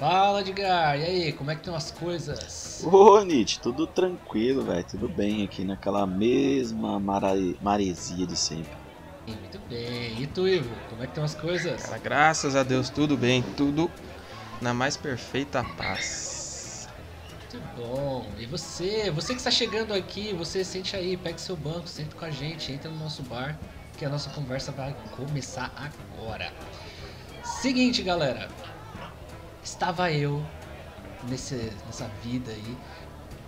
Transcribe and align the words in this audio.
Fala, 0.00 0.40
Edgar. 0.40 0.98
E 0.98 1.04
aí, 1.04 1.32
como 1.34 1.50
é 1.50 1.54
que 1.54 1.60
estão 1.60 1.74
as 1.74 1.90
coisas? 1.90 2.82
Ô, 2.90 3.20
Nietzsche, 3.20 3.60
tudo 3.60 3.86
tranquilo, 3.86 4.62
velho. 4.62 4.82
Tudo 4.82 5.06
bem 5.06 5.44
aqui 5.44 5.62
naquela 5.62 6.06
mesma 6.06 6.98
mara... 6.98 7.32
maresia 7.60 8.26
de 8.26 8.34
sempre. 8.34 8.72
Muito 9.26 9.58
bem. 9.68 10.18
E 10.18 10.26
tu, 10.26 10.48
Ivo, 10.48 10.74
como 10.88 11.02
é 11.02 11.04
que 11.04 11.10
estão 11.10 11.22
as 11.22 11.34
coisas? 11.34 11.82
Cara, 11.82 11.98
graças 11.98 12.56
a 12.56 12.62
Deus, 12.62 12.88
tudo 12.88 13.14
bem. 13.14 13.42
Tudo 13.58 13.90
na 14.58 14.72
mais 14.72 14.96
perfeita 14.96 15.62
paz. 15.76 16.88
Muito 17.52 17.66
bom. 17.76 18.26
E 18.38 18.46
você? 18.46 19.10
Você 19.10 19.34
que 19.34 19.40
está 19.40 19.50
chegando 19.50 19.92
aqui, 19.92 20.32
você 20.32 20.64
sente 20.64 20.96
aí, 20.96 21.14
pega 21.14 21.36
seu 21.36 21.58
banco, 21.58 21.86
senta 21.86 22.16
com 22.16 22.24
a 22.24 22.30
gente, 22.30 22.72
entra 22.72 22.90
no 22.90 22.96
nosso 22.96 23.22
bar, 23.24 23.58
que 23.98 24.06
a 24.06 24.08
nossa 24.08 24.30
conversa 24.30 24.72
vai 24.72 24.96
começar 25.14 25.70
agora. 25.76 26.50
Seguinte, 27.44 28.02
galera 28.02 28.48
estava 29.62 30.10
eu 30.12 30.44
nesse, 31.22 31.54
nessa 31.86 32.08
vida 32.22 32.50
aí, 32.50 32.76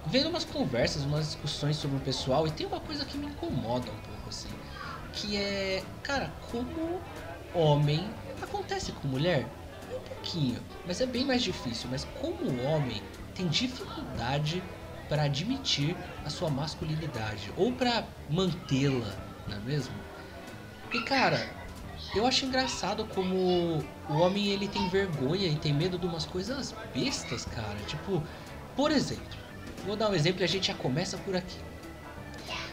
vendo 0.06 0.28
umas 0.28 0.44
conversas, 0.44 1.04
umas 1.04 1.26
discussões 1.26 1.76
sobre 1.76 1.96
o 1.96 2.00
pessoal, 2.00 2.46
e 2.46 2.50
tem 2.50 2.66
uma 2.66 2.80
coisa 2.80 3.04
que 3.04 3.16
me 3.18 3.26
incomoda 3.26 3.90
um 3.90 3.96
pouco, 3.96 4.28
assim, 4.28 4.50
que 5.12 5.36
é, 5.36 5.84
cara, 6.02 6.32
como 6.50 7.00
homem 7.54 8.12
acontece 8.40 8.92
com 8.92 9.08
mulher? 9.08 9.46
Um 9.88 10.08
pouquinho, 10.08 10.62
mas 10.86 11.00
é 11.00 11.06
bem 11.06 11.24
mais 11.24 11.42
difícil, 11.42 11.88
mas 11.90 12.04
como 12.20 12.62
homem 12.62 13.02
tem 13.34 13.46
dificuldade 13.48 14.62
para 15.08 15.24
admitir 15.24 15.96
a 16.24 16.30
sua 16.30 16.50
masculinidade 16.50 17.52
ou 17.56 17.72
para 17.72 18.06
mantê-la, 18.30 19.14
não 19.46 19.56
é 19.56 19.60
mesmo? 19.60 19.94
E 20.92 21.00
cara, 21.00 21.61
eu 22.14 22.26
acho 22.26 22.44
engraçado 22.44 23.06
como 23.14 23.82
o 24.08 24.18
homem 24.18 24.48
ele 24.48 24.68
tem 24.68 24.86
vergonha 24.86 25.48
e 25.48 25.56
tem 25.56 25.72
medo 25.72 25.98
de 25.98 26.06
umas 26.06 26.26
coisas 26.26 26.74
bestas, 26.94 27.44
cara. 27.44 27.78
Tipo, 27.86 28.22
por 28.76 28.90
exemplo, 28.90 29.38
vou 29.86 29.96
dar 29.96 30.10
um 30.10 30.14
exemplo 30.14 30.42
e 30.42 30.44
a 30.44 30.48
gente 30.48 30.66
já 30.66 30.74
começa 30.74 31.16
por 31.18 31.34
aqui. 31.34 31.58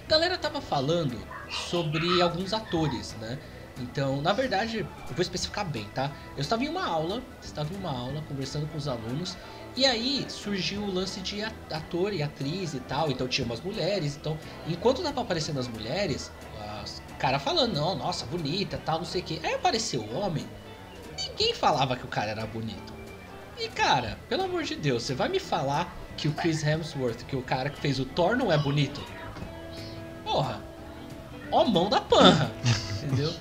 A 0.05 0.09
galera 0.09 0.37
tava 0.37 0.59
falando 0.59 1.17
sobre 1.49 2.21
alguns 2.21 2.53
atores, 2.53 3.15
né? 3.21 3.39
Então, 3.79 4.21
na 4.21 4.33
verdade, 4.33 4.79
eu 4.79 5.15
vou 5.15 5.21
especificar 5.21 5.65
bem, 5.65 5.85
tá? 5.93 6.11
Eu 6.35 6.41
estava 6.41 6.63
em 6.63 6.67
uma 6.67 6.85
aula, 6.85 7.23
estava 7.41 7.73
em 7.73 7.77
uma 7.77 7.91
aula 7.91 8.21
conversando 8.27 8.67
com 8.67 8.77
os 8.77 8.87
alunos 8.87 9.37
e 9.75 9.85
aí 9.85 10.25
surgiu 10.29 10.83
o 10.83 10.91
lance 10.91 11.21
de 11.21 11.41
ator 11.43 12.13
e 12.13 12.21
atriz 12.21 12.73
e 12.73 12.79
tal. 12.81 13.09
Então 13.09 13.27
tinha 13.27 13.45
umas 13.45 13.61
mulheres. 13.61 14.17
Então, 14.17 14.37
enquanto 14.67 15.01
tava 15.01 15.21
aparecendo 15.21 15.59
as 15.59 15.67
mulheres, 15.67 16.31
cara 17.19 17.37
falando, 17.37 17.73
não, 17.73 17.95
nossa, 17.95 18.25
bonita, 18.25 18.81
tal, 18.83 18.99
não 18.99 19.05
sei 19.05 19.21
o 19.21 19.23
que. 19.23 19.39
Aí 19.45 19.53
apareceu 19.53 20.01
o 20.01 20.19
homem, 20.19 20.47
ninguém 21.17 21.53
falava 21.53 21.95
que 21.95 22.05
o 22.05 22.07
cara 22.07 22.31
era 22.31 22.47
bonito. 22.47 22.93
E 23.59 23.67
cara, 23.67 24.17
pelo 24.29 24.43
amor 24.43 24.63
de 24.63 24.75
Deus, 24.75 25.03
você 25.03 25.13
vai 25.13 25.27
me 25.27 25.39
falar 25.39 25.93
que 26.15 26.27
o 26.27 26.31
Chris 26.31 26.63
Hemsworth, 26.63 27.25
que 27.25 27.35
o 27.35 27.41
cara 27.41 27.69
que 27.69 27.79
fez 27.79 27.99
o 27.99 28.05
Thor, 28.05 28.37
não 28.37 28.51
é 28.51 28.57
bonito? 28.57 29.03
Porra, 30.23 30.61
ó 31.51 31.65
mão 31.65 31.89
da 31.89 31.99
panra, 31.99 32.51
entendeu? 33.03 33.33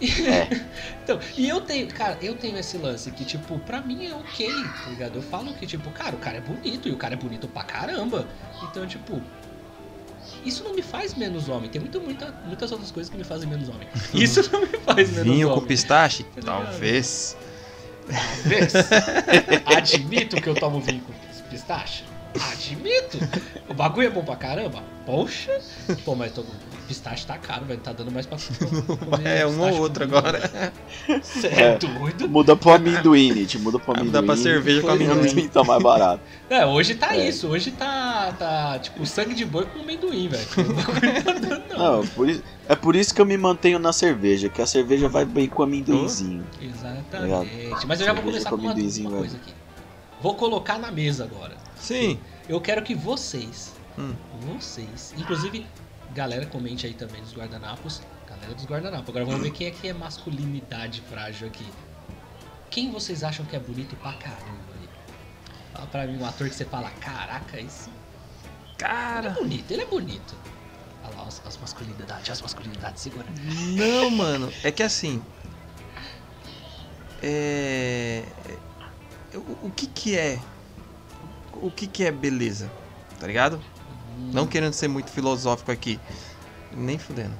E, 0.00 0.28
é. 0.28 0.48
então, 1.02 1.18
e 1.36 1.48
eu 1.48 1.60
tenho, 1.60 1.88
cara, 1.88 2.18
eu 2.20 2.36
tenho 2.36 2.56
esse 2.58 2.76
lance 2.76 3.10
que, 3.10 3.24
tipo, 3.24 3.58
pra 3.60 3.80
mim 3.80 4.06
é 4.06 4.14
ok, 4.14 4.48
tá 4.84 4.90
ligado? 4.90 5.16
Eu 5.16 5.22
falo 5.22 5.52
que, 5.54 5.66
tipo, 5.66 5.90
cara, 5.90 6.14
o 6.14 6.18
cara 6.18 6.38
é 6.38 6.40
bonito 6.40 6.88
e 6.88 6.92
o 6.92 6.96
cara 6.96 7.14
é 7.14 7.16
bonito 7.16 7.48
pra 7.48 7.64
caramba. 7.64 8.26
Então, 8.62 8.86
tipo, 8.86 9.20
isso 10.46 10.62
não 10.64 10.74
me 10.74 10.82
faz 10.82 11.14
menos 11.14 11.48
homem. 11.48 11.68
Tem 11.68 11.80
muito, 11.80 12.00
muita, 12.00 12.32
muitas 12.46 12.70
outras 12.72 12.90
coisas 12.90 13.10
que 13.10 13.16
me 13.16 13.24
fazem 13.24 13.48
menos 13.48 13.68
homem. 13.68 13.88
Isso 14.14 14.48
não 14.52 14.60
me 14.60 14.66
faz 14.66 15.10
menos 15.10 15.24
Vinho 15.24 15.48
homem. 15.48 15.60
com 15.60 15.66
pistache? 15.66 16.22
Tá 16.22 16.40
Talvez. 16.42 17.36
Talvez. 18.08 18.72
Admito 19.66 20.40
que 20.40 20.48
eu 20.48 20.54
tomo 20.54 20.80
vinho 20.80 21.00
com 21.02 21.12
pistache. 21.50 22.04
Admito. 22.52 23.18
O 23.68 23.74
bagulho 23.74 24.06
é 24.06 24.10
bom 24.10 24.24
pra 24.24 24.36
caramba. 24.36 24.82
Poxa. 25.04 25.60
Pô, 26.04 26.14
mas 26.14 26.32
todo 26.32 26.46
pistache 26.86 27.26
tá 27.26 27.36
caro, 27.36 27.64
velho. 27.64 27.80
Tá 27.80 27.92
dando 27.92 28.10
mais 28.10 28.26
pra 28.26 28.38
comer. 28.38 29.26
É, 29.26 29.46
um 29.46 29.60
ou 29.60 29.80
outro 29.80 30.04
agora. 30.04 30.72
Você 31.22 31.48
é, 31.48 31.62
é 31.62 31.78
doido? 31.78 32.28
Muda 32.28 32.56
pro 32.56 32.72
amendoim, 32.72 33.32
Nietzsche. 33.32 33.58
Muda 33.58 33.78
pro 33.78 33.92
amendoim. 33.92 34.12
Dá 34.12 34.22
pra 34.22 34.36
cerveja 34.36 34.82
com 34.82 34.88
amendoim. 34.88 35.18
amendoim 35.18 35.48
tá 35.48 35.64
mais 35.64 35.82
barato. 35.82 36.22
É, 36.48 36.64
hoje 36.64 36.94
tá 36.94 37.16
é. 37.16 37.28
isso. 37.28 37.48
Hoje 37.48 37.70
tá, 37.72 38.34
tá, 38.38 38.78
tipo, 38.78 39.04
sangue 39.06 39.34
de 39.34 39.44
boi 39.44 39.66
com 39.66 39.80
amendoim, 39.80 40.28
velho. 40.28 40.46
não, 41.76 41.98
não 41.98 42.06
por 42.08 42.28
isso, 42.28 42.42
é 42.68 42.74
por 42.74 42.96
isso 42.96 43.14
que 43.14 43.20
eu 43.20 43.26
me 43.26 43.36
mantenho 43.36 43.78
na 43.78 43.92
cerveja, 43.92 44.48
que 44.48 44.62
a 44.62 44.66
cerveja 44.66 45.08
vai 45.08 45.24
bem 45.24 45.48
com 45.48 45.62
amendoinzinho. 45.62 46.44
Oh, 46.60 46.64
exatamente. 46.64 47.86
Mas 47.86 48.00
eu 48.00 48.06
já 48.06 48.12
vou 48.12 48.22
começar 48.22 48.50
com 48.50 48.56
uma, 48.56 48.72
uma 48.72 49.18
coisa 49.18 49.36
aqui. 49.36 49.54
Vou 50.20 50.34
colocar 50.34 50.78
na 50.78 50.90
mesa 50.90 51.24
agora. 51.24 51.65
Sim. 51.76 52.18
Eu 52.48 52.60
quero 52.60 52.82
que 52.82 52.94
vocês, 52.94 53.72
hum. 53.98 54.14
vocês, 54.40 55.14
inclusive 55.16 55.66
Galera, 56.16 56.46
comente 56.46 56.86
aí 56.86 56.94
também 56.94 57.20
dos 57.20 57.34
guardanapos. 57.34 58.00
Galera 58.26 58.54
dos 58.54 58.64
guardanapos. 58.64 59.08
Agora 59.10 59.26
vamos 59.26 59.42
ver 59.42 59.50
quem 59.50 59.66
é 59.66 59.70
que 59.70 59.86
é 59.86 59.92
masculinidade 59.92 61.02
frágil 61.02 61.46
aqui. 61.46 61.66
Quem 62.70 62.90
vocês 62.90 63.22
acham 63.22 63.44
que 63.44 63.54
é 63.54 63.58
bonito 63.58 63.94
pra 63.96 64.14
caramba 64.14 64.72
aí? 64.80 64.88
Fala 65.74 65.86
pra 65.88 66.06
mim 66.06 66.16
um 66.18 66.26
ator 66.26 66.48
que 66.48 66.54
você 66.54 66.64
fala, 66.64 66.90
caraca, 67.00 67.60
esse. 67.60 67.90
Cara. 68.78 69.28
Ele 69.28 69.36
é 69.36 69.40
bonito, 69.42 69.70
ele 69.70 69.82
é 69.82 69.86
bonito. 69.86 70.34
Olha 71.04 71.16
lá 71.16 71.24
as, 71.24 71.42
as 71.46 71.58
masculinidades, 71.58 72.30
as 72.30 72.40
masculinidades, 72.40 73.02
segura. 73.02 73.26
Não, 73.76 74.10
mano, 74.10 74.50
é 74.64 74.70
que 74.70 74.82
assim. 74.82 75.22
É. 77.22 78.24
O, 79.34 79.66
o 79.66 79.72
que 79.74 79.86
que 79.86 80.16
é. 80.16 80.40
O 81.62 81.70
que 81.70 81.86
que 81.86 82.04
é 82.04 82.10
beleza? 82.10 82.70
Tá 83.18 83.26
ligado? 83.26 83.60
Não 84.32 84.46
querendo 84.46 84.72
ser 84.72 84.88
muito 84.88 85.10
filosófico 85.10 85.70
aqui. 85.70 86.00
Nem 86.72 86.98
fudendo. 86.98 87.34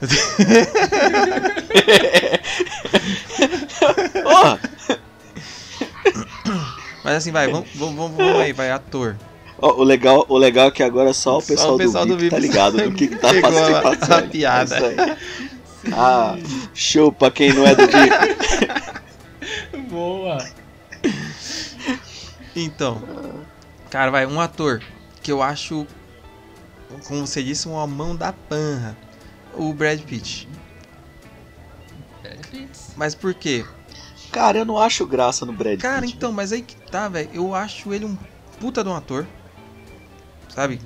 oh! 4.24 4.58
Mas 7.04 7.16
assim, 7.16 7.32
vai, 7.32 7.50
vamos, 7.50 7.68
vamos, 7.74 8.12
vamos 8.16 8.40
aí, 8.40 8.52
vai, 8.52 8.70
ator. 8.70 9.16
Oh, 9.60 9.80
o, 9.80 9.82
legal, 9.82 10.24
o 10.28 10.38
legal 10.38 10.68
é 10.68 10.70
que 10.70 10.82
agora 10.82 11.12
só 11.12 11.38
o 11.38 11.42
pessoal, 11.42 11.68
só 11.68 11.74
o 11.74 11.78
pessoal 11.78 12.06
do, 12.06 12.16
VIP 12.16 12.36
do 12.36 12.36
VIP 12.36 12.38
tá 12.38 12.38
ligado 12.38 12.76
do 12.76 12.92
que, 12.92 13.08
que 13.08 13.16
tá 13.16 13.34
fazendo. 13.34 13.76
A, 13.76 14.18
a 14.18 14.22
piada. 14.22 14.76
É 14.76 15.16
ah, 15.92 16.36
show 16.74 17.10
pra 17.10 17.30
quem 17.30 17.52
não 17.52 17.66
é 17.66 17.74
do 17.74 17.82
VIP. 17.82 17.98
Boa. 19.90 20.38
Então, 22.54 23.02
cara, 23.90 24.10
vai, 24.10 24.26
um 24.26 24.40
ator 24.40 24.82
que 25.22 25.30
eu 25.32 25.42
acho 25.42 25.86
como 27.06 27.26
você 27.26 27.42
disse, 27.42 27.68
uma 27.68 27.86
mão 27.86 28.16
da 28.16 28.32
panra. 28.32 28.96
O 29.54 29.72
Brad 29.72 30.00
Pitt. 30.00 30.48
Brad 32.22 32.46
Pitt. 32.46 32.78
Mas 32.96 33.14
por 33.14 33.34
quê? 33.34 33.64
Cara, 34.32 34.58
eu 34.58 34.64
não 34.64 34.78
acho 34.78 35.06
graça 35.06 35.44
no 35.44 35.52
Brad 35.52 35.80
Cara, 35.80 36.02
Pitt. 36.02 36.16
então, 36.16 36.32
mas 36.32 36.52
aí 36.52 36.62
que 36.62 36.76
tá, 36.76 37.08
velho. 37.08 37.30
Eu 37.32 37.54
acho 37.54 37.92
ele 37.92 38.04
um 38.04 38.16
puta 38.58 38.82
de 38.82 38.88
um 38.88 38.94
ator. 38.94 39.26
Sabe? 40.48 40.80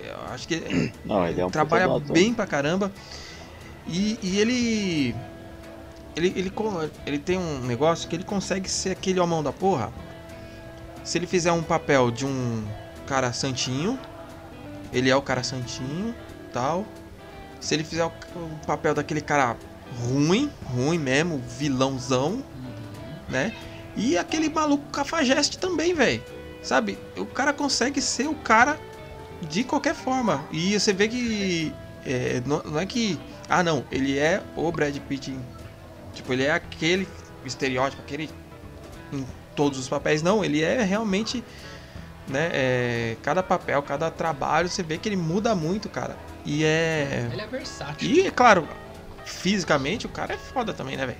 Eu 0.00 0.16
acho 0.32 0.48
que 0.48 0.54
ele, 0.54 0.92
não, 1.04 1.26
ele 1.26 1.40
é 1.40 1.46
um 1.46 1.50
trabalha 1.50 1.88
bem 2.00 2.32
pra 2.32 2.46
caramba. 2.46 2.90
E, 3.86 4.18
e 4.22 4.38
ele, 4.38 5.14
ele, 6.16 6.32
ele. 6.36 6.52
Ele 7.06 7.18
tem 7.18 7.38
um 7.38 7.60
negócio 7.60 8.08
que 8.08 8.16
ele 8.16 8.24
consegue 8.24 8.68
ser 8.68 8.90
aquele 8.90 9.20
homão 9.20 9.42
da 9.42 9.52
porra. 9.52 9.92
Se 11.04 11.18
ele 11.18 11.26
fizer 11.26 11.52
um 11.52 11.62
papel 11.62 12.10
de 12.10 12.26
um 12.26 12.66
cara 13.06 13.32
santinho, 13.32 13.98
ele 14.92 15.10
é 15.10 15.16
o 15.16 15.22
cara 15.22 15.42
santinho, 15.42 16.14
tal. 16.52 16.86
Se 17.60 17.74
ele 17.74 17.84
fizer 17.84 18.04
o, 18.04 18.08
o 18.08 18.66
papel 18.66 18.94
daquele 18.94 19.20
cara 19.20 19.56
ruim, 19.96 20.50
ruim 20.64 20.98
mesmo, 20.98 21.38
vilãozão, 21.38 22.32
uhum. 22.32 22.42
né? 23.28 23.52
E 23.96 24.16
aquele 24.16 24.48
maluco 24.48 24.84
cafajeste 24.90 25.58
também, 25.58 25.94
velho. 25.94 26.22
Sabe? 26.62 26.98
O 27.16 27.26
cara 27.26 27.52
consegue 27.52 28.00
ser 28.00 28.28
o 28.28 28.34
cara 28.34 28.78
de 29.48 29.64
qualquer 29.64 29.94
forma. 29.94 30.44
E 30.52 30.78
você 30.78 30.92
vê 30.92 31.08
que 31.08 31.72
é, 32.04 32.42
não, 32.46 32.62
não, 32.62 32.80
é 32.80 32.86
que. 32.86 33.18
Ah, 33.48 33.62
não, 33.62 33.84
ele 33.90 34.18
é 34.18 34.42
o 34.56 34.70
Brad 34.72 34.96
Pitt. 34.96 35.36
Tipo, 36.14 36.32
ele 36.32 36.44
é 36.44 36.52
aquele 36.52 37.06
estereótipo, 37.44 38.02
aquele. 38.02 38.30
Todos 39.58 39.76
os 39.76 39.88
papéis. 39.88 40.22
Não, 40.22 40.44
ele 40.44 40.62
é 40.62 40.84
realmente 40.84 41.42
né? 42.28 42.50
É, 42.52 43.16
cada 43.22 43.42
papel, 43.42 43.82
cada 43.82 44.08
trabalho, 44.08 44.68
você 44.68 44.84
vê 44.84 44.98
que 44.98 45.08
ele 45.08 45.16
muda 45.16 45.52
muito, 45.54 45.88
cara. 45.88 46.16
E 46.44 46.64
é. 46.64 47.28
Ele 47.32 47.40
é 47.40 47.46
versátil. 47.46 48.08
E, 48.08 48.26
é 48.26 48.30
claro, 48.30 48.68
fisicamente 49.24 50.06
o 50.06 50.08
cara 50.08 50.34
é 50.34 50.36
foda 50.36 50.72
também, 50.72 50.96
né, 50.96 51.06
velho? 51.06 51.18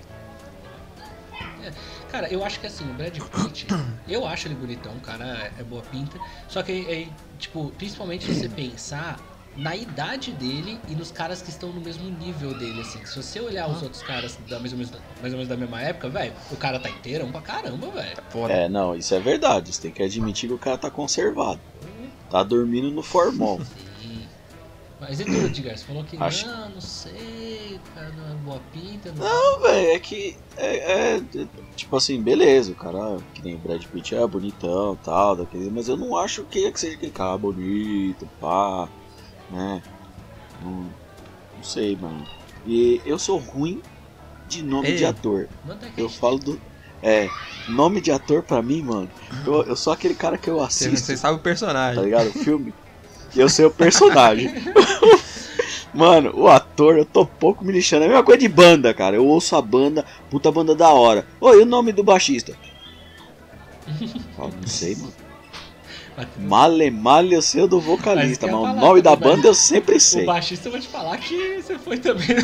É, 1.64 1.72
cara, 2.12 2.32
eu 2.32 2.44
acho 2.44 2.60
que 2.60 2.66
assim, 2.68 2.88
o 2.88 2.94
Brad 2.94 3.18
Pitt, 3.18 3.66
eu 4.06 4.24
acho 4.24 4.46
ele 4.46 4.54
bonitão, 4.54 4.92
o 4.92 5.00
cara 5.00 5.50
é 5.58 5.64
boa 5.64 5.82
pinta. 5.82 6.16
Só 6.46 6.62
que, 6.62 6.86
é, 6.88 7.08
tipo, 7.38 7.72
principalmente 7.76 8.24
se 8.24 8.34
você 8.34 8.48
pensar 8.48 9.18
na 9.58 9.74
idade 9.74 10.30
dele 10.30 10.78
e 10.88 10.94
nos 10.94 11.10
caras 11.10 11.42
que 11.42 11.50
estão 11.50 11.72
no 11.72 11.80
mesmo 11.80 12.08
nível 12.08 12.54
dele, 12.54 12.80
assim. 12.80 13.04
Se 13.04 13.16
você 13.20 13.40
olhar 13.40 13.68
os 13.68 13.82
outros 13.82 14.02
caras 14.02 14.38
da 14.48 14.60
mais 14.60 14.72
ou 14.72 14.78
menos, 14.78 14.92
mais 15.20 15.32
ou 15.32 15.38
menos 15.38 15.48
da 15.48 15.56
mesma 15.56 15.82
época, 15.82 16.08
velho, 16.08 16.32
o 16.50 16.56
cara 16.56 16.78
tá 16.78 16.88
inteirão 16.88 17.30
pra 17.32 17.40
caramba, 17.40 17.90
velho. 17.90 18.16
Foda. 18.30 18.52
É, 18.52 18.68
não, 18.68 18.94
isso 18.94 19.12
é 19.14 19.18
verdade. 19.20 19.72
Você 19.72 19.82
tem 19.82 19.90
que 19.90 20.02
admitir 20.02 20.48
que 20.48 20.54
o 20.54 20.58
cara 20.58 20.78
tá 20.78 20.90
conservado. 20.90 21.60
Tá 22.30 22.42
dormindo 22.44 22.90
no 22.90 23.02
formol. 23.02 23.60
Sim. 24.00 24.28
Mas 25.00 25.18
e 25.18 25.24
tu, 25.24 25.30
Edgar? 25.30 25.76
Você 25.76 25.84
falou 25.84 26.04
que 26.04 26.16
Acho- 26.16 26.46
não, 26.46 26.70
não 26.70 26.80
sei, 26.80 27.76
o 27.76 27.94
cara 27.94 28.10
não 28.10 28.32
é 28.32 28.34
boa 28.36 28.60
pinta. 28.72 29.12
Não... 29.12 29.24
Não, 29.24 29.62
velho, 29.62 29.90
é 29.90 29.98
que. 29.98 30.36
É, 30.56 31.14
é, 31.16 31.22
Tipo 31.76 31.96
assim, 31.96 32.20
beleza, 32.20 32.72
o 32.72 32.74
cara, 32.74 33.16
que 33.32 33.42
nem 33.42 33.54
o 33.54 33.58
Brad 33.58 33.82
Pitt 33.86 34.14
é 34.14 34.26
bonitão 34.26 34.94
e 34.94 35.04
tal, 35.04 35.36
daquele, 35.36 35.70
mas 35.70 35.88
eu 35.88 35.96
não 35.96 36.16
acho 36.16 36.44
que, 36.44 36.70
que 36.70 36.80
seja 36.80 36.96
aquele 36.96 37.12
cara 37.12 37.38
bonito, 37.38 38.28
pá, 38.40 38.88
né? 39.50 39.82
Não, 40.62 40.70
não 41.56 41.62
sei, 41.62 41.96
mano. 41.96 42.24
E 42.66 43.00
eu 43.04 43.18
sou 43.18 43.38
ruim 43.38 43.82
de 44.48 44.62
nome 44.62 44.88
Ei. 44.88 44.96
de 44.96 45.04
ator. 45.04 45.48
Eu 45.96 46.08
falo 46.08 46.38
do. 46.38 46.60
É, 47.02 47.28
nome 47.68 48.00
de 48.00 48.10
ator 48.10 48.42
pra 48.42 48.60
mim, 48.60 48.82
mano. 48.82 49.08
Eu, 49.46 49.62
eu 49.64 49.76
sou 49.76 49.92
aquele 49.92 50.14
cara 50.14 50.36
que 50.36 50.50
eu 50.50 50.56
Você, 50.56 50.86
assisto. 50.88 51.06
você 51.06 51.16
sabe 51.16 51.34
o 51.34 51.38
tá 51.38 51.42
personagem. 51.44 52.02
ligado? 52.02 52.28
O 52.28 52.32
filme. 52.32 52.74
Eu 53.36 53.48
sei 53.48 53.64
o 53.66 53.70
personagem. 53.70 54.52
Mano, 55.94 56.32
o 56.34 56.48
ator, 56.48 56.96
eu 56.98 57.04
tô 57.04 57.24
pouco 57.24 57.64
me 57.64 57.72
lixando. 57.72 58.02
É 58.02 58.06
a 58.06 58.08
mesma 58.10 58.22
coisa 58.24 58.38
de 58.40 58.48
banda, 58.48 58.92
cara. 58.92 59.16
Eu 59.16 59.26
ouço 59.26 59.56
a 59.56 59.62
banda, 59.62 60.04
puta 60.30 60.52
banda 60.52 60.74
da 60.74 60.90
hora. 60.90 61.26
Oi, 61.40 61.58
e 61.58 61.62
o 61.62 61.66
nome 61.66 61.92
do 61.92 62.04
baixista? 62.04 62.54
Falo, 64.36 64.52
não 64.60 64.66
sei, 64.68 64.94
mano. 64.96 65.12
Male, 66.38 66.90
male 66.90 67.34
eu 67.34 67.42
sei 67.42 67.62
o 67.62 67.68
do 67.68 67.76
Mas 67.76 67.86
vocalista, 67.86 68.46
quer 68.46 68.52
mas 68.52 68.76
o 68.76 68.80
nome 68.80 69.02
da 69.02 69.14
banda 69.16 69.46
eu 69.46 69.54
sempre 69.54 69.96
O 69.96 70.00
sei. 70.00 70.24
baixista 70.24 70.68
eu 70.68 70.72
vou 70.72 70.80
te 70.80 70.88
falar 70.88 71.16
que 71.18 71.62
você 71.62 71.78
foi 71.78 71.98
também. 71.98 72.26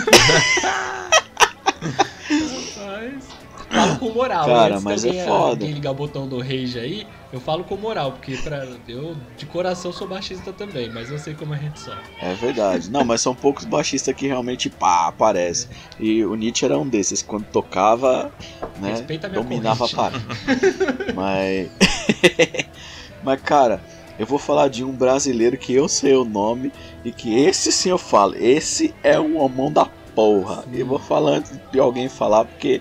Rapaz. 2.29 3.44
Falo 3.75 3.99
com 3.99 4.11
moral. 4.11 4.47
Cara, 4.47 4.81
mas 4.81 5.05
é 5.05 5.25
foda. 5.25 5.50
alguém 5.50 5.73
ligar 5.73 5.91
o 5.91 5.94
botão 5.94 6.29
do 6.29 6.38
rage 6.41 6.79
aí, 6.79 7.06
eu 7.32 7.41
falo 7.41 7.65
com 7.65 7.76
moral, 7.76 8.12
porque 8.12 8.37
pra, 8.37 8.65
eu 8.87 9.17
de 9.37 9.47
coração 9.47 9.93
sou 9.93 10.06
baixista 10.06 10.53
também, 10.53 10.88
mas 10.91 11.11
eu 11.11 11.19
sei 11.19 11.35
como 11.35 11.53
a 11.55 11.56
gente 11.56 11.81
sofre. 11.81 12.00
É 12.21 12.35
verdade. 12.35 12.88
Não, 12.91 13.05
mas 13.05 13.21
são 13.21 13.35
poucos 13.35 13.65
baixistas 13.65 14.15
que 14.15 14.29
realmente 14.29 14.71
pá, 14.71 15.09
aparecem. 15.09 15.69
E 15.99 16.25
o 16.25 16.37
Nietzsche 16.37 16.65
era 16.65 16.79
um 16.79 16.88
desses. 16.88 17.23
Quando 17.23 17.47
tocava, 17.47 18.32
né, 18.81 18.94
dominava 19.32 19.87
a 19.87 19.88
parada. 19.88 20.23
Mas. 21.15 21.71
Mas, 23.25 23.41
cara, 23.41 23.81
eu 24.19 24.26
vou 24.26 24.38
falar 24.38 24.69
de 24.69 24.85
um 24.85 24.93
brasileiro 24.93 25.56
que 25.59 25.73
eu 25.73 25.88
sei 25.88 26.15
o 26.15 26.25
nome 26.25 26.73
e 27.05 27.11
que 27.11 27.35
esse 27.35 27.73
sim 27.73 27.91
eu 27.91 27.99
falo. 27.99 28.35
Esse 28.37 28.94
é 29.03 29.19
um 29.19 29.38
homão 29.38 29.73
da 29.73 29.87
porra. 30.15 30.62
Sim. 30.62 30.76
Eu 30.76 30.87
vou 30.87 30.99
falar 30.99 31.38
antes 31.38 31.59
de 31.73 31.79
alguém 31.81 32.09
falar, 32.09 32.44
porque 32.44 32.81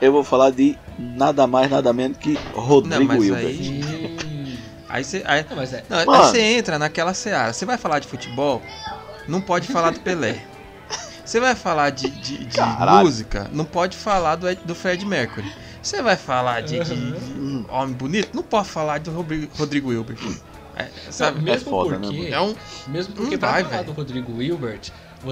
eu 0.00 0.12
vou 0.12 0.22
falar 0.22 0.50
de 0.50 0.78
nada 0.98 1.46
mais, 1.46 1.70
nada 1.70 1.92
menos 1.92 2.18
que 2.18 2.38
Rodrigo 2.52 3.12
Hilbert. 3.24 3.56
aí- 4.88 5.04
você. 5.04 5.22
Aí, 5.26 5.44
Não, 5.48 5.56
mas 5.56 5.72
é. 5.72 5.82
não, 5.88 5.98
aí 5.98 6.06
você 6.06 6.40
entra 6.40 6.78
naquela 6.78 7.14
seara. 7.14 7.52
Você 7.52 7.64
vai 7.64 7.78
falar 7.78 7.98
de 7.98 8.06
futebol, 8.06 8.62
não 9.26 9.40
pode 9.40 9.68
falar 9.68 9.90
do 9.90 10.00
Pelé. 10.00 10.40
Você 11.24 11.38
vai 11.38 11.54
falar 11.54 11.90
de, 11.90 12.10
de- 12.10 12.44
de 12.46 12.58
música, 13.04 13.48
não 13.52 13.64
pode 13.64 13.96
falar 13.96 14.34
do, 14.34 14.48
Ed- 14.48 14.60
do 14.64 14.74
Fred 14.74 15.06
Mercury. 15.06 15.46
Você 15.82 16.00
vai 16.02 16.16
falar 16.16 16.62
de, 16.62 16.78
de 16.78 16.92
Hum, 16.94 17.64
homem 17.68 17.94
bonito, 17.94 18.30
não 18.34 18.42
pode 18.42 18.68
falar 18.68 19.00
do 19.00 19.10
Robri- 19.10 19.50
Rodrigo 19.58 19.92
Hilbert. 19.92 20.18
É, 20.76 20.88
sabe? 21.10 21.38
Não, 21.38 21.44
mesmo 21.44 21.70
foda, 21.70 21.98
né, 21.98 22.06
porque, 22.06 22.32
É 22.32 22.40
um. 22.40 22.54
mesmo 22.86 23.14
porque 23.14 23.32
Não 23.32 23.38
pra 23.38 23.50
vai, 23.52 23.64
falar 23.64 23.82
do 23.82 23.92
Rodrigo 23.92 24.36
Wilbert, 24.36 24.90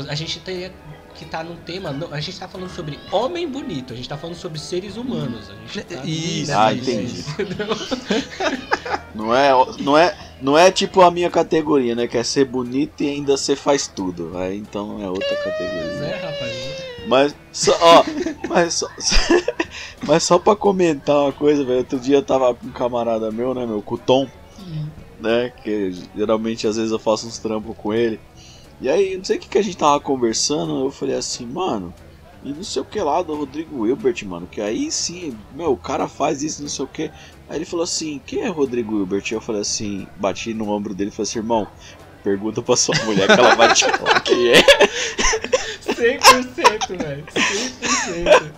a 0.08 0.14
gente 0.14 0.38
teria 0.40 0.70
que 1.14 1.24
estar 1.24 1.42
num 1.44 1.56
tema. 1.56 1.92
não, 1.92 2.12
a 2.12 2.20
gente 2.20 2.38
tá 2.38 2.46
falando 2.46 2.68
sobre 2.70 2.98
homem 3.10 3.48
bonito, 3.48 3.92
a 3.92 3.96
gente 3.96 4.08
tá 4.08 4.18
falando 4.18 4.36
sobre 4.36 4.58
seres 4.58 4.96
humanos. 4.96 5.48
A 5.50 5.54
gente 5.54 5.80
tá 5.82 6.02
Isso. 6.04 6.52
Ah, 6.52 6.72
entendi. 6.74 7.24
Não 9.14 9.34
é, 9.34 9.50
não 9.80 9.98
é, 9.98 10.16
não 10.40 10.56
é 10.56 10.70
tipo 10.70 11.00
a 11.02 11.10
minha 11.10 11.28
categoria, 11.28 11.94
né? 11.96 12.06
Que 12.06 12.16
é 12.16 12.22
ser 12.22 12.44
bonito 12.44 13.02
e 13.02 13.08
ainda 13.08 13.36
você 13.36 13.56
faz 13.56 13.88
tudo. 13.88 14.36
Aí 14.38 14.56
então 14.56 15.02
é 15.02 15.08
outra 15.10 15.26
Pois 15.28 15.42
categoria. 15.44 16.04
é, 16.06 16.16
rapaz. 16.16 16.89
Mas 17.10 17.34
só, 17.50 17.76
ó, 17.80 18.04
mas 18.48 18.74
só, 18.74 18.88
mas 20.06 20.22
só 20.22 20.38
pra 20.38 20.54
comentar 20.54 21.16
uma 21.16 21.32
coisa, 21.32 21.64
velho. 21.64 21.78
Outro 21.78 21.98
dia 21.98 22.18
eu 22.18 22.22
tava 22.22 22.54
com 22.54 22.68
um 22.68 22.70
camarada 22.70 23.32
meu, 23.32 23.52
né, 23.52 23.66
meu, 23.66 23.82
com 23.82 23.96
o 23.96 23.98
Tom, 23.98 24.28
né? 25.18 25.52
Que 25.64 25.92
geralmente 26.16 26.68
às 26.68 26.76
vezes 26.76 26.92
eu 26.92 27.00
faço 27.00 27.26
uns 27.26 27.36
trampos 27.38 27.76
com 27.76 27.92
ele. 27.92 28.20
E 28.80 28.88
aí, 28.88 29.16
não 29.16 29.24
sei 29.24 29.38
o 29.38 29.40
que, 29.40 29.48
que 29.48 29.58
a 29.58 29.62
gente 29.62 29.76
tava 29.76 29.98
conversando, 29.98 30.84
eu 30.84 30.90
falei 30.92 31.16
assim, 31.16 31.44
mano, 31.44 31.92
e 32.44 32.52
não 32.52 32.62
sei 32.62 32.80
o 32.80 32.84
que 32.84 33.00
lá 33.00 33.20
do 33.22 33.34
Rodrigo 33.34 33.88
Hilbert, 33.88 34.24
mano, 34.24 34.46
que 34.46 34.60
aí 34.60 34.88
sim, 34.92 35.36
meu, 35.52 35.72
o 35.72 35.76
cara 35.76 36.06
faz 36.06 36.44
isso, 36.44 36.62
não 36.62 36.68
sei 36.68 36.84
o 36.84 36.88
que. 36.88 37.10
Aí 37.48 37.56
ele 37.56 37.64
falou 37.64 37.82
assim, 37.82 38.20
quem 38.24 38.42
é 38.42 38.48
Rodrigo 38.48 38.96
Hilbert? 38.96 39.24
Eu 39.32 39.40
falei 39.40 39.62
assim, 39.62 40.06
bati 40.16 40.54
no 40.54 40.70
ombro 40.70 40.94
dele 40.94 41.10
e 41.10 41.12
falei 41.12 41.28
assim, 41.28 41.40
irmão, 41.40 41.66
pergunta 42.22 42.62
pra 42.62 42.76
sua 42.76 42.94
mulher 43.04 43.26
que 43.26 43.32
ela 43.32 43.56
vai 43.56 43.74
te 43.74 43.84
falar 43.84 44.20
quem 44.20 44.52
é. 44.52 44.62
100%, 46.00 46.96
velho. 46.98 47.24
100%. 47.26 48.52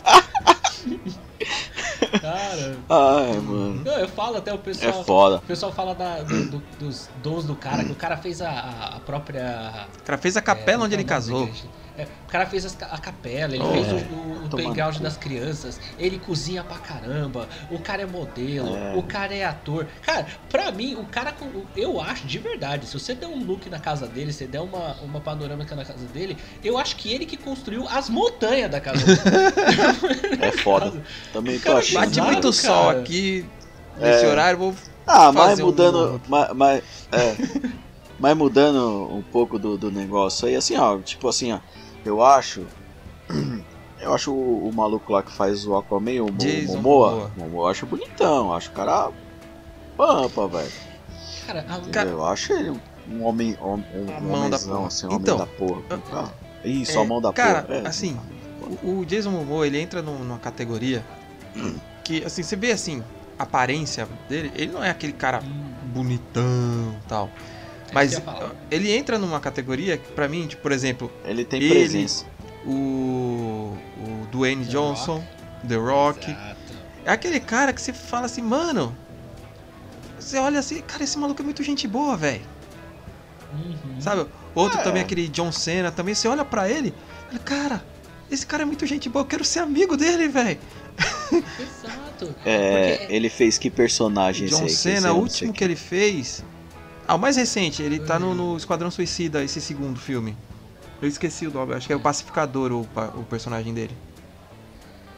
Cara, 2.20 2.76
Ai, 2.88 3.32
mano, 3.40 3.82
não, 3.84 3.92
eu 3.98 4.08
falo 4.08 4.36
até 4.36 4.52
o 4.52 4.56
é 4.56 4.58
pessoal. 4.58 5.04
foda. 5.04 5.36
O 5.36 5.42
pessoal 5.42 5.72
fala 5.72 5.94
da- 5.94 6.22
do- 6.22 6.44
do- 6.50 6.62
dos 6.78 7.08
dons 7.22 7.44
do 7.44 7.54
cara, 7.56 7.84
que 7.84 7.92
o 7.92 7.94
cara 7.94 8.16
fez 8.16 8.40
a, 8.42 8.50
a- 8.96 9.00
própria. 9.00 9.86
O 9.98 10.02
cara 10.04 10.18
fez 10.18 10.36
a 10.36 10.42
capela 10.42 10.82
é, 10.82 10.86
onde 10.86 10.94
ele 10.94 11.02
é 11.02 11.06
casou. 11.06 11.42
igreja? 11.44 11.64
É, 11.96 12.04
o 12.04 12.26
cara 12.28 12.46
fez 12.46 12.64
as 12.64 12.76
a 12.80 12.96
capela, 12.96 13.54
ele 13.54 13.62
Oh, 13.62 13.70
fez 13.72 13.86
é. 13.88 13.92
o, 13.92 13.96
o, 13.96 14.32
o 14.36 14.40
no 14.44 14.48
playground 14.48 14.96
das 14.98 15.16
crianças, 15.16 15.78
ele 15.98 16.18
cozinha 16.18 16.64
pra 16.64 16.78
caramba, 16.78 17.46
o 17.70 17.78
cara 17.78 18.00
é 18.02 18.06
modelo, 18.06 18.74
É. 18.74 18.94
o 18.96 19.02
cara 19.02 19.34
é 19.34 19.44
ator. 19.44 19.86
Cara, 20.00 20.26
pra 20.48 20.72
mim, 20.72 20.94
o 20.94 21.04
cara, 21.04 21.32
com- 21.32 21.64
eu 21.76 22.00
acho 22.00 22.26
de 22.26 22.38
verdade, 22.38 22.86
se 22.86 22.98
você 22.98 23.14
der 23.14 23.26
um 23.26 23.44
look 23.44 23.68
na 23.68 23.78
casa 23.78 24.06
dele, 24.06 24.32
se 24.32 24.46
der 24.46 24.60
uma, 24.60 24.94
uma 25.02 25.20
panorâmica 25.20 25.76
na 25.76 25.84
casa 25.84 26.06
dele, 26.06 26.38
eu 26.64 26.78
acho 26.78 26.96
que 26.96 27.12
ele 27.12 27.26
que 27.26 27.36
construiu 27.36 27.86
as 27.88 28.08
montanhas 28.08 28.70
da 28.70 28.80
casa 28.80 29.04
dele. 29.04 29.20
É 30.40 30.50
foda. 30.52 31.02
Também 31.32 31.58
tô 31.58 31.76
achando. 31.76 32.00
Bate 32.00 32.20
muito 32.20 32.52
sol 32.52 32.86
cara. 32.86 33.00
aqui 33.00 33.44
nesse 33.98 34.24
É. 34.24 34.28
horário, 34.28 34.58
vou. 34.58 34.74
Ah, 35.06 35.30
mas 35.32 35.50
fazer 35.50 35.62
um- 35.62 35.66
mudando. 35.66 36.22
Mas, 36.28 36.52
mas, 36.54 36.82
é, 37.12 37.36
mas 38.18 38.36
mudando 38.36 39.08
um 39.14 39.22
pouco 39.22 39.58
do, 39.58 39.76
do 39.76 39.90
negócio 39.90 40.46
aí, 40.48 40.56
assim, 40.56 40.76
ó, 40.76 40.98
tipo 40.98 41.28
assim, 41.28 41.52
ó, 41.52 41.58
eu 42.04 42.22
acho. 42.24 42.64
Eu 44.00 44.12
acho 44.12 44.34
o, 44.34 44.68
o 44.68 44.72
maluco 44.74 45.12
lá 45.12 45.22
que 45.22 45.30
faz 45.30 45.64
o 45.64 45.76
Aquaman, 45.76 46.24
o 46.24 46.32
Jason 46.32 46.78
Momoa, 46.78 47.10
Momoa. 47.12 47.30
Momoa, 47.36 47.66
eu 47.66 47.70
acho 47.70 47.86
bonitão, 47.86 48.48
eu 48.48 48.52
acho 48.54 48.68
o 48.70 48.72
cara 48.72 49.12
pampa, 49.96 50.48
velho. 50.48 50.72
Cara, 51.46 51.60
a, 51.68 51.80
Cara- 51.92 52.10
Eu 52.10 52.24
acho 52.26 52.52
ele 52.52 52.80
um 53.08 53.22
homem, 53.24 53.56
um, 53.62 53.74
um, 53.74 54.16
A 54.16 54.20
mão 54.20 54.32
da 54.32 54.36
homenzão, 54.56 54.74
porra. 54.74 54.86
assim, 54.88 55.06
um 55.06 55.08
homem 55.10 55.20
Então, 55.22 55.38
da 55.38 55.46
porra. 55.46 55.82
Ah, 56.12 56.28
Isso, 56.64 56.98
é, 56.98 57.00
a 57.00 57.04
mão 57.04 57.20
da 57.20 57.32
cara, 57.32 57.62
porra. 57.62 57.78
é. 57.78 57.86
assim, 57.86 58.18
O, 58.82 58.98
o 59.02 59.06
Jason 59.06 59.30
Momoa, 59.30 59.68
ele 59.68 59.78
entra 59.80 60.02
num- 60.02 60.18
numa 60.18 60.38
categoria 60.40 61.04
que, 62.02 62.24
assim, 62.24 62.42
você 62.42 62.56
vê, 62.56 62.72
assim, 62.72 63.04
a 63.38 63.44
aparência 63.44 64.08
dele, 64.28 64.50
ele 64.56 64.72
não 64.72 64.82
é 64.82 64.90
aquele 64.90 65.12
cara 65.12 65.40
bonitão 65.84 66.96
tal. 67.08 67.30
É 67.92 67.94
Mas 67.94 68.22
ele 68.70 68.90
entra 68.92 69.18
numa 69.18 69.38
categoria 69.40 69.96
que, 69.96 70.10
pra 70.12 70.28
mim, 70.28 70.46
tipo, 70.46 70.62
por 70.62 70.72
exemplo, 70.72 71.10
Ele 71.24 71.44
tem 71.44 71.62
ele- 71.62 71.74
presença. 71.74 72.24
o, 72.66 73.76
o 73.98 74.26
Dwayne 74.30 74.64
The 74.64 74.70
Johnson, 74.72 75.24
The 75.68 75.76
Rock. 75.76 76.30
Exato. 76.30 76.56
É 77.04 77.10
aquele 77.12 77.40
cara 77.40 77.72
que 77.72 77.80
você 77.80 77.92
fala 77.92 78.26
assim, 78.26 78.42
mano. 78.42 78.96
Você 80.18 80.38
olha 80.38 80.60
assim, 80.60 80.80
cara, 80.82 81.02
esse 81.02 81.18
maluco 81.18 81.42
é 81.42 81.44
muito 81.44 81.62
gente 81.64 81.86
boa, 81.88 82.16
velho. 82.16 82.42
Uhum. 83.52 84.00
Sabe? 84.00 84.26
Outro 84.54 84.78
É. 84.78 84.82
também, 84.82 85.02
aquele 85.02 85.28
John 85.28 85.50
Cena, 85.52 85.90
também 85.90 86.14
você 86.14 86.28
olha 86.28 86.44
pra 86.44 86.68
ele, 86.70 86.94
fala, 87.28 87.38
cara, 87.40 87.84
esse 88.30 88.46
cara 88.46 88.62
é 88.62 88.66
muito 88.66 88.86
gente 88.86 89.08
boa, 89.08 89.22
eu 89.22 89.26
quero 89.26 89.44
ser 89.44 89.58
amigo 89.58 89.96
dele, 89.96 90.28
velho. 90.28 90.58
Exato. 91.32 92.34
É, 92.44 92.96
Porque- 92.98 93.12
ele 93.14 93.28
fez 93.28 93.58
que 93.58 93.70
personagem 93.70 94.46
esse 94.46 94.54
John 94.56 94.68
Cena, 94.68 94.96
esse 94.98 95.08
o 95.08 95.14
último 95.16 95.52
que 95.52 95.64
ele 95.64 95.76
fez. 95.76 96.44
Ah, 97.12 97.16
o 97.16 97.18
mais 97.18 97.36
recente, 97.36 97.82
ele 97.82 98.00
tá 98.00 98.18
no, 98.18 98.34
no 98.34 98.56
Esquadrão 98.56 98.90
Suicida, 98.90 99.44
esse 99.44 99.60
segundo 99.60 100.00
filme. 100.00 100.34
Eu 101.02 101.06
esqueci 101.06 101.46
o 101.46 101.50
nome, 101.52 101.74
acho 101.74 101.86
que 101.86 101.92
é 101.92 101.96
o 101.96 102.00
Pacificador 102.00 102.72
o, 102.72 102.88
o 103.20 103.24
personagem 103.24 103.74
dele. 103.74 103.94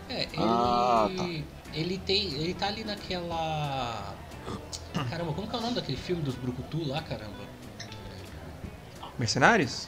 É, 0.08 0.22
ele. 0.22 0.30
Ah, 0.38 1.08
tá. 1.16 1.30
Ele 1.72 1.98
tem. 1.98 2.34
Ele 2.34 2.52
tá 2.52 2.66
ali 2.66 2.82
naquela. 2.82 4.12
Caramba, 5.08 5.32
como 5.34 5.46
que 5.46 5.54
é 5.54 5.58
o 5.60 5.62
nome 5.62 5.76
daquele 5.76 5.96
filme 5.96 6.20
dos 6.20 6.34
Brucutu 6.34 6.82
lá, 6.84 7.00
caramba? 7.00 7.44
Mercenários? 9.16 9.86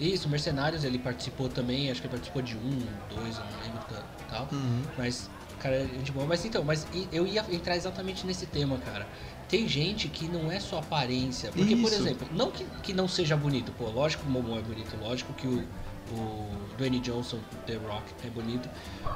Isso, 0.00 0.28
Mercenários, 0.28 0.82
ele 0.82 0.98
participou 0.98 1.48
também, 1.48 1.92
acho 1.92 2.00
que 2.00 2.08
ele 2.08 2.12
participou 2.12 2.42
de 2.42 2.56
um, 2.56 2.82
dois, 3.08 3.38
eu 3.38 3.44
não 3.44 3.60
lembro 3.62 3.78
ta- 3.88 4.02
tal. 4.28 4.48
Uhum. 4.50 4.82
Mas, 4.98 5.30
cara, 5.64 5.76
é 5.76 5.84
de 5.84 6.12
boa. 6.12 6.26
Mas 6.26 6.44
então, 6.44 6.62
mas 6.62 6.86
eu 7.10 7.26
ia 7.26 7.42
entrar 7.50 7.74
exatamente 7.74 8.26
nesse 8.26 8.44
tema, 8.46 8.76
cara. 8.78 9.08
tem 9.48 9.66
gente 9.66 10.08
que 10.08 10.28
não 10.28 10.52
é 10.52 10.60
só 10.60 10.78
aparência. 10.78 11.50
Porque, 11.52 11.74
por 11.76 11.90
Isso. 11.90 12.02
exemplo, 12.02 12.28
não 12.32 12.50
que, 12.50 12.64
que 12.82 12.92
não 12.92 13.08
seja 13.08 13.34
bonito. 13.36 13.72
Pô, 13.72 13.88
lógico 13.88 14.22
que 14.24 14.28
o 14.28 14.32
Momo 14.32 14.58
é 14.58 14.62
bonito, 14.62 14.96
lógico 15.00 15.32
que 15.32 15.46
o, 15.46 15.64
o 16.12 16.50
Dwayne 16.76 17.00
Johnson, 17.00 17.38
The 17.66 17.76
Rock, 17.76 18.04
é 18.26 18.28
bonito. 18.30 18.68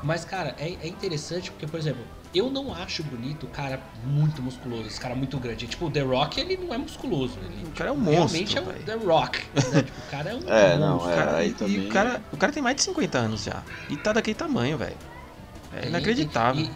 Mas, 0.03 0.25
cara, 0.25 0.55
é, 0.59 0.69
é 0.81 0.89
interessante 0.89 1.51
porque, 1.51 1.67
por 1.67 1.79
exemplo, 1.79 2.03
eu 2.35 2.51
não 2.51 2.73
acho 2.75 3.03
bonito 3.03 3.45
o 3.47 3.49
cara 3.49 3.81
muito 4.05 4.41
musculoso, 4.43 4.87
esse 4.87 5.01
cara 5.01 5.15
muito 5.15 5.39
grande. 5.39 5.67
Tipo, 5.67 5.87
o 5.87 5.91
The 5.91 6.01
Rock, 6.03 6.41
ele 6.41 6.57
não 6.57 6.73
é 6.73 6.79
musculoso. 6.79 7.39
Ele, 7.41 7.65
O 7.67 7.73
cara 7.73 7.91
é 7.91 7.93
um 7.93 8.05
realmente 8.05 8.55
monstro, 8.61 8.77
é 8.77 8.81
o. 8.81 8.85
The 8.85 8.95
Rock. 9.07 9.39
Né? 9.55 9.83
tipo, 9.83 10.01
o 10.01 10.11
cara 10.11 10.31
é 10.31 10.35
um 10.35 10.49
É, 10.49 10.79
não, 10.79 10.93
monstro. 10.95 11.13
O 11.13 11.15
cara, 11.17 11.37
aí 11.37 11.49
e, 11.51 11.55
também- 11.55 11.77
e 11.85 11.89
o, 11.89 11.93
cara, 11.93 12.23
o 12.33 12.37
cara 12.37 12.53
tem 12.53 12.63
mais 12.63 12.77
de 12.77 12.83
50 12.83 13.19
anos 13.19 13.43
já. 13.43 13.63
E 13.89 13.97
tá 13.97 14.13
daquele 14.13 14.35
tamanho, 14.37 14.79
velho. 14.79 14.97
É 15.73 15.87
E- 15.87 15.89
inacreditável. 15.89 16.63
e- 16.65 16.71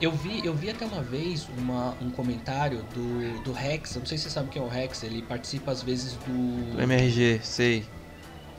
eu 0.00 0.10
vi, 0.10 0.44
eu 0.44 0.54
vi 0.54 0.68
até 0.68 0.84
uma 0.84 1.00
vez 1.02 1.48
uma, 1.48 1.96
um 2.02 2.10
comentário 2.10 2.82
do, 2.82 3.38
do 3.40 3.52
Rex, 3.52 3.94
eu 3.94 4.00
não 4.00 4.06
sei 4.06 4.18
se 4.18 4.24
você 4.24 4.30
sabe 4.30 4.48
quem 4.50 4.60
é 4.60 4.64
o 4.64 4.68
Rex, 4.68 5.02
ele 5.04 5.22
participa 5.22 5.70
às 5.70 5.82
vezes 5.82 6.14
do. 6.14 6.72
Do 6.72 6.80
MRG, 6.80 7.40
sei. 7.44 7.84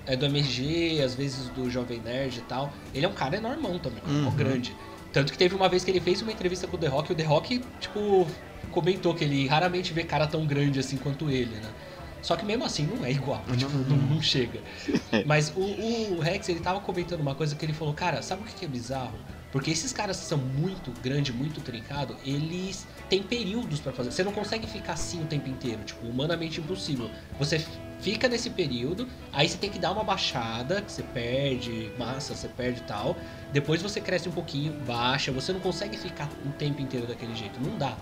É 0.05 0.15
do 0.15 0.25
MRG, 0.25 1.01
às 1.01 1.15
vezes 1.15 1.49
do 1.49 1.69
Jovem 1.69 1.99
Nerd 2.01 2.37
e 2.39 2.41
tal. 2.41 2.73
Ele 2.93 3.05
é 3.05 3.09
um 3.09 3.13
cara 3.13 3.37
enormão 3.37 3.77
também, 3.79 4.03
um 4.05 4.25
Uhum. 4.25 4.35
grande. 4.35 4.75
Tanto 5.11 5.31
que 5.31 5.37
teve 5.37 5.53
uma 5.55 5.69
vez 5.69 5.83
que 5.83 5.91
ele 5.91 5.99
fez 6.01 6.21
uma 6.21 6.31
entrevista 6.31 6.67
com 6.67 6.75
o 6.75 6.79
The 6.79 6.87
Rock 6.87 7.11
e 7.11 7.13
o 7.13 7.15
The 7.15 7.23
Rock, 7.23 7.59
tipo, 7.79 8.27
comentou 8.71 9.13
que 9.13 9.23
ele 9.23 9.45
raramente 9.47 9.93
vê 9.93 10.03
cara 10.03 10.27
tão 10.27 10.45
grande 10.45 10.79
assim 10.79 10.97
quanto 10.97 11.29
ele, 11.29 11.55
né? 11.59 11.73
Só 12.21 12.35
que 12.35 12.45
mesmo 12.45 12.63
assim 12.65 12.85
não 12.87 13.03
é 13.05 13.11
igual, 13.11 13.45
tipo, 13.57 13.71
não, 13.83 13.97
não 13.97 14.21
chega. 14.21 14.63
Mas 15.25 15.51
o, 15.55 16.15
o 16.15 16.19
Rex, 16.19 16.49
ele 16.49 16.59
tava 16.59 16.79
comentando 16.81 17.21
uma 17.21 17.35
coisa 17.35 17.55
que 17.55 17.65
ele 17.65 17.73
falou, 17.73 17.93
cara, 17.93 18.21
sabe 18.21 18.41
o 18.43 18.45
que 18.45 18.65
é 18.65 18.67
bizarro? 18.67 19.19
Porque 19.53 19.69
esses 19.69 19.93
caras 19.93 20.19
que 20.19 20.25
são 20.25 20.39
muito 20.39 20.91
grande, 21.03 21.31
muito 21.31 21.61
trincado, 21.61 22.17
eles 22.25 22.87
têm 23.07 23.21
períodos 23.21 23.79
pra 23.79 23.93
fazer. 23.93 24.11
Você 24.11 24.23
não 24.23 24.31
consegue 24.31 24.65
ficar 24.65 24.93
assim 24.93 25.21
o 25.21 25.27
tempo 25.27 25.47
inteiro, 25.47 25.83
tipo, 25.83 26.07
humanamente 26.07 26.59
impossível. 26.59 27.07
Você 27.37 27.63
fica 27.99 28.27
nesse 28.27 28.49
período, 28.49 29.07
aí 29.31 29.47
você 29.47 29.55
tem 29.55 29.69
que 29.69 29.77
dar 29.77 29.91
uma 29.91 30.03
baixada, 30.03 30.81
que 30.81 30.91
você 30.91 31.03
perde 31.03 31.91
massa, 31.99 32.33
você 32.33 32.47
perde 32.47 32.81
tal. 32.81 33.15
Depois 33.51 33.79
você 33.79 34.01
cresce 34.01 34.27
um 34.27 34.31
pouquinho, 34.31 34.73
baixa, 34.87 35.31
você 35.31 35.53
não 35.53 35.59
consegue 35.59 35.97
ficar 35.99 36.27
o 36.43 36.49
tempo 36.53 36.81
inteiro 36.81 37.05
daquele 37.05 37.35
jeito, 37.35 37.61
não 37.61 37.77
dá. 37.77 37.95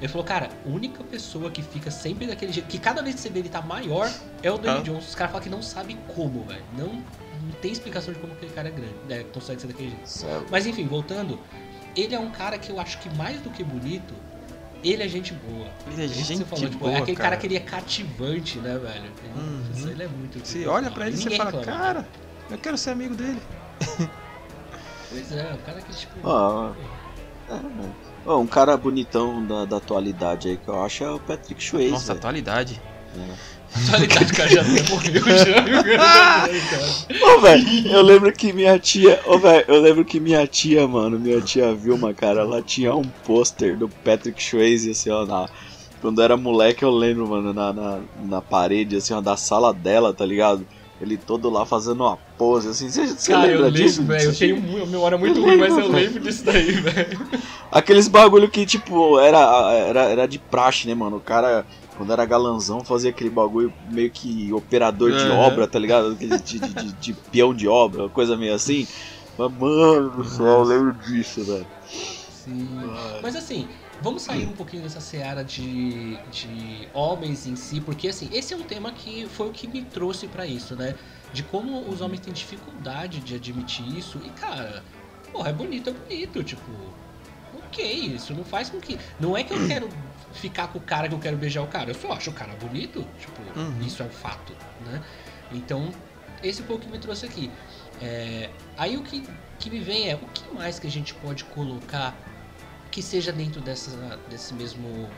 Ele 0.00 0.08
falou, 0.08 0.26
cara, 0.26 0.50
a 0.66 0.68
única 0.68 1.04
pessoa 1.04 1.52
que 1.52 1.62
fica 1.62 1.88
sempre 1.88 2.26
daquele 2.26 2.52
jeito, 2.52 2.66
que 2.66 2.80
cada 2.80 3.00
vez 3.00 3.14
que 3.14 3.20
você 3.20 3.30
vê 3.30 3.38
ele 3.38 3.48
tá 3.48 3.62
maior, 3.62 4.12
é 4.42 4.50
o 4.50 4.58
Dwayne 4.58 4.80
Ah. 4.80 4.82
Johnson. 4.82 5.06
Os 5.06 5.14
caras 5.14 5.30
falam 5.30 5.44
que 5.44 5.48
não 5.50 5.62
sabem 5.62 5.96
como, 6.16 6.42
velho. 6.42 6.64
Não, 6.76 7.00
não 7.46 7.52
tem 7.60 7.72
explicação 7.72 8.12
de 8.12 8.20
como 8.20 8.32
aquele 8.32 8.52
cara 8.52 8.68
é 8.68 8.70
grande, 8.72 8.94
né, 9.08 9.24
consegue 9.32 9.60
ser 9.60 9.66
daquele 9.68 9.90
jeito. 9.90 10.06
Céu. 10.08 10.44
Mas 10.50 10.66
enfim, 10.66 10.86
voltando, 10.86 11.38
ele 11.96 12.14
é 12.14 12.18
um 12.18 12.30
cara 12.30 12.58
que 12.58 12.70
eu 12.70 12.78
acho 12.80 12.98
que 12.98 13.08
mais 13.16 13.40
do 13.40 13.50
que 13.50 13.62
bonito, 13.64 14.14
ele 14.84 15.02
é 15.02 15.08
gente 15.08 15.32
boa. 15.34 15.66
Ele 15.90 16.02
é 16.02 16.04
Isso 16.04 16.14
gente 16.14 16.38
você 16.38 16.44
falou, 16.44 16.68
tipo, 16.68 16.78
boa, 16.78 16.92
é 16.92 16.98
aquele 16.98 17.16
cara. 17.16 17.30
cara 17.30 17.40
que 17.40 17.46
ele 17.46 17.56
é 17.56 17.60
cativante, 17.60 18.58
né, 18.58 18.76
velho? 18.78 19.04
Ele, 19.04 19.12
Uhum. 19.36 19.62
Putz, 19.66 19.86
ele 19.86 20.02
é 20.02 20.08
muito. 20.08 20.38
Você 20.46 20.66
olha 20.66 20.90
pra 20.90 21.06
ele 21.08 21.16
e 21.16 21.18
você 21.18 21.30
fala, 21.36 21.50
reclama. 21.50 21.66
cara, 21.78 22.08
eu 22.50 22.58
quero 22.58 22.76
ser 22.78 22.90
amigo 22.90 23.14
dele. 23.14 23.40
Pois 25.08 25.30
é, 25.32 25.52
o 25.54 25.58
cara 25.58 25.80
que, 25.80 25.94
tipo. 25.94 26.14
Ó, 26.24 26.72
é? 27.48 27.60
Ó, 28.26 28.38
um 28.40 28.46
cara 28.46 28.76
bonitão 28.76 29.44
da, 29.46 29.64
da 29.64 29.76
atualidade 29.76 30.48
aí 30.48 30.56
que 30.56 30.68
eu 30.68 30.82
acho 30.82 31.04
é 31.04 31.10
o 31.10 31.20
Patrick 31.20 31.62
Swayze. 31.62 31.92
Nossa, 31.92 32.12
atualidade. 32.12 32.80
Atualidade, 33.84 34.32
cara 34.32 34.48
já 34.48 34.62
morreu 34.62 35.22
já. 35.22 35.62
tá 35.62 36.48
cara. 36.70 37.34
Ô, 37.34 37.40
velho, 37.40 37.88
eu 37.88 38.02
lembro 38.02 38.32
que 38.32 38.52
minha 38.52 38.78
tia. 38.78 39.20
Ô, 39.26 39.38
velho, 39.38 39.64
eu 39.68 39.80
lembro 39.80 40.04
que 40.04 40.18
minha 40.20 40.46
tia, 40.46 40.86
mano, 40.88 41.18
minha 41.18 41.40
tia 41.40 41.74
Vilma, 41.74 42.14
cara, 42.14 42.40
ela 42.40 42.62
tinha 42.62 42.94
um 42.94 43.04
pôster 43.24 43.76
do 43.76 43.88
Patrick 43.88 44.42
Swayze, 44.42 44.90
assim, 44.90 45.10
ó, 45.10 45.24
na. 45.26 45.48
Quando 46.00 46.20
eu 46.20 46.24
era 46.24 46.36
moleque, 46.36 46.82
eu 46.84 46.90
lembro, 46.90 47.26
mano, 47.26 47.52
na, 47.52 47.72
na, 47.72 47.98
na 48.24 48.40
parede, 48.40 48.96
assim, 48.96 49.14
ó, 49.14 49.20
da 49.20 49.36
sala 49.36 49.72
dela, 49.72 50.12
tá 50.12 50.24
ligado? 50.24 50.66
Ele 51.00 51.16
todo 51.18 51.50
lá 51.50 51.66
fazendo 51.66 52.02
uma 52.04 52.16
pose, 52.38 52.68
assim. 52.68 52.88
Você, 52.88 53.06
você 53.06 53.30
Cara, 53.32 53.46
lembra 53.46 53.66
eu 53.66 53.70
disso? 53.70 54.00
lembro, 54.00 54.16
velho. 54.16 54.30
Eu 54.30 54.34
tenho 54.34 54.56
uma 54.56 54.86
memória 54.86 55.18
muito 55.18 55.40
ruim, 55.42 55.56
mas 55.58 55.76
eu 55.76 55.88
lembro 55.88 56.20
disso 56.20 56.44
daí, 56.44 56.72
velho. 56.72 57.20
Aqueles 57.70 58.08
bagulho 58.08 58.48
que, 58.48 58.64
tipo, 58.64 59.18
era, 59.18 59.38
era, 59.72 60.02
era 60.04 60.26
de 60.26 60.38
praxe, 60.38 60.88
né, 60.88 60.94
mano? 60.94 61.16
O 61.16 61.20
cara, 61.20 61.66
quando 61.96 62.12
era 62.12 62.24
galanzão, 62.24 62.84
fazia 62.84 63.10
aquele 63.10 63.30
bagulho 63.30 63.72
meio 63.88 64.10
que 64.10 64.52
operador 64.52 65.10
de 65.12 65.28
obra, 65.30 65.66
tá 65.66 65.78
ligado? 65.78 66.14
De, 66.14 66.28
de, 66.42 66.58
de- 66.58 66.92
de 66.92 67.12
peão 67.14 67.54
de 67.54 67.66
obra, 67.66 68.08
coisa 68.10 68.36
meio 68.36 68.54
assim. 68.54 68.86
Mas, 69.38 69.52
mano 69.52 70.10
do 70.10 70.24
céu, 70.24 70.46
eu 70.46 70.62
lembro 70.62 70.92
disso, 70.94 71.44
velho. 71.44 71.66
Sim. 72.44 72.68
Mas 73.22 73.34
assim, 73.34 73.68
vamos 74.00 74.22
sair 74.22 74.46
um 74.46 74.52
pouquinho 74.52 74.82
dessa 74.82 75.00
seara 75.00 75.42
de, 75.44 76.16
de 76.30 76.88
homens 76.94 77.46
em 77.46 77.56
si, 77.56 77.80
porque 77.80 78.08
assim, 78.08 78.28
esse 78.32 78.54
é 78.54 78.56
um 78.56 78.62
tema 78.62 78.92
que 78.92 79.26
foi 79.26 79.48
o 79.48 79.52
que 79.52 79.66
me 79.66 79.82
trouxe 79.82 80.26
pra 80.28 80.46
isso, 80.46 80.76
né? 80.76 80.94
De 81.32 81.42
como 81.42 81.88
os 81.90 82.00
homens 82.00 82.20
têm 82.20 82.32
dificuldade 82.32 83.18
de 83.20 83.34
admitir 83.34 83.98
isso. 83.98 84.18
E 84.24 84.30
cara, 84.30 84.82
porra, 85.32 85.50
é 85.50 85.52
bonito, 85.52 85.90
é 85.90 85.92
bonito, 85.92 86.42
tipo. 86.44 86.70
Ok, 87.52 87.84
isso 87.84 88.32
não 88.32 88.44
faz 88.44 88.70
com 88.70 88.78
que. 88.80 88.96
Não 89.18 89.36
é 89.36 89.42
que 89.42 89.52
eu 89.52 89.66
quero 89.66 89.88
ficar 90.36 90.68
com 90.68 90.78
o 90.78 90.82
cara 90.82 91.08
que 91.08 91.14
eu 91.14 91.18
quero 91.18 91.36
beijar 91.36 91.62
o 91.62 91.66
cara. 91.66 91.90
Eu 91.90 91.94
só 91.94 92.12
acho 92.12 92.30
o 92.30 92.32
cara 92.32 92.54
bonito. 92.54 93.06
Tipo, 93.18 93.42
Uhum. 93.58 93.80
isso 93.80 94.02
é 94.02 94.06
um 94.06 94.10
fato, 94.10 94.56
né? 94.80 95.02
Então, 95.50 95.92
esse 96.42 96.62
foi 96.62 96.76
o 96.76 96.78
que 96.78 96.88
me 96.88 96.98
trouxe 96.98 97.26
aqui. 97.26 97.50
É, 98.00 98.50
aí 98.76 98.96
o 98.96 99.02
que, 99.02 99.26
que 99.58 99.70
me 99.70 99.80
vem 99.80 100.08
é 100.10 100.14
o 100.14 100.26
que 100.28 100.52
mais 100.54 100.78
que 100.78 100.86
a 100.86 100.90
gente 100.90 101.14
pode 101.14 101.44
colocar 101.44 102.14
que 102.90 103.02
seja 103.02 103.32
dentro 103.32 103.60
dessa, 103.60 104.18
desse 104.28 104.54
mesmo 104.54 105.10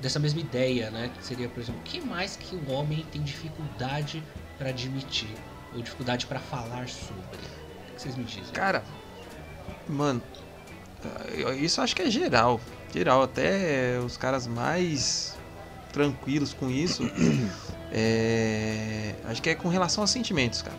dessa 0.00 0.18
mesma 0.18 0.40
ideia, 0.40 0.90
né? 0.90 1.10
Que 1.16 1.24
seria, 1.24 1.48
por 1.48 1.58
exemplo, 1.60 1.80
o 1.80 1.84
que 1.84 2.00
mais 2.02 2.36
que 2.36 2.54
o 2.54 2.70
homem 2.70 3.02
tem 3.10 3.22
dificuldade 3.22 4.22
para 4.58 4.68
admitir 4.68 5.34
ou 5.72 5.80
dificuldade 5.82 6.26
para 6.26 6.38
falar 6.38 6.86
sobre? 6.88 7.22
O 7.22 7.94
que 7.96 8.02
vocês 8.02 8.14
me 8.14 8.24
dizem? 8.24 8.52
Cara, 8.52 8.84
mano, 9.88 10.22
eu- 11.34 11.54
isso 11.58 11.80
acho 11.80 11.96
que 11.96 12.02
é 12.02 12.10
geral. 12.10 12.60
Geral, 12.92 13.22
até 13.22 13.98
os 14.04 14.16
caras 14.16 14.46
mais 14.46 15.36
tranquilos 15.92 16.52
com 16.52 16.70
isso. 16.70 17.02
é, 17.92 19.14
acho 19.24 19.42
que 19.42 19.50
é 19.50 19.54
com 19.54 19.68
relação 19.68 20.02
a 20.02 20.06
sentimentos, 20.06 20.62
cara. 20.62 20.78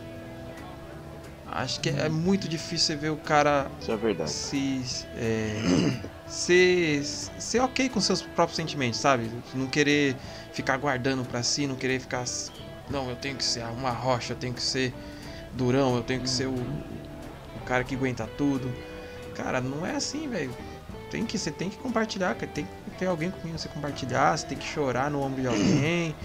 Acho 1.50 1.80
que 1.80 1.90
é 1.90 2.10
muito 2.10 2.48
difícil 2.48 2.88
você 2.88 2.96
ver 2.96 3.10
o 3.10 3.18
cara 3.18 3.72
Isso 3.80 3.92
é 3.92 3.98
verdade. 3.98 4.30
se 4.30 4.84
é, 5.16 5.62
ser, 6.28 7.04
ser 7.04 7.60
ok 7.62 7.90
com 7.90 8.02
seus 8.02 8.22
próprios 8.22 8.58
sentimentos, 8.58 9.00
sabe? 9.00 9.32
Não 9.54 9.68
querer 9.68 10.18
ficar 10.52 10.78
guardando 10.78 11.24
pra 11.24 11.42
si, 11.42 11.66
não 11.66 11.76
querer 11.76 12.00
ficar 12.00 12.26
não, 12.90 13.10
eu 13.10 13.16
tenho 13.16 13.36
que 13.36 13.44
ser 13.44 13.64
uma 13.66 13.92
rocha, 13.92 14.34
eu 14.34 14.38
tenho 14.38 14.54
que 14.54 14.62
ser 14.62 14.94
durão, 15.54 15.96
eu 15.96 16.04
tenho 16.04 16.22
que 16.22 16.30
ser 16.30 16.48
o, 16.48 16.54
o 16.54 17.60
cara 17.66 17.84
que 17.84 17.96
aguenta 17.96 18.28
tudo. 18.38 18.72
Cara, 19.34 19.60
não 19.60 19.86
é 19.86 19.96
assim, 19.96 20.28
velho. 20.28 20.56
Tem 21.10 21.26
que 21.26 21.38
você 21.38 21.52
tem 21.52 21.70
que 21.70 21.78
compartilhar, 21.78 22.36
cara. 22.36 22.52
tem 22.54 22.66
que 22.66 22.92
ter 23.00 23.06
alguém 23.06 23.32
com 23.32 23.40
quem 23.42 23.52
você 23.54 23.70
compartilhar, 23.70 24.38
você 24.38 24.46
tem 24.46 24.58
que 24.58 24.68
chorar 24.68 25.10
no 25.10 25.22
ombro 25.22 25.42
de 25.42 25.48
alguém. 25.48 26.16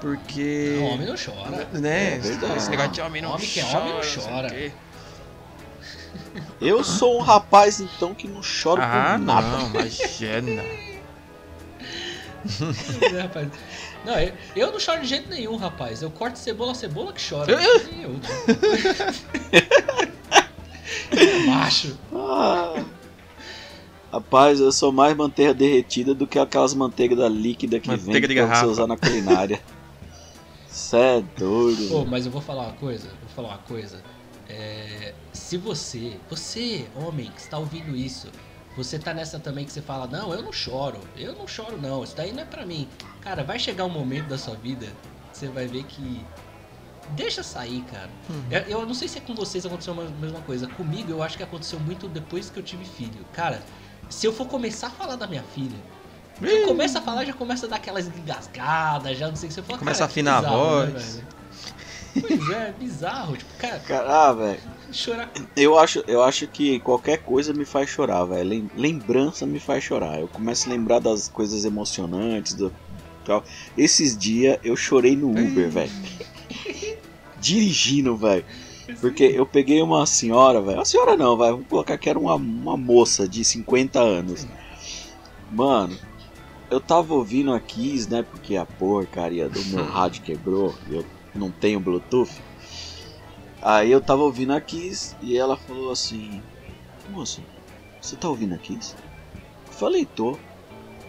Porque 0.00 0.76
Não, 0.78 0.84
homem 0.86 1.06
não 1.06 1.14
chora. 1.16 1.68
né? 1.72 2.14
É 2.14 2.18
verdade. 2.18 2.56
esse 2.56 2.70
negócio 2.70 2.92
de 2.92 3.00
homem 3.02 3.20
não 3.22 3.32
Homem 3.34 3.46
que 3.46 3.60
é 3.60 3.62
chora, 3.64 3.78
homem 3.80 3.92
não 3.92 4.00
o 4.00 4.04
chora. 4.24 4.48
quê. 4.50 4.72
Eu 6.60 6.82
sou 6.84 7.18
um 7.18 7.22
rapaz, 7.22 7.80
então, 7.80 8.14
que 8.14 8.26
não 8.28 8.42
choro 8.42 8.80
Ah, 8.82 9.14
por 9.18 9.24
nada. 9.24 9.46
não, 9.46 9.66
imagina. 9.70 10.62
É, 13.14 13.20
rapaz. 13.20 13.48
Não, 14.02 14.18
eu, 14.18 14.32
eu 14.56 14.72
não 14.72 14.80
choro 14.80 15.02
de 15.02 15.06
jeito 15.06 15.28
nenhum, 15.28 15.56
rapaz. 15.56 16.00
Eu 16.00 16.10
corto 16.10 16.38
cebola, 16.38 16.74
cebola 16.74 17.12
que 17.12 17.20
chora. 17.28 17.52
Eu- 17.52 17.60
eu. 18.00 18.20
Macho. 21.46 21.98
Ah. 22.14 22.82
Rapaz, 24.12 24.58
eu 24.58 24.72
sou 24.72 24.90
mais 24.90 25.16
manteiga 25.16 25.54
derretida 25.54 26.12
do 26.14 26.26
que 26.26 26.38
aquelas 26.38 26.74
manteigas 26.74 27.16
da 27.16 27.28
líquida 27.28 27.78
que 27.78 27.88
Manteiga 27.88 28.26
vem 28.26 28.36
de 28.36 28.42
pra 28.42 28.56
você 28.56 28.66
usar 28.66 28.86
na 28.86 28.96
culinária. 28.96 29.62
Cê 30.66 30.96
é 30.96 31.24
doido. 31.38 31.88
Pô, 31.88 31.98
velho. 31.98 32.10
mas 32.10 32.26
eu 32.26 32.32
vou 32.32 32.40
falar 32.40 32.64
uma 32.64 32.72
coisa, 32.72 33.08
vou 33.08 33.28
falar 33.34 33.48
uma 33.50 33.58
coisa. 33.58 34.02
É, 34.48 35.14
se 35.32 35.56
você, 35.56 36.18
você, 36.28 36.86
homem, 36.96 37.30
que 37.30 37.40
está 37.40 37.56
ouvindo 37.56 37.94
isso, 37.94 38.28
você 38.76 38.98
tá 38.98 39.14
nessa 39.14 39.38
também 39.38 39.64
que 39.64 39.72
você 39.72 39.80
fala, 39.80 40.08
não, 40.08 40.32
eu 40.32 40.42
não 40.42 40.52
choro, 40.52 40.98
eu 41.16 41.34
não 41.34 41.46
choro 41.46 41.78
não, 41.80 42.02
isso 42.02 42.16
daí 42.16 42.32
não 42.32 42.42
é 42.42 42.44
pra 42.44 42.66
mim. 42.66 42.88
Cara, 43.20 43.44
vai 43.44 43.60
chegar 43.60 43.84
um 43.84 43.90
momento 43.90 44.26
da 44.26 44.38
sua 44.38 44.56
vida 44.56 44.86
que 45.30 45.38
você 45.38 45.48
vai 45.48 45.68
ver 45.68 45.84
que. 45.84 46.24
Deixa 47.10 47.42
sair, 47.42 47.82
cara. 47.82 48.10
Uhum. 48.28 48.44
Eu, 48.50 48.60
eu 48.80 48.86
não 48.86 48.94
sei 48.94 49.06
se 49.08 49.18
é 49.18 49.20
com 49.20 49.34
vocês 49.34 49.66
aconteceu 49.66 49.92
a 49.92 50.04
mesma 50.20 50.40
coisa. 50.42 50.66
Comigo 50.68 51.10
eu 51.10 51.22
acho 51.22 51.36
que 51.36 51.42
aconteceu 51.42 51.78
muito 51.80 52.08
depois 52.08 52.50
que 52.50 52.58
eu 52.58 52.62
tive 52.62 52.84
filho. 52.84 53.24
Cara, 53.32 53.60
se 54.10 54.26
eu 54.26 54.32
for 54.32 54.46
começar 54.46 54.88
a 54.88 54.90
falar 54.90 55.16
da 55.16 55.26
minha 55.26 55.42
filha, 55.54 55.78
eu 56.42 56.66
começo 56.66 56.98
a 56.98 57.00
falar, 57.00 57.24
já 57.24 57.32
começa 57.32 57.66
a 57.66 57.68
dar 57.68 57.76
aquelas 57.76 58.06
engasgadas, 58.06 59.16
já 59.16 59.28
não 59.28 59.36
sei 59.36 59.46
o 59.46 59.48
que 59.48 59.54
você 59.54 59.62
fala. 59.62 59.78
Começa 59.78 60.04
a 60.04 60.06
afinar 60.06 60.38
a 60.38 60.40
bizarro, 60.40 60.80
né, 60.80 60.86
voz. 60.86 61.14
velho? 61.14 61.26
Pois 62.20 62.50
é, 62.50 62.72
bizarro. 62.72 63.36
Tipo, 63.36 63.54
cara. 63.58 63.78
Cara, 63.80 64.28
ah, 64.28 64.32
velho. 64.32 64.60
Chorar. 64.92 65.30
Eu 65.54 65.78
acho, 65.78 66.02
eu 66.06 66.22
acho 66.22 66.46
que 66.48 66.80
qualquer 66.80 67.18
coisa 67.18 67.52
me 67.52 67.64
faz 67.64 67.88
chorar, 67.88 68.24
velho. 68.24 68.68
Lembrança 68.76 69.46
me 69.46 69.60
faz 69.60 69.84
chorar. 69.84 70.18
Eu 70.20 70.26
começo 70.26 70.68
a 70.68 70.72
lembrar 70.72 70.98
das 70.98 71.28
coisas 71.28 71.64
emocionantes, 71.64 72.54
do 72.54 72.72
tal. 73.24 73.44
Esses 73.76 74.16
dias 74.16 74.58
eu 74.64 74.76
chorei 74.76 75.14
no 75.14 75.30
Uber, 75.30 75.70
velho. 75.70 75.92
Dirigindo, 77.38 78.16
velho. 78.16 78.44
Porque 79.00 79.24
eu 79.24 79.46
peguei 79.46 79.82
uma 79.82 80.06
senhora, 80.06 80.60
velho. 80.60 80.80
A 80.80 80.84
senhora 80.84 81.16
não, 81.16 81.36
vai. 81.36 81.50
Vamos 81.50 81.66
colocar 81.66 81.98
que 81.98 82.08
era 82.08 82.18
uma, 82.18 82.34
uma 82.34 82.76
moça 82.76 83.28
de 83.28 83.44
50 83.44 84.00
anos. 84.00 84.46
Mano, 85.50 85.96
eu 86.70 86.80
tava 86.80 87.14
ouvindo 87.14 87.52
a 87.52 87.60
Kiss, 87.60 88.08
né? 88.08 88.22
Porque 88.22 88.56
a 88.56 88.64
porcaria 88.64 89.48
do 89.48 89.62
meu 89.66 89.84
rádio 89.90 90.22
quebrou. 90.22 90.74
Eu 90.88 91.04
não 91.34 91.50
tenho 91.50 91.80
Bluetooth. 91.80 92.40
Aí 93.62 93.90
eu 93.90 94.00
tava 94.00 94.22
ouvindo 94.22 94.52
a 94.52 94.60
Kiss 94.60 95.14
e 95.20 95.36
ela 95.36 95.56
falou 95.56 95.90
assim: 95.90 96.40
Moço, 97.10 97.42
você 98.00 98.16
tá 98.16 98.28
ouvindo 98.28 98.54
a 98.54 98.58
Kiss? 98.58 98.94
Eu 99.66 99.72
falei: 99.72 100.06
Tô. 100.06 100.38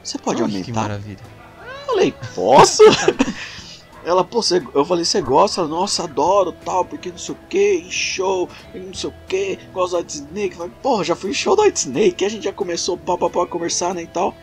Você 0.03 0.17
pode 0.17 0.41
Ai, 0.41 0.47
aumentar? 0.47 0.65
Que 0.65 0.73
maravilha. 0.73 1.19
Eu 1.59 1.85
falei: 1.85 2.13
Posso? 2.35 2.83
ela, 4.05 4.23
pô, 4.23 4.41
você, 4.41 4.61
eu 4.73 4.85
falei: 4.85 5.05
Você 5.05 5.21
gosta? 5.21 5.67
Nossa, 5.67 6.03
adoro 6.03 6.51
tal, 6.51 6.85
porque 6.85 7.09
não 7.09 7.17
sei 7.17 7.35
o 7.35 7.37
que, 7.49 7.85
show, 7.89 8.49
não 8.73 8.93
sei 8.93 9.09
o 9.09 9.13
que, 9.27 9.59
gosto 9.73 9.93
do 9.93 9.97
White 9.99 10.13
Snake. 10.13 10.55
falei: 10.55 10.71
Porra, 10.81 11.03
já 11.03 11.15
fui 11.15 11.31
em 11.31 11.33
show 11.33 11.55
do 11.55 11.63
White 11.63 11.79
Snake, 11.79 12.25
a 12.25 12.29
gente 12.29 12.43
já 12.43 12.53
começou 12.53 12.97
pá, 12.97 13.17
pá, 13.17 13.29
pá, 13.29 13.43
a 13.43 13.47
conversar, 13.47 13.93
né 13.93 14.03
e 14.03 14.07
tal. 14.07 14.35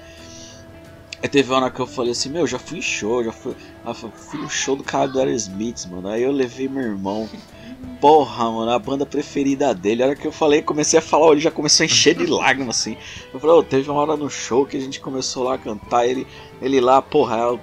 Aí 1.21 1.29
teve 1.29 1.51
uma 1.51 1.63
hora 1.63 1.71
que 1.71 1.81
eu 1.81 1.87
falei 1.87 2.13
assim, 2.13 2.29
meu, 2.29 2.47
já 2.47 2.61
fui 2.61 2.79
em 2.79 2.83
show, 2.83 3.25
já 3.25 3.33
fui, 3.33 3.53
fui 4.15 4.41
no 4.41 4.49
show 4.49 4.77
do 4.77 4.85
cara 4.85 5.09
do 5.09 5.19
Aerosmith, 5.19 5.87
mano. 5.91 6.09
Aí 6.09 6.23
eu 6.23 6.31
levei 6.31 6.69
meu 6.69 6.83
irmão. 6.83 7.29
Porra, 8.01 8.49
mano, 8.49 8.71
a 8.71 8.79
banda 8.79 9.05
preferida 9.05 9.75
dele. 9.75 10.03
A 10.03 10.07
hora 10.07 10.17
que 10.17 10.27
eu 10.27 10.31
falei, 10.31 10.63
comecei 10.63 10.97
a 10.97 11.03
falar, 11.03 11.33
ele 11.33 11.41
já 11.41 11.51
começou 11.51 11.83
a 11.83 11.87
encher 11.87 12.15
de 12.15 12.27
lágrimas, 12.31 12.79
assim. 12.79 12.97
Eu 13.35 13.41
falei, 13.41 13.57
oh, 13.57 13.63
teve 13.65 13.91
uma 13.91 14.01
hora 14.01 14.17
no 14.17 14.31
show 14.31 14.65
que 14.65 14.77
a 14.77 14.81
gente 14.81 15.01
começou 15.01 15.43
lá 15.43 15.55
a 15.55 15.59
cantar, 15.59 16.07
ele, 16.07 16.25
ele 16.63 16.81
lá, 16.81 17.03
porra, 17.03 17.59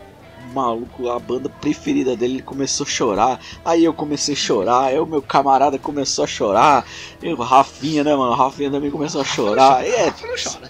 maluco, 0.54 1.10
a 1.10 1.20
banda 1.20 1.50
preferida 1.50 2.16
dele, 2.16 2.36
ele 2.36 2.42
começou 2.42 2.86
a 2.86 2.90
chorar. 2.90 3.40
Aí 3.64 3.84
eu 3.84 3.94
comecei 3.94 4.34
a 4.34 4.38
chorar, 4.38 4.84
aí 4.86 5.00
o 5.00 5.06
meu 5.06 5.22
camarada 5.22 5.78
começou 5.78 6.24
a 6.24 6.28
chorar. 6.28 6.86
E 7.22 7.32
o 7.32 7.36
Rafinha, 7.36 8.04
né, 8.04 8.16
mano? 8.16 8.32
O 8.32 8.36
Rafinha 8.36 8.72
também 8.72 8.92
começou 8.92 9.22
a 9.22 9.24
chorar. 9.24 9.86
E 9.86 9.90
é, 9.90 10.14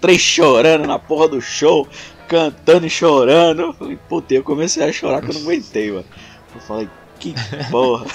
três 0.01 0.21
chorando 0.21 0.85
na 0.87 0.99
porra 0.99 1.27
do 1.27 1.41
show, 1.41 1.87
cantando 2.27 2.85
e 2.85 2.89
chorando. 2.89 3.73
Puta, 4.09 4.33
eu 4.33 4.43
comecei 4.43 4.83
a 4.83 4.91
chorar 4.91 5.21
que 5.21 5.29
eu 5.29 5.33
não 5.35 5.41
aguentei, 5.41 5.91
mano. 5.91 6.05
Eu 6.53 6.61
falei, 6.61 6.89
que 7.19 7.33
porra. 7.71 8.05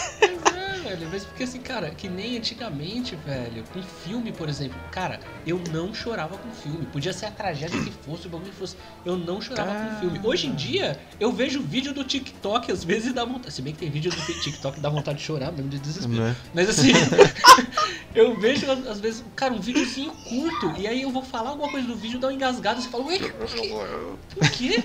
Velho. 0.96 1.08
Mas 1.10 1.24
porque 1.24 1.44
assim, 1.44 1.60
cara, 1.60 1.90
que 1.90 2.08
nem 2.08 2.36
antigamente, 2.36 3.16
velho, 3.16 3.64
com 3.72 3.82
filme, 3.82 4.32
por 4.32 4.48
exemplo. 4.48 4.78
Cara, 4.90 5.20
eu 5.46 5.60
não 5.72 5.94
chorava 5.94 6.36
com 6.36 6.50
filme. 6.50 6.86
Podia 6.86 7.12
ser 7.12 7.26
a 7.26 7.30
tragédia 7.30 7.80
que 7.82 7.90
fosse, 7.90 8.26
o 8.26 8.30
bagulho 8.30 8.50
que 8.50 8.56
fosse. 8.56 8.76
Eu 9.04 9.16
não 9.16 9.40
chorava 9.40 9.72
com 9.72 10.00
filme. 10.00 10.20
Hoje 10.24 10.46
em 10.46 10.54
dia, 10.54 10.98
eu 11.18 11.32
vejo 11.32 11.60
vídeo 11.62 11.92
do 11.92 12.04
TikTok, 12.04 12.70
às 12.72 12.84
vezes 12.84 13.12
dá 13.12 13.24
vontade. 13.24 13.54
Se 13.54 13.62
bem 13.62 13.72
que 13.72 13.80
tem 13.80 13.90
vídeo 13.90 14.10
do 14.10 14.40
TikTok 14.40 14.76
que 14.76 14.80
dá 14.80 14.88
vontade 14.88 15.18
de 15.18 15.24
chorar, 15.24 15.52
mesmo 15.52 15.68
de 15.68 15.78
desespero. 15.78 16.22
É? 16.22 16.36
Mas 16.54 16.68
assim, 16.68 16.92
eu 18.14 18.38
vejo, 18.38 18.70
às 18.70 19.00
vezes, 19.00 19.24
cara, 19.36 19.54
um 19.54 19.60
videozinho 19.60 20.12
curto. 20.28 20.72
E 20.78 20.86
aí 20.86 21.02
eu 21.02 21.10
vou 21.10 21.22
falar 21.22 21.50
alguma 21.50 21.70
coisa 21.70 21.86
do 21.86 21.96
vídeo, 21.96 22.18
dá 22.18 22.28
uma 22.28 22.34
engasgada. 22.34 22.80
Você 22.80 22.88
fala, 22.88 23.04
ué, 23.06 23.18
por 23.18 24.50
quê? 24.50 24.82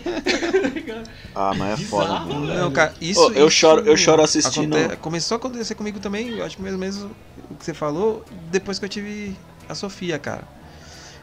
ah, 1.33 1.53
mas 1.55 1.79
é 1.79 1.83
foda. 1.85 2.19
Não, 2.19 2.71
cara, 2.71 2.93
isso. 3.01 3.19
Oh, 3.19 3.31
eu, 3.31 3.47
isso 3.47 3.57
choro, 3.57 3.81
eu 3.81 3.97
choro 3.97 4.21
assistindo. 4.21 4.75
Aconte... 4.75 4.97
Começou 4.97 5.35
a 5.35 5.37
acontecer 5.37 5.75
comigo 5.75 5.94
também, 5.99 6.37
eu 6.37 6.45
acho 6.45 6.61
mesmo, 6.61 6.79
mesmo 6.79 7.15
o 7.49 7.55
que 7.55 7.65
você 7.65 7.73
falou, 7.73 8.25
depois 8.51 8.79
que 8.79 8.85
eu 8.85 8.89
tive 8.89 9.35
a 9.67 9.75
Sofia, 9.75 10.17
cara. 10.19 10.43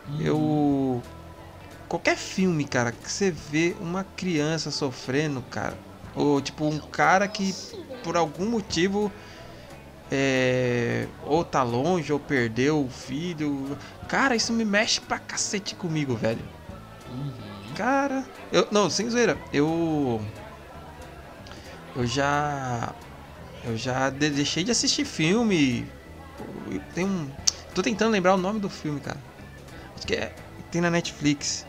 Hum. 0.08 0.20
Eu. 0.20 1.02
Qualquer 1.88 2.16
filme, 2.16 2.64
cara, 2.64 2.90
que 2.90 3.10
você 3.10 3.30
vê 3.30 3.76
uma 3.80 4.04
criança 4.04 4.70
sofrendo, 4.70 5.42
cara. 5.50 5.76
Ou 6.14 6.40
tipo, 6.40 6.66
um 6.66 6.78
cara 6.78 7.28
que 7.28 7.54
por 8.02 8.16
algum 8.16 8.48
motivo. 8.48 9.12
É, 10.14 11.06
ou 11.24 11.42
tá 11.42 11.62
longe, 11.62 12.12
ou 12.12 12.20
perdeu 12.20 12.84
o 12.84 12.90
filho. 12.90 13.78
Cara, 14.08 14.36
isso 14.36 14.52
me 14.52 14.64
mexe 14.64 15.00
pra 15.00 15.18
cacete 15.18 15.74
comigo, 15.74 16.14
velho. 16.14 16.44
Uhum. 17.10 17.32
Cara, 17.74 18.24
eu. 18.50 18.68
Não, 18.70 18.90
sem 18.90 19.08
zoeira. 19.08 19.38
Eu. 19.52 20.20
Eu 21.94 22.06
já 22.06 22.94
eu 23.64 23.76
já 23.76 24.10
deixei 24.10 24.64
de 24.64 24.70
assistir 24.70 25.04
filme. 25.04 25.86
Tem 26.94 27.04
um. 27.04 27.30
Tô 27.74 27.82
tentando 27.82 28.10
lembrar 28.10 28.34
o 28.34 28.36
nome 28.36 28.58
do 28.58 28.68
filme, 28.68 29.00
cara. 29.00 29.18
Acho 29.96 30.06
que 30.06 30.14
é. 30.14 30.34
Tem 30.70 30.80
na 30.80 30.90
Netflix. 30.90 31.64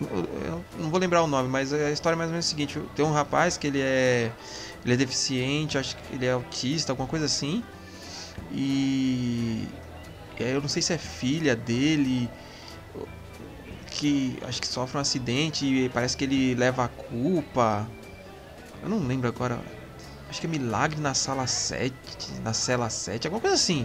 Eu 0.00 0.64
não 0.78 0.90
vou 0.90 0.98
lembrar 0.98 1.22
o 1.22 1.26
nome, 1.26 1.48
mas 1.48 1.72
a 1.72 1.90
história 1.90 2.16
é 2.16 2.18
mais 2.18 2.28
ou 2.28 2.32
menos 2.32 2.46
o 2.46 2.48
seguinte: 2.48 2.80
tem 2.96 3.04
um 3.04 3.12
rapaz 3.12 3.56
que 3.56 3.66
ele 3.66 3.80
é. 3.80 4.32
Ele 4.84 4.94
é 4.94 4.96
deficiente, 4.96 5.76
acho 5.76 5.94
que 5.96 6.14
ele 6.14 6.26
é 6.26 6.32
autista, 6.32 6.92
alguma 6.92 7.08
coisa 7.08 7.26
assim. 7.26 7.62
E. 8.50 9.68
Eu 10.38 10.60
não 10.62 10.68
sei 10.68 10.82
se 10.82 10.92
é 10.92 10.98
filha 10.98 11.54
dele. 11.54 12.30
Que 13.90 14.38
acho 14.48 14.60
que 14.60 14.66
sofre 14.66 14.96
um 14.96 15.00
acidente 15.00 15.66
e 15.66 15.88
parece 15.90 16.16
que 16.16 16.24
ele 16.24 16.54
leva 16.54 16.84
a 16.84 16.88
culpa. 16.88 17.86
Eu 18.82 18.88
não 18.88 19.06
lembro 19.06 19.28
agora 19.28 19.60
Acho 20.30 20.40
que 20.40 20.46
é 20.46 20.50
Milagre 20.50 21.00
na 21.00 21.12
sala 21.12 21.44
7, 21.48 21.92
na 22.44 22.52
cela 22.52 22.88
7, 22.88 23.26
alguma 23.26 23.40
coisa 23.40 23.56
assim. 23.56 23.84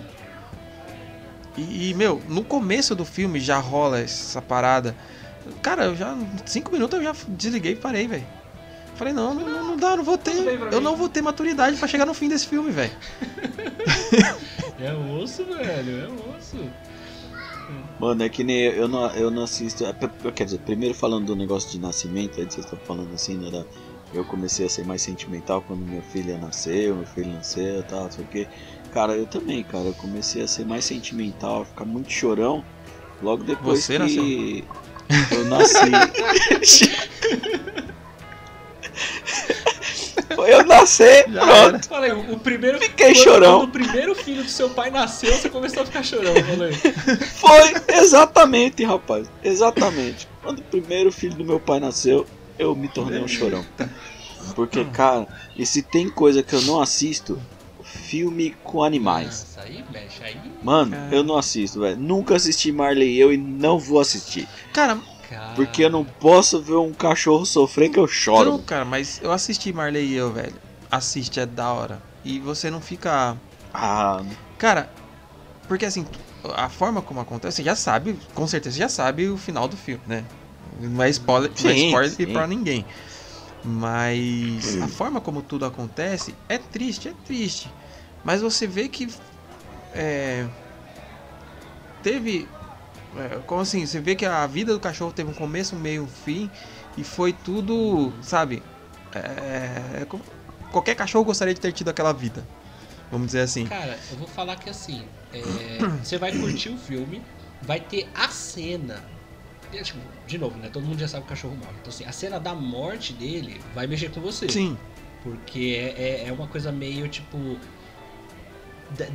E, 1.57 1.89
e, 1.89 1.93
meu, 1.95 2.21
no 2.29 2.43
começo 2.43 2.95
do 2.95 3.03
filme 3.03 3.39
já 3.39 3.57
rola 3.57 3.99
essa 3.99 4.41
parada. 4.43 4.95
Cara, 5.63 5.85
eu 5.85 5.95
já. 5.95 6.15
Cinco 6.45 6.71
minutos 6.71 6.99
eu 6.99 7.03
já 7.03 7.15
desliguei 7.29 7.71
e 7.71 7.75
parei, 7.75 8.07
velho. 8.07 8.27
Falei, 8.95 9.11
não, 9.11 9.33
não, 9.33 9.67
não 9.69 9.77
dá, 9.77 9.97
não 9.97 10.03
vou 10.03 10.17
ter. 10.19 10.35
Eu 10.71 10.79
não 10.79 10.95
vou 10.95 11.09
ter 11.09 11.21
maturidade 11.21 11.77
para 11.77 11.87
chegar 11.87 12.05
no 12.05 12.13
fim 12.13 12.29
desse 12.29 12.47
filme, 12.47 12.69
velho. 12.71 12.93
é 14.79 14.93
osso, 14.93 15.45
velho, 15.45 15.99
é 15.99 16.37
osso. 16.37 16.57
Mano, 17.99 18.23
é 18.23 18.29
que 18.29 18.43
nem 18.43 18.57
eu, 18.65 18.73
eu 18.73 18.87
não, 18.87 19.09
eu 19.11 19.31
não 19.31 19.43
assisto. 19.43 19.83
É, 19.83 19.93
quer 20.31 20.45
dizer, 20.45 20.59
primeiro 20.59 20.93
falando 20.93 21.25
do 21.25 21.35
negócio 21.35 21.71
de 21.71 21.79
nascimento, 21.79 22.39
aí 22.39 22.45
vocês 22.45 22.65
estão 22.65 22.77
falando 22.79 23.13
assim, 23.13 23.35
né? 23.35 23.49
Da, 23.49 23.65
eu 24.13 24.23
comecei 24.25 24.65
a 24.65 24.69
ser 24.69 24.85
mais 24.85 25.01
sentimental 25.01 25.61
quando 25.61 25.79
minha 25.81 26.01
filha 26.01 26.37
nasceu, 26.37 26.95
meu 26.95 27.05
filho 27.05 27.33
nasceu 27.33 27.79
e 27.79 27.83
tal, 27.83 28.03
não 28.03 28.11
sei 28.11 28.23
o 28.23 28.27
que. 28.27 28.47
Cara, 28.93 29.13
eu 29.13 29.25
também, 29.25 29.63
cara, 29.63 29.85
eu 29.85 29.93
comecei 29.93 30.41
a 30.41 30.47
ser 30.47 30.65
mais 30.65 30.85
sentimental, 30.85 31.61
a 31.63 31.65
ficar 31.65 31.85
muito 31.85 32.11
chorão. 32.11 32.63
Logo 33.21 33.43
depois 33.43 33.83
Você 33.83 33.93
que 33.93 33.99
nasceu? 33.99 35.37
eu 35.39 35.45
nasci. 35.45 35.91
Foi 40.35 40.53
eu 40.53 40.65
nascer, 40.65 41.25
Já 41.29 41.45
pronto. 41.45 41.87
Falei, 41.87 42.11
o 42.11 42.37
primeiro. 42.39 42.79
Fiquei 42.79 43.13
quando, 43.13 43.23
chorão. 43.23 43.59
Quando 43.59 43.69
o 43.69 43.71
primeiro 43.71 44.15
filho 44.15 44.43
do 44.43 44.49
seu 44.49 44.69
pai 44.69 44.89
nasceu, 44.89 45.33
você 45.33 45.49
começou 45.49 45.83
a 45.83 45.85
ficar 45.85 46.03
chorão, 46.03 46.33
falei. 46.33 46.73
Foi, 46.73 47.95
exatamente, 47.95 48.83
rapaz. 48.83 49.29
Exatamente. 49.43 50.27
Quando 50.41 50.59
o 50.59 50.63
primeiro 50.63 51.11
filho 51.11 51.35
do 51.35 51.45
meu 51.45 51.59
pai 51.59 51.79
nasceu, 51.79 52.25
eu 52.57 52.75
me 52.75 52.87
tornei 52.89 53.19
um 53.21 53.27
chorão. 53.27 53.65
Porque, 54.55 54.85
cara, 54.85 55.27
e 55.55 55.65
se 55.65 55.81
tem 55.81 56.09
coisa 56.09 56.43
que 56.43 56.53
eu 56.53 56.61
não 56.61 56.81
assisto, 56.81 57.41
filme 57.83 58.55
com 58.63 58.83
animais. 58.83 59.57
Mano, 60.61 60.95
eu 61.11 61.23
não 61.23 61.37
assisto, 61.37 61.79
velho. 61.79 61.97
Nunca 61.97 62.35
assisti 62.35 62.71
Marley 62.71 63.15
e 63.15 63.19
eu 63.19 63.33
e 63.33 63.37
não 63.37 63.77
vou 63.77 63.99
assistir. 63.99 64.47
Cara, 64.73 64.99
porque 65.55 65.83
eu 65.83 65.89
não 65.89 66.03
posso 66.03 66.61
ver 66.61 66.75
um 66.75 66.93
cachorro 66.93 67.45
sofrer 67.45 67.89
que 67.89 67.99
eu 67.99 68.07
choro. 68.07 68.51
Não, 68.51 68.59
cara, 68.59 68.85
mas 68.85 69.19
eu 69.21 69.31
assisti 69.31 69.71
Marley 69.71 70.05
e 70.05 70.13
eu, 70.13 70.31
velho. 70.31 70.55
Assiste, 70.89 71.39
é 71.39 71.45
da 71.45 71.71
hora. 71.71 72.01
E 72.23 72.39
você 72.39 72.69
não 72.69 72.81
fica. 72.81 73.37
Ah. 73.73 74.23
Cara, 74.57 74.89
porque 75.67 75.85
assim, 75.85 76.05
a 76.55 76.69
forma 76.69 77.01
como 77.01 77.19
acontece, 77.19 77.57
você 77.57 77.63
já 77.63 77.75
sabe, 77.75 78.17
com 78.33 78.47
certeza 78.47 78.75
você 78.75 78.81
já 78.81 78.89
sabe 78.89 79.27
o 79.27 79.37
final 79.37 79.67
do 79.67 79.75
filme, 79.75 80.01
né? 80.07 80.23
Não 80.79 81.03
é 81.03 81.09
spoiler, 81.09 81.51
sim, 81.55 81.63
não 81.63 81.71
é 81.71 81.75
spoiler 81.75 82.11
sim. 82.11 82.33
pra 82.33 82.47
ninguém. 82.47 82.85
Mas 83.63 84.79
a 84.81 84.87
forma 84.87 85.19
como 85.19 85.41
tudo 85.41 85.65
acontece 85.65 86.35
é 86.47 86.57
triste, 86.57 87.09
é 87.09 87.13
triste. 87.25 87.71
Mas 88.23 88.41
você 88.41 88.67
vê 88.67 88.87
que 88.87 89.11
é, 89.93 90.45
teve. 92.03 92.47
É, 93.17 93.39
como 93.47 93.61
assim? 93.61 93.85
Você 93.85 93.99
vê 93.99 94.15
que 94.15 94.25
a 94.25 94.45
vida 94.45 94.73
do 94.73 94.79
cachorro 94.79 95.11
teve 95.11 95.31
um 95.31 95.33
começo, 95.33 95.75
um 95.75 95.79
meio, 95.79 96.03
um 96.03 96.07
fim. 96.07 96.51
E 96.97 97.03
foi 97.03 97.33
tudo, 97.33 98.13
sabe? 98.21 98.61
É, 99.13 100.01
é 100.01 100.07
qualquer 100.71 100.95
cachorro 100.95 101.25
gostaria 101.25 101.53
de 101.53 101.59
ter 101.59 101.71
tido 101.71 101.89
aquela 101.89 102.13
vida. 102.13 102.45
Vamos 103.11 103.27
dizer 103.27 103.41
assim. 103.41 103.65
Cara, 103.65 103.97
eu 104.11 104.17
vou 104.17 104.27
falar 104.27 104.57
que 104.57 104.69
assim. 104.69 105.05
É, 105.33 105.79
você 106.03 106.17
vai 106.17 106.31
curtir 106.31 106.69
o 106.69 106.77
filme, 106.77 107.23
vai 107.61 107.79
ter 107.79 108.09
a 108.13 108.29
cena 108.29 109.14
tipo, 109.83 109.99
de 110.27 110.37
novo, 110.37 110.57
né? 110.57 110.69
Todo 110.71 110.85
mundo 110.85 110.99
já 110.99 111.07
sabe 111.07 111.23
que 111.25 111.27
o 111.27 111.35
cachorro 111.35 111.55
morre. 111.55 111.73
Então, 111.81 111.89
assim, 111.91 112.05
a 112.05 112.11
cena 112.11 112.39
da 112.39 112.53
morte 112.55 113.13
dele 113.13 113.61
vai 113.73 113.87
mexer 113.87 114.09
com 114.11 114.21
você. 114.21 114.47
Sim. 114.49 114.77
Porque 115.23 115.75
é, 115.79 116.23
é, 116.23 116.27
é 116.27 116.31
uma 116.31 116.47
coisa 116.47 116.71
meio 116.71 117.07
tipo. 117.09 117.57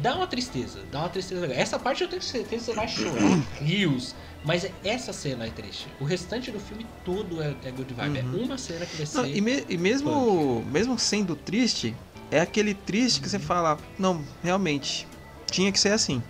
dá 0.02 0.16
uma 0.16 0.26
tristeza, 0.26 0.84
dá 0.90 1.00
uma 1.00 1.08
tristeza. 1.08 1.46
Essa 1.52 1.78
parte 1.78 2.02
eu 2.02 2.08
tenho 2.08 2.22
certeza 2.22 2.48
que 2.66 2.70
você 2.70 2.74
vai 2.74 2.88
chorar, 2.88 3.20
rios. 3.60 4.14
Mas 4.44 4.66
essa 4.82 5.12
cena 5.12 5.44
é 5.46 5.50
triste. 5.50 5.86
O 6.00 6.04
restante 6.04 6.50
do 6.50 6.58
filme 6.58 6.86
todo 7.04 7.42
é, 7.42 7.54
é 7.62 7.70
good 7.70 7.92
vibe. 7.92 8.20
Uhum. 8.20 8.40
É 8.42 8.44
uma 8.46 8.58
cena 8.58 8.86
que 8.86 8.96
vai 8.96 9.04
ser. 9.06 9.18
Não, 9.18 9.26
e, 9.26 9.40
me- 9.40 9.64
e 9.68 9.76
mesmo, 9.76 10.64
mesmo 10.72 10.98
sendo 10.98 11.36
triste, 11.36 11.94
é 12.30 12.40
aquele 12.40 12.72
triste 12.74 13.20
que 13.20 13.28
você 13.28 13.38
fala, 13.38 13.78
não, 13.98 14.24
realmente, 14.42 15.06
tinha 15.50 15.70
que 15.70 15.78
ser 15.78 15.92
assim, 15.92 16.22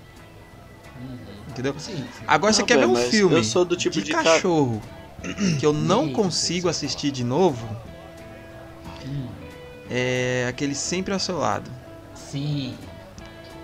Uhum. 1.01 1.19
Entendeu? 1.51 1.75
Sim, 1.79 1.97
sim. 1.97 2.25
Agora 2.27 2.53
você 2.53 2.63
quer 2.63 2.79
ver 2.79 2.87
velho, 2.87 2.99
um 2.99 3.11
filme 3.11 3.37
eu 3.37 3.45
sou 3.45 3.65
do 3.65 3.77
tipo 3.77 3.95
de, 3.95 4.03
de 4.03 4.13
cachorro 4.13 4.83
que 5.59 5.67
eu 5.67 5.73
não 5.73 6.13
consigo 6.13 6.69
assistir 6.69 7.11
de 7.11 7.23
novo, 7.25 7.69
Hum, 9.07 9.29
é 9.91 10.47
aquele 10.49 10.75
Sempre 10.75 11.13
ao 11.13 11.21
Seu 11.21 11.39
Lado. 11.39 11.71
sim. 12.15 12.77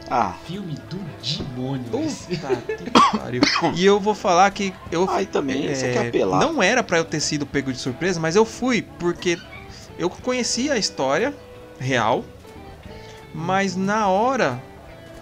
Ah, 0.08 0.34
Filme 0.46 0.78
do 0.88 0.98
demônio. 1.20 1.90
esse. 2.04 2.36
Puta 2.36 2.62
que 2.76 3.16
pariu. 3.18 3.42
E 3.74 3.84
eu 3.84 3.98
vou 3.98 4.14
falar 4.14 4.48
que 4.52 4.72
eu 4.92 5.10
aí 5.10 5.26
também 5.26 5.66
você 5.74 5.86
é, 5.86 5.92
quer 5.94 6.08
apelar. 6.08 6.38
não 6.40 6.62
era 6.62 6.80
pra 6.82 6.98
eu 6.98 7.04
ter 7.04 7.18
sido 7.20 7.44
pego 7.44 7.72
de 7.72 7.78
surpresa, 7.78 8.20
mas 8.20 8.36
eu 8.36 8.44
fui 8.44 8.82
porque 8.82 9.36
eu 9.98 10.08
conhecia 10.08 10.74
a 10.74 10.78
história 10.78 11.34
real, 11.80 12.24
mas 13.34 13.74
na 13.74 14.06
hora 14.06 14.62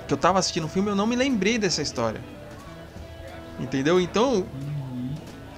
que 0.06 0.12
eu 0.12 0.18
tava 0.18 0.38
assistindo 0.38 0.64
o 0.64 0.68
filme 0.68 0.90
eu 0.90 0.94
não 0.96 1.06
me 1.06 1.16
lembrei 1.16 1.56
dessa 1.56 1.80
história. 1.80 2.20
Entendeu? 3.58 4.00
Então, 4.00 4.46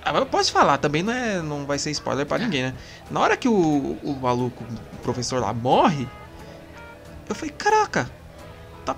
ah, 0.04 0.14
eu 0.14 0.26
posso 0.26 0.52
falar, 0.52 0.78
também 0.78 1.02
não, 1.02 1.12
é, 1.12 1.42
não 1.42 1.66
vai 1.66 1.78
ser 1.78 1.90
spoiler 1.90 2.24
pra 2.24 2.38
ninguém, 2.38 2.64
né? 2.64 2.74
Na 3.10 3.20
hora 3.20 3.36
que 3.36 3.48
o, 3.48 3.98
o 4.02 4.18
maluco, 4.20 4.62
o 4.92 4.96
professor 4.98 5.40
lá, 5.40 5.52
morre, 5.52 6.08
eu 7.28 7.34
falei, 7.34 7.52
caraca, 7.56 8.08
tá 8.84 8.94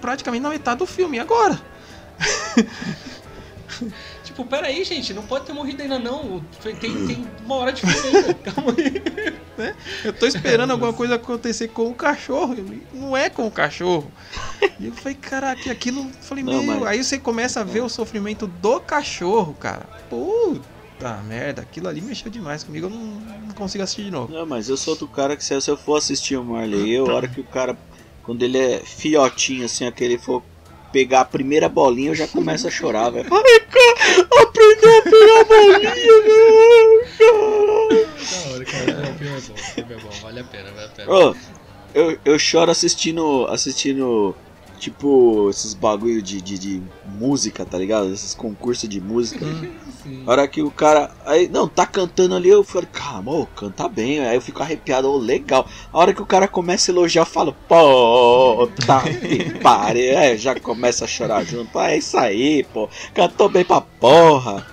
praticamente 0.00 0.42
na 0.42 0.48
metade 0.48 0.78
do 0.78 0.86
filme, 0.86 1.18
agora? 1.18 1.60
Tipo, 4.34 4.44
peraí, 4.46 4.82
gente, 4.84 5.14
não 5.14 5.22
pode 5.22 5.46
ter 5.46 5.52
morrido 5.52 5.80
ainda 5.82 5.96
não. 5.96 6.44
Tem, 6.60 6.74
tem 7.06 7.24
uma 7.44 7.54
hora 7.54 7.72
de 7.72 7.82
ainda. 7.86 8.34
Calma 8.42 8.74
aí. 8.76 9.72
Eu 10.04 10.12
tô 10.12 10.26
esperando 10.26 10.72
alguma 10.72 10.92
coisa 10.92 11.14
acontecer 11.14 11.68
com 11.68 11.86
o 11.88 11.94
cachorro. 11.94 12.56
Não 12.92 13.16
é 13.16 13.30
com 13.30 13.46
o 13.46 13.50
cachorro. 13.50 14.10
E 14.80 14.86
eu 14.86 14.92
falei, 14.92 15.14
caraca, 15.14 15.70
aquilo. 15.70 16.10
Falei, 16.20 16.42
Não, 16.42 16.64
meu. 16.64 16.80
mas- 16.80 16.88
Aí 16.88 17.04
você 17.04 17.16
começa 17.16 17.60
a 17.60 17.64
ver 17.64 17.82
o 17.82 17.88
sofrimento 17.88 18.48
do 18.48 18.80
cachorro, 18.80 19.54
cara. 19.54 19.86
Puta 20.10 21.22
merda, 21.28 21.62
aquilo 21.62 21.86
ali 21.86 22.00
mexeu 22.00 22.28
demais 22.28 22.64
comigo. 22.64 22.86
Eu 22.86 22.90
não, 22.90 22.98
não 23.46 23.54
consigo 23.54 23.84
assistir 23.84 24.02
de 24.02 24.10
novo. 24.10 24.32
Não, 24.32 24.44
mas 24.44 24.68
eu 24.68 24.76
sou 24.76 24.96
do 24.96 25.06
cara 25.06 25.36
que 25.36 25.44
se 25.44 25.60
se 25.60 25.70
eu 25.70 25.76
for 25.76 25.96
assistir 25.98 26.36
o 26.36 26.44
Marley, 26.44 26.90
eu, 26.90 27.08
a 27.08 27.14
hora 27.14 27.28
que 27.28 27.40
o 27.40 27.44
cara, 27.44 27.78
quando 28.24 28.42
ele 28.42 28.58
é 28.58 28.80
fiotinho, 28.80 29.64
assim, 29.64 29.86
aquele 29.86 30.18
for 30.18 30.42
pegar 30.94 31.22
a 31.22 31.24
primeira 31.24 31.68
bolinha, 31.68 32.12
eu 32.12 32.14
já 32.14 32.28
começo 32.28 32.68
a 32.68 32.70
chorar, 32.70 33.10
velho. 33.10 33.28
Ai, 33.28 33.60
cara, 33.66 34.28
aprendeu 34.42 34.98
a 34.98 35.02
pegar 35.02 35.40
a 35.40 35.44
bolinha, 35.44 35.90
velho. 35.90 37.02
Da 38.30 38.52
hora, 38.52 38.64
cara. 38.64 39.10
O 39.10 39.18
filme 39.18 39.36
é 39.36 39.40
bom, 39.40 39.54
o 39.54 39.58
filme 39.58 39.92
é 39.92 39.96
bom. 39.96 40.10
Vale 40.22 40.40
a 40.40 40.44
pena, 40.44 40.70
vale 40.70 40.86
a 40.86 40.88
pena. 40.90 41.12
Ô, 41.12 41.34
eu, 41.92 42.18
eu 42.24 42.38
choro 42.38 42.70
assistindo, 42.70 43.44
assistindo, 43.48 44.36
tipo, 44.84 45.48
esses 45.48 45.72
bagulho 45.72 46.20
de, 46.20 46.40
de, 46.42 46.58
de 46.58 46.82
música, 47.06 47.64
tá 47.64 47.78
ligado? 47.78 48.12
Esses 48.12 48.34
concursos 48.34 48.88
de 48.88 49.00
música. 49.00 49.46
Sim. 50.02 50.22
A 50.26 50.30
hora 50.30 50.48
que 50.48 50.62
o 50.62 50.70
cara. 50.70 51.10
Aí, 51.24 51.48
não, 51.48 51.66
tá 51.66 51.86
cantando 51.86 52.34
ali, 52.34 52.50
eu 52.50 52.62
falei, 52.62 52.88
calma, 52.92 53.32
ô, 53.32 53.46
canta 53.46 53.88
bem. 53.88 54.20
Aí 54.20 54.36
eu 54.36 54.42
fico 54.42 54.62
arrepiado, 54.62 55.10
ô, 55.10 55.16
legal. 55.16 55.66
A 55.90 55.98
hora 55.98 56.12
que 56.12 56.20
o 56.20 56.26
cara 56.26 56.46
começa 56.46 56.90
a 56.90 56.92
elogiar, 56.92 57.22
eu 57.22 57.26
falo, 57.26 57.56
pô, 57.66 58.68
tá 58.86 59.02
que 59.02 59.58
pare. 59.60 60.06
É, 60.06 60.36
já 60.36 60.58
começa 60.60 61.04
a 61.04 61.08
chorar 61.08 61.44
junto. 61.44 61.78
Ah, 61.78 61.92
é 61.92 61.98
isso 61.98 62.18
aí, 62.18 62.62
pô. 62.64 62.88
Cantou 63.14 63.48
bem 63.48 63.64
pra 63.64 63.80
porra. 63.80 64.66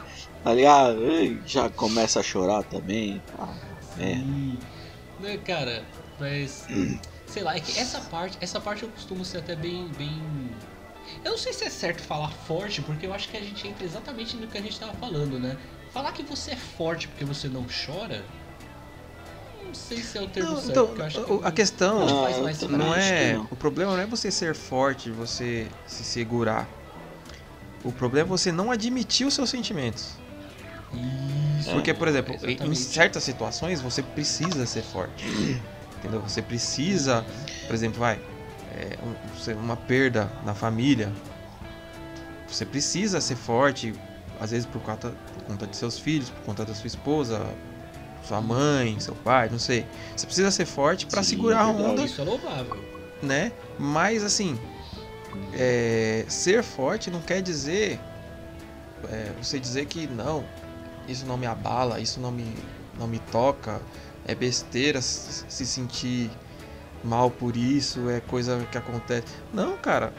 Tá 0.43 0.53
ligado? 0.53 0.99
Já 1.45 1.69
começa 1.69 2.19
a 2.19 2.23
chorar 2.23 2.63
também. 2.63 3.21
Ah, 3.39 3.53
é. 3.97 4.15
Né, 5.21 5.37
cara, 5.45 5.83
mas. 6.19 6.65
sei 7.31 7.43
lá, 7.43 7.55
é 7.55 7.59
que 7.59 7.77
essa 7.79 7.99
parte. 8.01 8.37
Essa 8.41 8.59
parte 8.59 8.83
eu 8.83 8.89
costumo 8.89 9.23
ser 9.23 9.37
até 9.39 9.55
bem. 9.55 9.87
bem. 9.97 10.21
Eu 11.23 11.31
não 11.31 11.37
sei 11.37 11.53
se 11.53 11.63
é 11.63 11.69
certo 11.69 12.01
falar 12.01 12.29
forte, 12.29 12.81
porque 12.81 13.05
eu 13.05 13.13
acho 13.13 13.29
que 13.29 13.37
a 13.37 13.41
gente 13.41 13.67
entra 13.67 13.83
exatamente 13.85 14.35
no 14.37 14.47
que 14.47 14.57
a 14.57 14.61
gente 14.61 14.79
tava 14.79 14.93
falando, 14.93 15.39
né? 15.39 15.57
Falar 15.93 16.11
que 16.11 16.23
você 16.23 16.51
é 16.51 16.55
forte 16.55 17.07
porque 17.07 17.25
você 17.25 17.47
não 17.49 17.65
chora. 17.85 18.23
Não 19.65 19.73
sei 19.73 20.01
se 20.01 20.17
é 20.17 20.21
o 20.21 20.27
termo 20.27 20.51
Não, 20.51 20.57
certo. 20.57 20.71
então, 20.71 20.87
porque 20.87 21.01
eu 21.01 21.05
acho 21.05 21.25
que 21.25 21.47
a 21.47 21.51
questão 21.51 21.99
não 22.69 22.77
não 22.77 22.93
é. 22.95 23.33
não. 23.33 23.47
O 23.49 23.55
problema 23.55 23.93
não 23.93 24.01
é 24.03 24.05
você 24.05 24.31
ser 24.31 24.53
forte, 24.55 25.09
você 25.09 25.67
se 25.87 26.03
segurar. 26.03 26.67
O 27.83 27.91
problema 27.91 28.27
é 28.27 28.29
você 28.29 28.51
não 28.51 28.71
admitir 28.71 29.25
os 29.25 29.33
seus 29.33 29.49
sentimentos. 29.49 30.13
Isso, 31.59 31.71
Porque, 31.71 31.93
por 31.93 32.07
exemplo, 32.07 32.35
em- 32.43 32.67
em 32.71 32.75
certas 32.75 33.23
situações 33.23 33.81
você 33.81 34.03
precisa 34.03 34.65
ser 34.65 34.83
forte. 34.83 35.23
Entendeu? 36.01 36.19
Você 36.21 36.41
precisa, 36.41 37.23
por 37.67 37.75
exemplo, 37.75 37.99
vai, 37.99 38.19
é, 38.71 38.97
um- 39.03 39.59
uma 39.59 39.77
perda 39.77 40.27
na 40.43 40.55
família. 40.55 41.11
Você 42.47 42.65
precisa 42.65 43.21
ser 43.21 43.35
forte, 43.35 43.93
às 44.39 44.49
vezes 44.49 44.65
por 44.65 44.81
conta, 44.81 45.13
por 45.33 45.43
conta 45.43 45.67
de 45.67 45.77
seus 45.77 45.99
filhos, 45.99 46.29
por 46.31 46.41
conta 46.41 46.65
da 46.65 46.73
sua 46.73 46.87
esposa, 46.87 47.39
sua 48.27 48.41
mãe, 48.41 48.99
seu 48.99 49.13
pai, 49.15 49.47
não 49.49 49.59
sei. 49.59 49.85
Você 50.15 50.25
precisa 50.25 50.49
ser 50.51 50.65
forte 50.65 51.05
Sim, 51.09 51.23
segurar 51.23 51.61
a 51.61 51.67
onda, 51.67 52.03
Isso 52.03 52.19
é 52.19 52.23
louvável. 52.23 52.77
né? 53.21 53.51
Mas 53.77 54.23
assim, 54.23 54.59
é, 55.53 56.25
ser 56.27 56.63
forte 56.63 57.11
não 57.11 57.21
quer 57.21 57.41
dizer 57.43 57.99
é, 59.09 59.31
você 59.41 59.59
dizer 59.59 59.85
que 59.85 60.07
não, 60.07 60.43
isso 61.07 61.25
não 61.25 61.37
me 61.37 61.45
abala, 61.45 61.99
isso 61.99 62.19
não 62.19 62.31
me, 62.31 62.55
não 62.97 63.07
me 63.07 63.19
toca, 63.31 63.81
é 64.25 64.35
besteira 64.35 65.01
se 65.01 65.45
se 65.47 65.65
sentir 65.65 66.29
mal 67.03 67.31
por 67.31 67.57
isso, 67.57 68.09
é 68.09 68.19
coisa 68.19 68.65
que 68.71 68.77
acontece. 68.77 69.25
Não, 69.53 69.77
cara, 69.77 70.13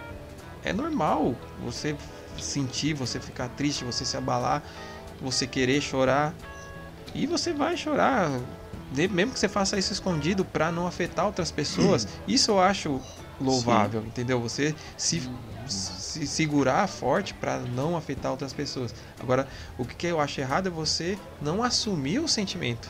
é 0.65 0.73
normal 0.73 1.37
você 1.62 1.97
sentir, 2.38 2.95
você 2.95 3.21
ficar 3.21 3.49
triste, 3.51 3.85
você 3.85 4.05
se 4.05 4.17
abalar, 4.17 4.62
você 5.21 5.47
querer 5.47 5.81
chorar 5.81 6.35
e 7.15 7.27
você 7.27 7.53
vai 7.53 7.77
chorar. 7.77 8.31
Mesmo 8.91 9.33
que 9.33 9.38
você 9.38 9.49
faça 9.49 9.79
isso 9.79 9.93
escondido 9.93 10.45
pra 10.45 10.71
não 10.71 10.87
afetar 10.87 11.27
outras 11.27 11.51
pessoas, 11.51 12.07
isso 12.27 12.51
eu 12.51 12.61
acho 12.61 13.01
louvável, 13.41 14.05
entendeu? 14.05 14.41
Você 14.41 14.75
se 14.97 15.23
se 15.67 16.27
segurar 16.27 16.87
forte 16.88 17.33
pra 17.33 17.59
não 17.59 17.97
afetar 17.97 18.33
outras 18.33 18.53
pessoas. 18.53 18.95
Agora, 19.21 19.49
o 19.79 19.85
que 19.85 20.07
eu 20.07 20.21
acho 20.21 20.41
errado 20.41 20.67
é 20.67 20.71
você 20.71 21.17
não 21.41 21.62
assumir 21.62 22.19
o 22.19 22.29
sentimento. 22.29 22.88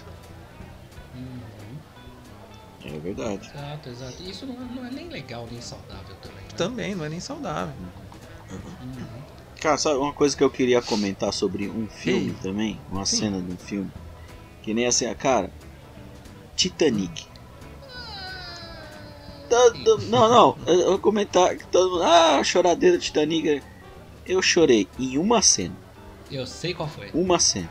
É 3.02 3.04
verdade. 3.04 3.50
Exato, 3.52 3.88
exato. 3.88 4.22
Isso 4.22 4.46
não, 4.46 4.54
não 4.54 4.86
é 4.86 4.90
nem 4.90 5.08
legal, 5.08 5.48
nem 5.50 5.60
saudável 5.60 6.14
também. 6.22 6.38
Né? 6.44 6.48
Também 6.56 6.94
não 6.94 7.04
é 7.04 7.08
nem 7.08 7.18
saudável. 7.20 7.74
Uhum. 8.50 9.22
Cara, 9.60 9.76
sabe 9.76 9.96
uma 9.96 10.12
coisa 10.12 10.36
que 10.36 10.42
eu 10.44 10.50
queria 10.50 10.80
comentar 10.80 11.32
sobre 11.32 11.68
um 11.68 11.88
filme 11.88 12.28
Ei. 12.28 12.36
também? 12.42 12.80
Uma 12.90 13.04
Sim. 13.04 13.16
cena 13.16 13.40
de 13.40 13.52
um 13.52 13.56
filme. 13.56 13.90
Que 14.62 14.72
nem 14.72 14.86
assim, 14.86 15.12
cara. 15.14 15.50
Titanic. 16.54 17.26
Todo- 19.48 20.06
não, 20.06 20.28
não. 20.28 20.58
Eu 20.66 20.90
vou 20.90 20.98
comentar 20.98 21.56
que 21.56 21.66
todo 21.66 21.90
mundo. 21.92 22.02
Ah, 22.04 22.42
choradeira 22.44 22.98
Titanic. 22.98 23.62
Eu 24.24 24.40
chorei 24.40 24.88
em 24.98 25.18
uma 25.18 25.42
cena. 25.42 25.76
Eu 26.30 26.46
sei 26.46 26.72
qual 26.72 26.88
foi. 26.88 27.10
Uma 27.12 27.38
cena. 27.38 27.68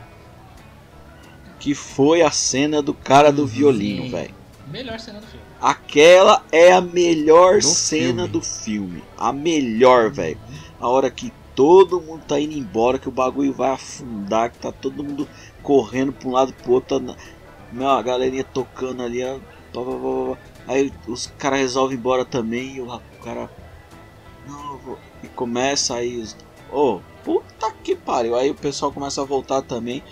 Que 1.58 1.74
foi 1.74 2.22
a 2.22 2.30
cena 2.30 2.82
do 2.82 2.92
cara 2.92 3.32
do 3.32 3.46
violino, 3.46 4.02
Sim. 4.04 4.10
velho. 4.10 4.41
Melhor 4.72 4.98
cena 4.98 5.20
do 5.20 5.26
filme. 5.26 5.44
Aquela 5.60 6.44
é 6.50 6.72
a 6.72 6.80
melhor 6.80 7.56
Do 7.60 7.66
cena 7.68 8.22
filme. 8.22 8.28
do 8.28 8.40
filme. 8.40 9.04
A 9.18 9.32
melhor, 9.32 10.10
velho. 10.10 10.40
A 10.80 10.88
hora 10.88 11.10
que 11.10 11.32
todo 11.54 12.00
mundo 12.00 12.24
tá 12.26 12.40
indo 12.40 12.54
embora, 12.54 12.98
que 12.98 13.08
o 13.08 13.12
bagulho 13.12 13.52
vai 13.52 13.70
afundar, 13.70 14.50
que 14.50 14.58
tá 14.58 14.72
todo 14.72 15.04
mundo 15.04 15.28
correndo 15.62 16.12
pra 16.12 16.28
um 16.28 16.32
lado 16.32 16.50
e 16.50 16.62
pro 16.62 16.72
outro. 16.72 16.98
tá 16.98 17.04
na- 17.04 17.16
Meu, 17.70 17.88
a 17.90 18.02
galerinha 18.02 18.44
tocando 18.44 19.02
ali, 19.02 19.22
ó. 19.24 19.38
Aí 20.66 20.92
os 21.06 21.26
caras 21.38 21.60
resolvem 21.60 21.96
ir 21.96 22.00
embora 22.00 22.24
também. 22.24 22.76
E 22.76 22.80
o 22.80 22.86
ra- 22.86 23.00
o 23.20 23.22
cara. 23.24 23.50
Não, 24.46 24.72
eu 24.72 24.78
vou. 24.78 24.98
E 25.22 25.28
começa 25.28 25.94
aí 25.96 26.18
os. 26.18 26.36
Ô, 26.70 27.00
puta 27.24 27.70
que 27.84 27.94
pariu. 27.94 28.34
Aí 28.36 28.50
o 28.50 28.54
pessoal 28.54 28.90
começa 28.90 29.20
a 29.20 29.24
voltar 29.24 29.62
também. 29.62 30.02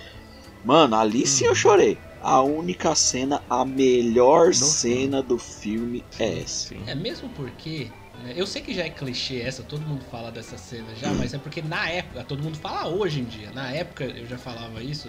Mano, 0.64 0.94
ali 0.96 1.26
sim 1.26 1.44
eu 1.44 1.50
Uhum. 1.50 1.56
chorei. 1.56 1.98
A 2.22 2.42
única 2.42 2.94
cena, 2.94 3.42
a 3.48 3.64
melhor 3.64 4.48
Do 4.48 4.54
cena 4.54 5.22
do 5.22 5.38
filme 5.38 6.04
é 6.18 6.40
essa. 6.42 6.68
Sim. 6.68 6.82
É 6.86 6.94
mesmo 6.94 7.28
porque. 7.30 7.88
né, 8.22 8.34
eu 8.36 8.46
sei 8.46 8.60
que 8.62 8.74
já 8.74 8.84
é 8.84 8.90
clichê 8.90 9.40
essa, 9.40 9.62
todo 9.62 9.80
mundo 9.86 10.04
fala 10.10 10.30
dessa 10.30 10.58
cena 10.58 10.94
já, 10.94 11.12
mas 11.14 11.32
é 11.32 11.38
porque 11.38 11.62
na 11.62 11.88
época, 11.88 12.22
todo 12.24 12.42
mundo 12.42 12.58
fala 12.58 12.88
hoje 12.88 13.20
em 13.20 13.24
dia, 13.24 13.50
na 13.52 13.70
época 13.72 14.04
eu 14.04 14.26
já 14.26 14.36
falava 14.36 14.82
isso, 14.82 15.08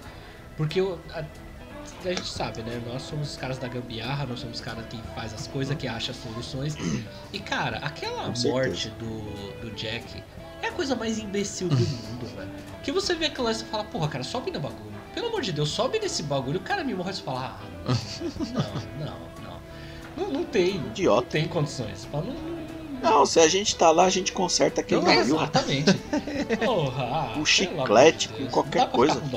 porque 0.56 0.80
eu, 0.80 1.00
a- 1.14 1.26
a 2.04 2.14
gente 2.14 2.28
sabe, 2.32 2.64
né? 2.64 2.82
Nós 2.86 3.04
somos 3.04 3.32
os 3.32 3.38
caras 3.38 3.58
da 3.60 3.68
gambiarra, 3.68 4.26
nós 4.26 4.40
somos 4.40 4.58
os 4.58 4.64
caras 4.64 4.86
que 4.88 4.98
faz 5.14 5.34
as 5.34 5.46
coisas, 5.48 5.78
que 5.78 5.88
acha 5.88 6.12
as 6.12 6.18
soluções. 6.18 6.76
E 7.34 7.40
cara, 7.40 7.78
aquela 7.80 8.32
Com 8.32 8.42
morte 8.48 8.90
do, 8.92 9.60
do 9.62 9.72
Jack 9.76 10.24
é 10.64 10.68
a 10.68 10.72
coisa 10.72 10.96
mais 10.96 11.20
imbecil 11.20 11.68
do 11.68 11.76
mundo, 11.78 12.26
velho. 12.36 12.50
Que 12.84 12.92
você 12.92 13.14
vê 13.16 13.26
aquilo 13.26 13.44
lá 13.44 13.52
e 13.52 13.56
você 13.56 13.66
fala, 13.66 13.84
porra, 13.84 14.08
cara, 14.08 14.24
sobe 14.24 14.50
no 14.50 14.60
bagulho. 14.60 14.91
Pelo 15.14 15.28
amor 15.28 15.42
de 15.42 15.52
Deus, 15.52 15.70
sobe 15.70 16.00
nesse 16.00 16.24
bagulho. 16.24 16.58
O 16.60 16.64
cara 16.64 16.84
me 16.84 16.94
morre 16.94 17.12
e 17.12 17.16
fala, 17.16 17.58
ah, 17.60 17.66
não, 19.00 19.06
não, 19.06 19.18
não. 19.44 19.62
Não, 20.18 20.32
não 20.32 20.44
tem. 20.44 20.76
Não 20.80 20.88
Idiota. 20.88 21.28
tem 21.30 21.48
condições. 21.48 22.06
Fala, 22.06 22.26
Não, 22.26 22.34
não, 22.34 23.12
Não, 23.20 23.26
se 23.26 23.40
a 23.40 23.48
gente 23.48 23.76
tá 23.76 23.92
lá, 23.92 24.06
a 24.06 24.10
gente 24.10 24.32
conserta 24.32 24.84
quem 24.84 24.98
não, 25.02 25.06
não 25.06 25.24
viu. 25.24 25.36
exatamente. 25.38 25.94
Porra, 26.64 27.04
ah, 27.04 27.30
pelo 27.34 27.46
chiclete, 27.46 28.28
de 28.30 28.34
Deus, 28.36 28.52
qualquer 28.52 28.82
não 28.82 28.90
coisa. 28.90 29.22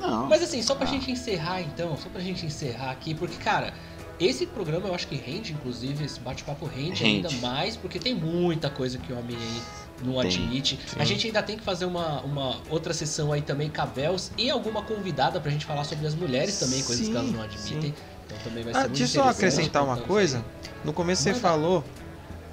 Não. 0.00 0.26
Mas 0.28 0.42
assim, 0.42 0.62
só 0.62 0.74
pra 0.74 0.86
Ah. 0.88 0.90
gente 0.90 1.10
encerrar 1.10 1.60
então, 1.60 1.94
só 1.98 2.08
pra 2.08 2.22
gente 2.22 2.46
encerrar 2.46 2.90
aqui, 2.90 3.14
porque, 3.14 3.36
cara, 3.36 3.74
esse 4.18 4.46
programa 4.46 4.88
eu 4.88 4.94
acho 4.94 5.06
que 5.06 5.14
rende, 5.14 5.52
inclusive, 5.52 6.04
esse 6.06 6.18
bate-papo 6.18 6.64
rende, 6.64 7.02
Rende. 7.04 7.26
ainda 7.26 7.30
mais, 7.46 7.76
porque 7.76 7.98
tem 7.98 8.14
muita 8.14 8.70
coisa 8.70 8.96
que 8.96 9.12
o 9.12 9.18
homem 9.18 9.36
aí 9.36 9.62
não 10.02 10.18
admite. 10.18 10.78
sim. 10.86 10.96
A 11.00 11.04
gente 11.04 11.26
ainda 11.26 11.42
tem 11.42 11.56
que 11.56 11.64
fazer 11.64 11.84
uma, 11.84 12.20
uma 12.22 12.56
outra 12.68 12.92
sessão 12.94 13.32
aí 13.32 13.42
também, 13.42 13.68
Cabels, 13.70 14.30
e 14.36 14.50
alguma 14.50 14.82
convidada 14.82 15.40
pra 15.40 15.50
gente 15.50 15.64
falar 15.66 15.84
sobre 15.84 16.06
as 16.06 16.14
mulheres 16.14 16.58
também, 16.58 16.82
coisas 16.82 17.06
que 17.06 17.12
Sim, 17.12 17.18
elas 17.18 17.32
não 17.32 17.42
admitem. 17.42 17.94
Então 18.26 18.38
também 18.44 18.64
vai 18.64 18.72
ser 18.72 18.78
Ah, 18.78 18.82
muito 18.84 18.98
deixa 18.98 19.18
eu 19.18 19.22
só 19.24 19.28
acrescentar 19.30 19.84
uma 19.84 19.94
então, 19.94 20.06
coisa. 20.06 20.44
No 20.84 20.92
começo 20.92 21.22
você 21.22 21.30
Manda. 21.30 21.40
falou 21.42 21.84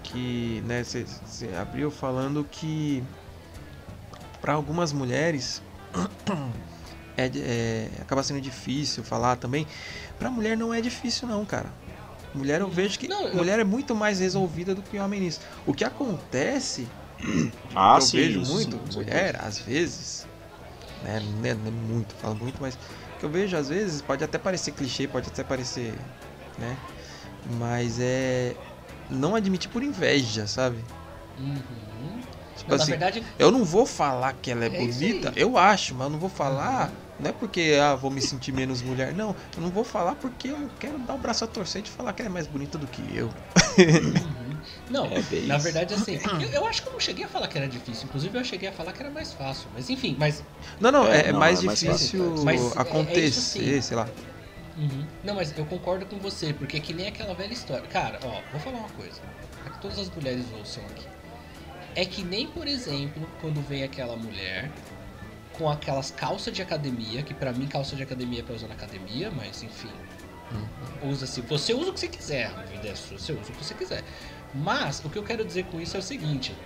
que, 0.03 0.61
né, 0.65 0.83
você, 0.83 1.05
você 1.25 1.49
abriu 1.55 1.89
falando 1.91 2.43
que 2.49 3.03
para 4.41 4.53
algumas 4.53 4.91
mulheres 4.93 5.61
é, 7.17 7.29
é- 7.35 7.89
acaba 8.01 8.23
sendo 8.23 8.41
difícil 8.41 9.03
falar 9.03 9.35
também. 9.37 9.67
Pra 10.19 10.29
mulher 10.29 10.57
não 10.57 10.73
é 10.73 10.81
difícil 10.81 11.27
não, 11.27 11.45
cara. 11.45 11.69
Mulher 12.33 12.61
eu 12.61 12.69
vejo 12.69 12.99
que 12.99 13.07
Não, 13.07 13.27
eu- 13.27 13.35
mulher 13.35 13.59
é 13.59 13.63
muito 13.63 13.95
mais 13.95 14.19
resolvida 14.19 14.75
do 14.75 14.81
que 14.81 14.97
homem 14.99 15.21
nisso. 15.21 15.39
O 15.65 15.73
que 15.73 15.83
acontece, 15.83 16.87
Ah, 17.75 17.97
eu 17.99 18.01
sim. 18.01 18.17
vejo 18.17 18.41
isso, 18.41 18.47
muito, 18.47 18.77
com 18.77 18.93
mulher, 18.93 19.39
às 19.41 19.59
vezes, 19.59 20.25
né, 21.03 21.19
não 21.19 21.49
é, 21.49 21.53
não 21.53 21.67
é 21.67 21.71
muito, 21.71 22.15
falo 22.15 22.35
muito, 22.35 22.57
mas 22.61 22.75
o 22.75 23.19
que 23.19 23.25
eu 23.25 23.29
vejo 23.29 23.55
às 23.57 23.69
vezes 23.69 24.01
pode 24.01 24.23
até 24.23 24.37
parecer 24.37 24.71
clichê, 24.71 25.07
pode 25.07 25.27
até 25.29 25.43
parecer, 25.43 25.93
né, 26.57 26.77
mas 27.59 27.97
é 27.99 28.55
não 29.09 29.35
admitir 29.35 29.69
por 29.69 29.83
inveja, 29.83 30.47
sabe? 30.47 30.83
Uhum. 31.39 32.21
Tipo 32.57 32.71
Não, 32.71 32.77
na 32.77 32.83
assim, 32.83 32.91
verdade, 32.91 33.23
eu 33.37 33.51
não 33.51 33.63
vou 33.63 33.85
falar 33.85 34.33
que 34.33 34.49
ela 34.51 34.65
é, 34.65 34.67
É 34.67 34.69
bonita, 34.69 35.31
eu 35.35 35.57
acho, 35.57 35.93
mas 35.93 36.05
eu 36.05 36.09
não 36.11 36.19
vou 36.19 36.29
falar, 36.29 36.91
não 37.19 37.29
é 37.29 37.33
porque 37.33 37.77
ah, 37.81 37.95
vou 37.95 38.09
me 38.09 38.21
sentir 38.21 38.51
menos 38.51 38.81
mulher, 38.81 39.13
não, 39.13 39.35
eu 39.55 39.61
não 39.61 39.69
vou 39.69 39.83
falar 39.83 40.15
porque 40.15 40.47
eu 40.49 40.69
quero 40.79 40.97
dar 40.99 41.13
o 41.13 41.17
braço 41.19 41.43
a 41.43 41.47
torcer 41.47 41.81
de 41.83 41.91
falar 41.91 42.13
que 42.13 42.21
ela 42.21 42.29
é 42.29 42.33
mais 42.33 42.47
bonita 42.47 42.77
do 42.77 42.87
que 42.87 43.15
eu. 43.15 43.29
Uhum. 44.03 44.46
Não, 44.89 45.05
É 45.05 45.21
bem 45.23 45.45
na 45.47 45.55
isso. 45.55 45.63
verdade, 45.63 45.93
assim, 45.93 46.19
eu, 46.41 46.49
eu 46.49 46.65
acho 46.65 46.81
que 46.81 46.89
eu 46.89 46.93
não 46.93 46.99
cheguei 46.99 47.25
a 47.25 47.27
falar 47.27 47.47
que 47.47 47.57
era 47.57 47.67
difícil. 47.67 48.05
Inclusive, 48.05 48.37
eu 48.37 48.43
cheguei 48.43 48.69
a 48.69 48.71
falar 48.71 48.93
que 48.93 49.01
era 49.01 49.11
mais 49.11 49.33
fácil. 49.33 49.67
Mas 49.73 49.89
enfim, 49.89 50.15
mas. 50.17 50.43
Não, 50.79 50.91
não, 50.91 51.07
é, 51.07 51.17
É, 51.21 51.27
é 51.27 51.31
não, 51.31 51.39
mais 51.39 51.61
é 51.61 51.65
mais 51.65 51.79
difícil 51.79 52.19
fácil, 52.31 52.45
mas 52.45 52.61
é- 52.61 52.77
é 52.77 52.81
acontecer, 52.81 53.41
sim. 53.41 53.81
sei 53.81 53.97
lá. 53.97 54.07
Uhum. 54.77 55.05
Não, 55.23 55.33
mas 55.35 55.57
eu 55.57 55.65
concordo 55.65 56.05
com 56.05 56.17
você, 56.19 56.53
porque 56.53 56.77
é 56.77 56.79
que 56.79 56.93
nem 56.93 57.07
aquela 57.07 57.33
velha 57.33 57.51
história. 57.53 57.87
Cara, 57.87 58.19
ó, 58.23 58.41
vou 58.51 58.59
falar 58.61 58.77
uma 58.77 58.89
coisa. 58.89 59.19
Pra 59.63 59.71
que 59.71 59.79
todas 59.79 59.97
as 59.97 60.09
mulheres 60.09 60.45
ouçam 60.57 60.83
aqui. 60.85 61.05
É 61.95 62.05
que 62.05 62.23
nem, 62.23 62.45
por 62.47 62.67
exemplo, 62.67 63.27
quando 63.41 63.59
vem 63.61 63.83
aquela 63.83 64.15
mulher 64.15 64.69
com 65.53 65.67
aquelas 65.67 66.11
calças 66.11 66.53
de 66.53 66.61
academia, 66.61 67.23
que 67.23 67.33
pra 67.33 67.51
mim 67.51 67.65
calça 67.65 67.95
de 67.95 68.03
academia 68.03 68.41
é 68.41 68.43
pra 68.43 68.53
usar 68.53 68.67
na 68.67 68.75
academia, 68.75 69.31
mas 69.31 69.63
enfim. 69.63 69.89
Usa-se. 71.01 71.41
Você 71.41 71.73
usa 71.73 71.89
o 71.89 71.93
que 71.93 71.99
você 71.99 72.07
quiser, 72.07 72.51
vida 72.69 72.87
é 72.89 72.95
sua, 72.95 73.17
você 73.17 73.31
usa 73.33 73.51
o 73.51 73.55
que 73.55 73.63
você 73.65 73.73
quiser. 73.73 74.03
Mas 74.63 75.03
o 75.03 75.09
que 75.09 75.17
eu 75.17 75.23
quero 75.23 75.45
dizer 75.45 75.65
com 75.65 75.79
isso 75.79 75.95
é 75.95 75.99
o 75.99 76.03
seguinte: 76.03 76.57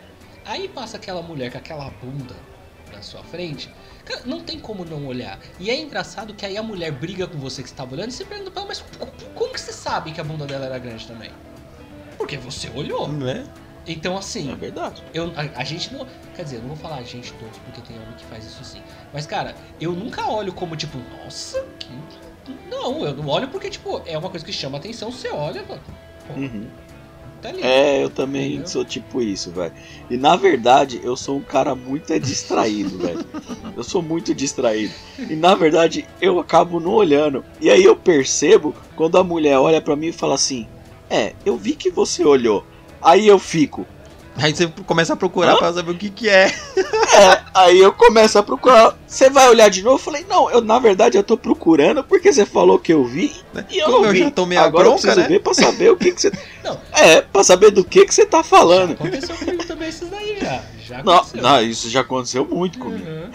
aí 0.45 0.67
passa 0.69 0.97
aquela 0.97 1.21
mulher 1.21 1.51
com 1.51 1.57
aquela 1.57 1.89
bunda 1.89 2.35
na 2.91 3.01
sua 3.01 3.23
frente, 3.23 3.73
cara, 4.03 4.21
não 4.25 4.41
tem 4.41 4.59
como 4.59 4.83
não 4.83 5.05
olhar. 5.05 5.39
E 5.59 5.69
é 5.69 5.79
engraçado 5.81 6.33
que 6.33 6.45
aí 6.45 6.57
a 6.57 6.63
mulher 6.63 6.91
briga 6.91 7.25
com 7.27 7.37
você 7.37 7.63
que 7.63 7.69
estava 7.69 7.93
olhando 7.93 8.09
e 8.09 8.11
você 8.13 8.25
pergunta 8.25 8.51
pra 8.51 8.61
ela, 8.61 8.67
mas 8.69 8.81
co- 8.81 9.07
como 9.33 9.53
que 9.53 9.61
você 9.61 9.71
sabe 9.71 10.11
que 10.11 10.19
a 10.19 10.23
bunda 10.23 10.45
dela 10.45 10.65
era 10.65 10.77
grande 10.77 11.07
também? 11.07 11.31
Porque 12.17 12.37
você 12.37 12.69
olhou. 12.69 13.07
Não 13.07 13.27
é? 13.27 13.45
Então 13.87 14.13
É 14.15 14.19
assim, 14.19 14.53
verdade. 14.55 15.01
eu, 15.13 15.33
a, 15.35 15.59
a 15.61 15.63
gente 15.63 15.91
não. 15.93 16.05
Quer 16.35 16.43
dizer, 16.43 16.57
eu 16.57 16.61
não 16.61 16.67
vou 16.69 16.77
falar 16.77 16.97
a 16.97 17.03
gente 17.03 17.33
todos, 17.33 17.57
porque 17.59 17.81
tem 17.81 17.97
homem 17.97 18.13
que 18.13 18.25
faz 18.25 18.45
isso 18.45 18.63
sim. 18.63 18.81
Mas, 19.11 19.25
cara, 19.25 19.55
eu 19.79 19.93
nunca 19.93 20.29
olho 20.29 20.53
como 20.53 20.75
tipo, 20.75 20.97
nossa, 20.99 21.59
que. 21.79 21.91
Não, 22.69 23.05
eu 23.05 23.15
não 23.15 23.27
olho 23.27 23.47
porque, 23.47 23.69
tipo, 23.69 24.01
é 24.05 24.17
uma 24.17 24.29
coisa 24.29 24.45
que 24.45 24.51
chama 24.53 24.77
atenção, 24.77 25.11
você 25.11 25.29
olha 25.29 25.61
e 25.61 25.65
fala, 25.65 25.81
Uhum. 26.35 26.69
Tá 27.41 27.49
ali. 27.49 27.61
É, 27.61 28.03
eu 28.03 28.09
também 28.09 28.49
Entendeu? 28.51 28.67
sou 28.67 28.85
tipo 28.85 29.21
isso, 29.21 29.51
velho. 29.51 29.73
E 30.09 30.17
na 30.17 30.35
verdade, 30.35 30.99
eu 31.03 31.15
sou 31.15 31.37
um 31.37 31.41
cara 31.41 31.73
muito 31.75 32.11
é 32.13 32.19
distraído, 32.19 32.97
velho. 32.97 33.25
Eu 33.75 33.85
sou 33.85 34.01
muito 34.01 34.35
distraído. 34.35 34.93
E 35.17 35.33
na 35.35 35.55
verdade, 35.55 36.05
eu 36.19 36.39
acabo 36.39 36.77
não 36.79 36.91
olhando. 36.91 37.43
E 37.59 37.69
aí 37.69 37.83
eu 37.83 37.95
percebo 37.95 38.75
quando 38.97 39.17
a 39.17 39.23
mulher 39.23 39.57
olha 39.57 39.79
pra 39.79 39.95
mim 39.95 40.07
e 40.07 40.11
fala 40.11 40.35
assim: 40.35 40.67
É, 41.09 41.33
eu 41.45 41.55
vi 41.55 41.73
que 41.73 41.89
você 41.89 42.23
olhou. 42.23 42.65
Aí 43.01 43.25
eu 43.27 43.39
fico. 43.39 43.87
Aí 44.41 44.55
você 44.55 44.67
começa 44.85 45.13
a 45.13 45.15
procurar 45.15 45.53
Hã? 45.53 45.57
pra 45.57 45.73
saber 45.73 45.91
o 45.91 45.97
que 45.97 46.09
que 46.09 46.29
é. 46.29 46.51
É, 47.13 47.41
aí 47.53 47.77
eu 47.77 47.91
começo 47.91 48.39
a 48.39 48.43
procurar. 48.43 48.97
Você 49.05 49.29
vai 49.29 49.49
olhar 49.49 49.69
de 49.69 49.83
novo? 49.83 49.95
Eu 49.95 49.99
falei: 49.99 50.25
Não, 50.29 50.49
eu 50.49 50.61
na 50.61 50.79
verdade 50.79 51.17
eu 51.17 51.23
tô 51.23 51.35
procurando 51.37 52.01
porque 52.05 52.31
você 52.31 52.45
falou 52.45 52.79
que 52.79 52.93
eu 52.93 53.03
vi. 53.03 53.35
E 53.69 53.79
eu 53.79 53.85
Como 53.87 53.97
não 53.99 54.05
eu 54.05 54.11
vi. 54.13 54.19
já 54.19 54.31
tomei 54.31 54.57
a 54.57 54.61
Agora 54.63 54.85
eu 54.87 54.91
bronca, 54.91 55.01
preciso 55.01 55.19
né? 55.21 55.27
ver 55.27 55.39
pra 55.41 55.53
saber 55.53 55.91
o 55.91 55.97
que, 55.97 56.13
que 56.13 56.21
você. 56.21 56.31
Não. 56.63 56.79
É, 56.93 57.19
pra 57.19 57.43
saber 57.43 57.69
do 57.71 57.83
que, 57.83 58.05
que 58.05 58.13
você 58.15 58.25
tá 58.25 58.41
falando. 58.43 58.93
Aconteceu 58.93 59.35
comigo 59.35 59.65
também 59.65 59.89
esses 59.89 60.09
daí 60.09 60.37
já. 60.39 60.61
Já 60.87 61.03
Não, 61.03 61.13
aconteceu. 61.15 61.41
não, 61.41 61.61
isso 61.61 61.89
já 61.89 61.99
aconteceu 61.99 62.45
muito 62.45 62.79
comigo. 62.79 63.05
Uhum. 63.05 63.29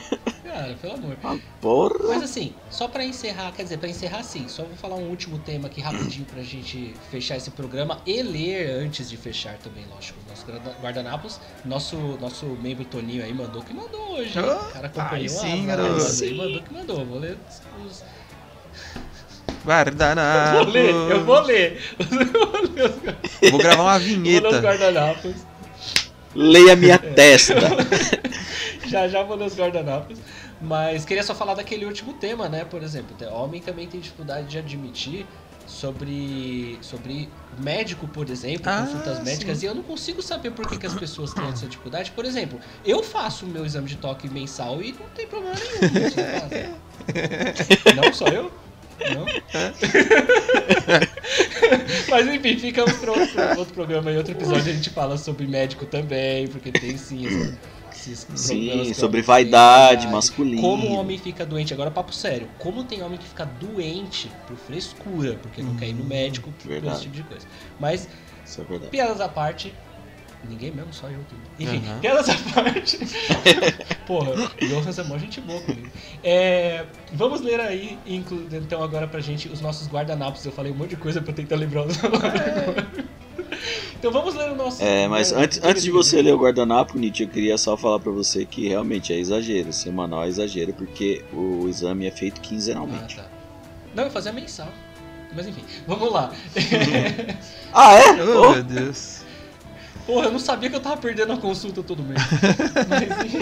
Cara, 0.57 0.75
pelo 0.81 0.95
amor. 0.95 1.17
Porra. 1.61 2.09
Mas 2.09 2.23
assim, 2.23 2.55
só 2.71 2.89
pra 2.89 3.05
encerrar, 3.05 3.53
quer 3.53 3.63
dizer, 3.65 3.77
pra 3.79 3.89
encerrar 3.89 4.23
sim, 4.23 4.49
só 4.49 4.63
vou 4.63 4.77
falar 4.77 4.97
um 4.97 5.09
último 5.11 5.39
tema 5.39 5.67
aqui 5.67 5.81
rapidinho 5.83 6.25
pra 6.25 6.43
gente 6.43 6.95
fechar 7.11 7.37
esse 7.37 7.51
programa 7.51 8.01
e 8.07 8.23
ler 8.23 8.71
antes 8.83 9.11
de 9.11 9.17
fechar 9.17 9.59
também, 9.59 9.85
lógico, 9.95 10.19
os 10.25 10.31
nossos 10.31 10.45
guarda- 10.45 10.77
guardanapos. 10.83 11.41
Nosso, 11.65 11.97
nosso 12.21 12.47
membro 12.47 12.85
Toninho 12.87 13.23
aí 13.23 13.35
mandou 13.35 13.63
que 13.63 13.75
mandou 13.75 14.13
hoje, 14.15 14.39
hein? 14.39 14.45
Ah, 14.49 14.67
O 14.69 14.73
cara 14.73 14.87
acompanhou 14.87 15.15
aí 15.23 15.29
sim, 15.29 15.65
a 15.71 15.77
garoto. 15.77 16.23
aí, 16.23 16.35
mandou 16.35 16.63
que 16.63 16.73
mandou. 16.75 17.05
Vou 17.05 17.19
ler 17.19 17.37
os. 17.49 17.93
os- 17.93 18.05
Guardanapo. 19.65 20.65
Vou 20.65 20.73
ler, 20.73 20.91
eu 20.95 21.25
vou 21.25 21.41
ler. 21.41 21.83
Eu 21.99 22.27
vou 22.27 22.63
ler 22.63 22.85
os, 23.43 23.51
Vou 23.51 23.59
gravar 23.59 23.83
uma 23.83 23.99
vou 23.99 24.09
ler 24.09 24.17
os 24.17 24.23
vinheta. 24.23 24.61
guardanapos. 24.61 25.35
Leia 26.35 26.77
minha 26.77 26.99
testa. 26.99 27.55
já 28.87 29.09
já 29.09 29.23
vou 29.23 29.37
ler 29.37 29.47
os 29.47 29.57
guardanapos. 29.57 30.19
Mas 30.61 31.05
queria 31.05 31.23
só 31.23 31.35
falar 31.35 31.55
daquele 31.55 31.85
último 31.85 32.15
tema, 32.15 32.49
né? 32.49 32.65
Por 32.65 32.83
exemplo, 32.83 33.15
o 33.31 33.35
homem 33.35 33.61
também 33.61 33.87
tem 33.87 34.01
dificuldade 34.01 34.49
de 34.49 34.59
admitir 34.59 35.27
sobre, 35.67 36.79
sobre 36.81 37.29
médico, 37.59 38.07
por 38.09 38.31
exemplo, 38.31 38.63
Ah, 38.71 38.83
consultas 38.87 39.23
médicas, 39.23 39.59
sim. 39.59 39.67
e 39.67 39.69
eu 39.69 39.75
não 39.75 39.83
consigo 39.83 40.23
saber 40.23 40.53
por 40.53 40.67
que, 40.69 40.79
que 40.79 40.87
as 40.87 40.95
pessoas 40.95 41.35
têm 41.35 41.47
essa 41.49 41.67
dificuldade. 41.67 42.11
Por 42.13 42.25
exemplo, 42.25 42.59
eu 42.85 43.03
faço 43.03 43.45
o 43.45 43.49
meu 43.49 43.67
exame 43.67 43.89
de 43.89 43.97
toque 43.97 44.29
mensal 44.29 44.81
e 44.81 44.93
não 44.93 45.09
tem 45.15 45.27
problema 45.27 45.57
nenhum. 45.57 46.11
Faz? 46.11 47.95
não, 47.97 48.13
só 48.13 48.29
eu? 48.29 48.51
Não? 49.15 49.27
Mas 52.09 52.27
enfim, 52.29 52.57
ficamos 52.59 52.95
para 52.95 53.13
outro, 53.13 53.59
outro 53.59 53.75
programa 53.75 54.11
e 54.11 54.17
outro 54.17 54.33
episódio 54.33 54.71
a 54.71 54.75
gente 54.75 54.91
fala 54.91 55.19
sobre 55.19 55.47
médico 55.47 55.85
também, 55.85 56.49
porque 56.49 56.73
tem 56.73 56.97
sim 56.97 57.27
esses 58.01 58.27
Sim, 58.35 58.93
sobre 58.95 59.23
vaidade 59.23 60.07
masculina. 60.09 60.61
Como 60.61 60.89
o 60.89 60.93
homem 60.95 61.19
fica 61.19 61.45
doente, 61.45 61.73
agora 61.73 61.91
papo 61.91 62.13
sério, 62.13 62.49
como 62.59 62.85
tem 62.85 63.03
homem 63.03 63.19
que 63.19 63.27
fica 63.27 63.45
doente 63.45 64.31
por 64.47 64.57
frescura, 64.57 65.39
porque 65.43 65.63
não 65.63 65.75
quer 65.77 65.89
ir 65.89 65.95
no 65.95 66.05
médico, 66.05 66.53
por 66.53 66.73
esse 66.73 67.03
tipo 67.03 67.17
de 67.17 67.23
coisa. 67.23 67.47
Mas, 67.79 68.09
é 68.59 68.87
piadas 68.89 69.21
à 69.21 69.29
parte, 69.29 69.75
ninguém 70.49 70.71
mesmo, 70.71 70.93
só 70.93 71.09
eu. 71.09 71.21
Enfim, 71.59 71.83
Aham. 71.87 71.99
piadas 72.01 72.29
à 72.29 72.35
parte. 72.55 72.99
Porra, 74.07 74.33
Johan 74.61 74.91
é 75.03 75.05
mó 75.05 75.19
gente 75.19 75.41
boa 75.41 75.61
comigo. 75.61 75.89
É, 76.23 76.85
vamos 77.13 77.41
ler 77.41 77.61
aí, 77.61 77.99
inclu- 78.07 78.47
então, 78.53 78.83
agora 78.83 79.07
pra 79.09 79.21
gente, 79.21 79.49
os 79.49 79.61
nossos 79.61 79.89
guardanapos. 79.89 80.45
Eu 80.45 80.53
falei 80.53 80.71
um 80.73 80.77
monte 80.77 80.91
de 80.91 80.97
coisa 80.97 81.21
pra 81.21 81.33
tentar 81.33 81.57
lembrar 81.57 81.87
os 81.87 81.97
Então 83.99 84.13
vamos 84.13 84.35
ler 84.35 84.51
o 84.51 84.55
nosso. 84.55 84.83
É, 84.83 85.09
mas 85.09 85.33
né, 85.33 85.43
antes, 85.45 85.61
antes 85.63 85.83
de 85.83 85.91
você 85.91 86.21
ler 86.23 86.35
o 86.35 86.39
guardanapo, 86.39 86.99
Nietzsche, 86.99 87.25
eu 87.25 87.29
queria 87.29 87.57
só 87.59 87.77
falar 87.77 87.99
pra 87.99 88.13
você 88.13 88.45
que 88.45 88.69
realmente 88.69 89.13
é 89.13 89.19
exagero. 89.19 89.73
Semanal 89.73 90.25
é 90.25 90.29
exagero, 90.29 90.73
porque 90.75 91.25
o 91.33 91.67
exame 91.69 92.07
é 92.07 92.11
feito 92.11 92.39
Ah, 92.39 92.43
quinzenalmente. 92.43 93.17
tá. 93.17 93.27
Não, 93.95 94.05
eu 94.05 94.11
fazia 94.11 94.33
mensal. 94.33 94.69
Mas 95.35 95.47
enfim, 95.49 95.65
vamos 95.87 96.13
lá. 96.13 96.33
Ah, 97.79 97.93
é? 97.95 98.23
Oh, 98.23 98.43
Oh, 98.43 98.51
meu 98.53 98.63
Deus. 98.63 99.21
Porra, 100.07 100.27
eu 100.27 100.33
não 100.33 100.39
sabia 100.39 100.71
que 100.71 100.77
eu 100.77 100.81
tava 100.81 100.97
perdendo 100.97 101.33
a 101.33 101.37
consulta 101.37 101.83
todo 101.83 102.03
mês. 102.03 102.23
Mas. 102.89 103.35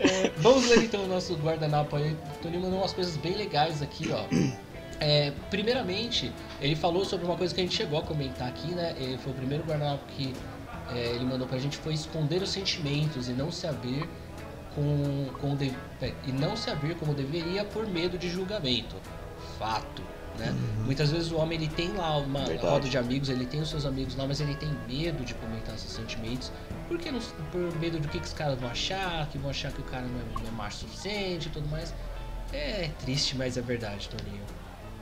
É, 0.00 0.32
Vamos 0.38 0.68
ler 0.68 0.82
então 0.82 1.04
o 1.04 1.06
nosso 1.06 1.34
guardanapo 1.36 1.94
aí. 1.94 2.10
O 2.10 2.42
Toninho 2.42 2.62
mandou 2.62 2.80
umas 2.80 2.92
coisas 2.92 3.16
bem 3.16 3.36
legais 3.36 3.80
aqui, 3.80 4.10
ó. 4.10 4.24
É, 4.98 5.32
primeiramente, 5.50 6.32
ele 6.60 6.74
falou 6.74 7.04
sobre 7.04 7.24
uma 7.26 7.36
coisa 7.36 7.54
que 7.54 7.60
a 7.60 7.64
gente 7.64 7.76
chegou 7.76 7.98
a 7.98 8.02
comentar 8.02 8.48
aqui, 8.48 8.74
né? 8.74 8.94
Ele 8.98 9.18
foi 9.18 9.32
o 9.32 9.36
primeiro 9.36 9.62
guardanapo 9.64 10.04
que 10.08 10.34
é, 10.92 11.14
ele 11.14 11.24
mandou 11.24 11.46
pra 11.46 11.58
gente 11.58 11.76
foi 11.76 11.94
esconder 11.94 12.42
os 12.42 12.50
sentimentos 12.50 13.28
e 13.28 13.32
não 13.32 13.50
se 13.52 13.66
abrir 13.66 14.08
com, 14.74 15.26
com 15.40 15.56
de, 15.56 15.72
é, 16.00 16.12
e 16.26 16.32
não 16.32 16.56
se 16.56 16.70
abrir 16.70 16.94
como 16.96 17.14
deveria 17.14 17.64
por 17.64 17.86
medo 17.86 18.18
de 18.18 18.28
julgamento. 18.28 18.96
Fato. 19.58 20.02
Né? 20.38 20.48
Uhum. 20.48 20.84
Muitas 20.84 21.10
vezes 21.10 21.30
o 21.30 21.36
homem 21.36 21.58
ele 21.58 21.68
tem 21.68 21.92
lá 21.92 22.16
uma 22.16 22.44
Verdade. 22.44 22.66
roda 22.66 22.88
de 22.88 22.96
amigos, 22.98 23.28
ele 23.28 23.46
tem 23.46 23.60
os 23.60 23.68
seus 23.68 23.84
amigos 23.84 24.16
lá, 24.16 24.26
mas 24.26 24.40
ele 24.40 24.54
tem 24.54 24.70
medo 24.88 25.24
de 25.24 25.34
comentar 25.34 25.76
seus 25.78 25.92
sentimentos, 25.92 26.50
porque 26.88 27.10
não, 27.10 27.20
por 27.50 27.78
medo 27.78 27.98
do 27.98 28.08
que, 28.08 28.18
que 28.18 28.26
os 28.26 28.32
caras 28.32 28.58
vão 28.58 28.70
achar, 28.70 29.28
que 29.28 29.38
vão 29.38 29.50
achar 29.50 29.70
que 29.72 29.80
o 29.80 29.84
cara 29.84 30.06
não 30.06 30.20
é, 30.20 30.42
não 30.42 30.48
é 30.48 30.50
macho 30.52 30.78
suficiente 30.78 31.48
e 31.48 31.50
tudo 31.50 31.68
mais. 31.68 31.94
É 32.52 32.90
triste, 33.00 33.36
mas 33.36 33.56
é 33.56 33.62
verdade, 33.62 34.08
Toninho. 34.08 34.42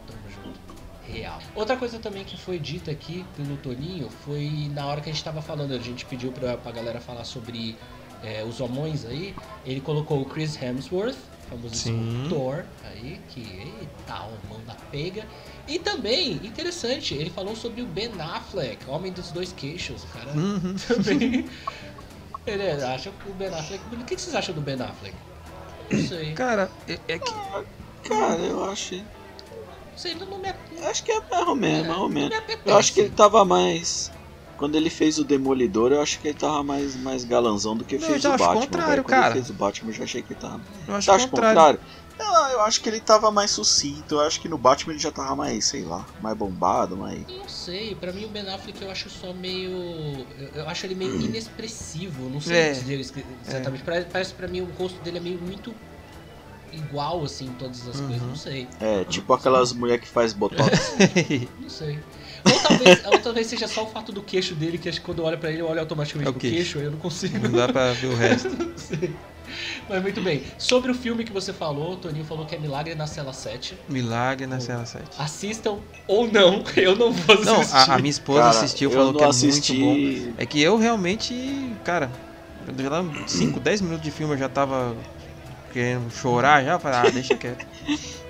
Tamo 0.06 0.30
junto. 0.30 0.60
Real. 1.04 1.40
Outra 1.54 1.76
coisa 1.76 1.98
também 1.98 2.24
que 2.24 2.36
foi 2.36 2.58
dita 2.58 2.90
aqui 2.90 3.24
pelo 3.36 3.56
Toninho 3.56 4.08
foi 4.24 4.70
na 4.72 4.86
hora 4.86 5.00
que 5.00 5.10
a 5.10 5.12
gente 5.12 5.24
tava 5.24 5.42
falando, 5.42 5.72
a 5.72 5.78
gente 5.78 6.04
pediu 6.06 6.30
pra, 6.30 6.56
pra 6.56 6.70
galera 6.70 7.00
falar 7.00 7.24
sobre 7.24 7.76
é, 8.22 8.44
os 8.44 8.60
homões 8.60 9.04
aí, 9.04 9.34
ele 9.64 9.80
colocou 9.80 10.20
o 10.20 10.24
Chris 10.24 10.60
Hemsworth, 10.60 11.16
famosíssimo 11.50 12.28
Thor, 12.28 12.64
aí, 12.84 13.20
que 13.28 13.40
eita, 13.40 14.22
o 14.22 14.48
mão 14.48 14.64
da 14.64 14.74
pega. 14.90 15.26
E 15.66 15.78
também, 15.78 16.32
interessante, 16.44 17.14
ele 17.14 17.28
falou 17.28 17.54
sobre 17.54 17.82
o 17.82 17.86
Ben 17.86 18.10
Affleck, 18.18 18.88
homem 18.88 19.12
dos 19.12 19.30
dois 19.32 19.52
queixos, 19.52 20.04
cara. 20.14 20.30
Uhum. 20.30 20.74
Também. 20.86 21.48
ele 22.46 22.70
acha 22.84 23.10
que 23.10 23.30
o 23.30 23.34
Ben 23.34 23.48
Affleck. 23.48 23.82
O 23.92 24.04
que 24.04 24.16
vocês 24.16 24.34
acham 24.34 24.54
do 24.54 24.60
Ben 24.60 24.80
Affleck? 24.80 25.14
Não 25.90 26.06
sei. 26.06 26.32
Cara, 26.32 26.70
é, 26.88 26.98
é 27.08 27.18
que. 27.18 27.32
Cara, 28.08 28.40
eu 28.40 28.64
acho. 28.70 29.02
Sei, 29.96 30.14
não 30.14 30.38
me... 30.38 30.48
Acho 30.88 31.04
que 31.04 31.12
é 31.12 31.20
mais 31.30 31.46
ou 31.46 31.54
menos, 31.54 31.84
é, 31.84 31.88
mais 31.88 32.00
ou 32.00 32.08
menos. 32.08 32.42
Eu 32.64 32.78
acho 32.78 32.94
que 32.94 33.00
ele 33.00 33.10
tava 33.10 33.44
mais 33.44 34.10
quando 34.60 34.74
ele 34.74 34.90
fez 34.90 35.18
o 35.18 35.24
Demolidor, 35.24 35.90
eu 35.90 36.02
acho 36.02 36.20
que 36.20 36.28
ele 36.28 36.36
tava 36.36 36.62
mais, 36.62 36.94
mais 36.94 37.24
galanzão 37.24 37.74
do 37.74 37.82
que 37.82 37.96
não, 37.96 38.06
fez 38.06 38.22
o 38.26 38.28
Batman. 38.28 38.50
Acho 38.50 38.60
contrário, 38.60 39.04
cara. 39.04 39.22
Quando 39.22 39.24
ele 39.24 39.32
fez 39.32 39.50
o 39.50 39.54
Batman, 39.54 39.88
eu 39.88 39.94
já 39.94 40.04
achei 40.04 40.22
que 40.22 40.32
ele 40.34 40.40
tava. 40.40 40.60
Eu 40.86 40.94
acho, 40.96 41.10
acho 41.10 41.28
contrário. 41.28 41.78
contrário. 41.78 41.80
Eu, 42.18 42.58
eu 42.58 42.60
acho 42.60 42.82
que 42.82 42.88
ele 42.90 43.00
tava 43.00 43.30
mais 43.30 43.50
sucinto. 43.52 44.16
Eu 44.16 44.20
acho 44.20 44.38
que 44.38 44.50
no 44.50 44.58
Batman 44.58 44.92
ele 44.92 45.00
já 45.00 45.10
tava 45.10 45.34
mais, 45.34 45.64
sei 45.64 45.82
lá, 45.82 46.06
mais 46.20 46.36
bombado, 46.36 46.94
mais. 46.94 47.26
Não 47.26 47.48
sei, 47.48 47.94
pra 47.94 48.12
mim 48.12 48.26
o 48.26 48.28
Ben 48.28 48.46
Affleck 48.50 48.82
eu 48.82 48.90
acho 48.90 49.08
só 49.08 49.32
meio. 49.32 49.70
Eu, 50.38 50.48
eu 50.56 50.68
acho 50.68 50.84
ele 50.84 50.94
meio 50.94 51.18
inexpressivo. 51.18 52.28
Não 52.28 52.42
sei 52.42 52.56
é. 52.58 52.72
dizer 52.72 53.00
exatamente. 53.00 53.82
É. 53.88 54.02
Parece 54.02 54.34
pra 54.34 54.46
mim 54.46 54.60
o 54.60 54.68
rosto 54.78 55.02
dele 55.02 55.16
é 55.16 55.20
meio 55.22 55.40
muito 55.40 55.74
igual, 56.70 57.24
assim, 57.24 57.46
em 57.46 57.54
todas 57.54 57.88
as 57.88 57.98
uhum. 57.98 58.08
coisas. 58.08 58.28
Não 58.28 58.36
sei. 58.36 58.68
É, 58.78 59.04
tipo 59.04 59.32
aquelas 59.32 59.72
mulheres 59.72 60.04
que 60.04 60.10
faz 60.10 60.34
botox. 60.34 60.96
não 61.58 61.70
sei. 61.70 61.98
Ou 62.44 62.58
talvez, 62.60 63.06
ou 63.06 63.18
talvez 63.18 63.46
seja 63.46 63.68
só 63.68 63.84
o 63.84 63.86
fato 63.86 64.12
do 64.12 64.22
queixo 64.22 64.54
dele, 64.54 64.78
que 64.78 64.88
acho 64.88 65.00
que 65.00 65.06
quando 65.06 65.18
eu 65.18 65.24
olho 65.24 65.38
pra 65.38 65.50
ele, 65.50 65.60
eu 65.60 65.68
olho 65.68 65.80
automaticamente 65.80 66.28
é 66.28 66.30
o 66.30 66.34
queixo. 66.34 66.54
queixo, 66.56 66.78
aí 66.78 66.84
eu 66.84 66.90
não 66.90 66.98
consigo. 66.98 67.38
Não 67.38 67.52
dá 67.52 67.68
pra 67.68 67.92
ver 67.92 68.06
o 68.06 68.16
resto. 68.16 68.48
não 68.48 68.76
sei. 68.76 69.14
Mas 69.88 70.02
muito 70.02 70.20
bem. 70.20 70.44
Sobre 70.56 70.90
o 70.90 70.94
filme 70.94 71.24
que 71.24 71.32
você 71.32 71.52
falou, 71.52 71.94
o 71.94 71.96
Toninho 71.96 72.24
falou 72.24 72.46
que 72.46 72.54
é 72.54 72.58
Milagre 72.58 72.94
na 72.94 73.06
Cela 73.06 73.32
7. 73.32 73.76
Milagre 73.88 74.46
na 74.46 74.60
Cela 74.60 74.86
7. 74.86 75.04
Assistam 75.18 75.78
ou 76.06 76.30
não, 76.30 76.62
eu 76.76 76.96
não 76.96 77.12
vou 77.12 77.34
assistir. 77.34 77.74
Não, 77.74 77.78
a, 77.78 77.94
a 77.94 77.98
minha 77.98 78.10
esposa 78.10 78.40
cara, 78.40 78.50
assistiu, 78.50 78.90
falou 78.90 79.14
que 79.14 79.24
é 79.24 79.26
assisti... 79.26 79.72
muito 79.74 80.26
bom. 80.26 80.34
É 80.38 80.46
que 80.46 80.62
eu 80.62 80.76
realmente, 80.76 81.74
cara, 81.84 82.10
5, 83.26 83.60
10 83.60 83.80
minutos 83.82 84.04
de 84.04 84.10
filme 84.10 84.34
eu 84.34 84.38
já 84.38 84.48
tava 84.48 84.96
querendo 85.72 86.10
chorar 86.10 86.64
já, 86.64 86.78
falei, 86.78 86.98
ah, 86.98 87.10
deixa 87.10 87.36
quieto. 87.36 87.66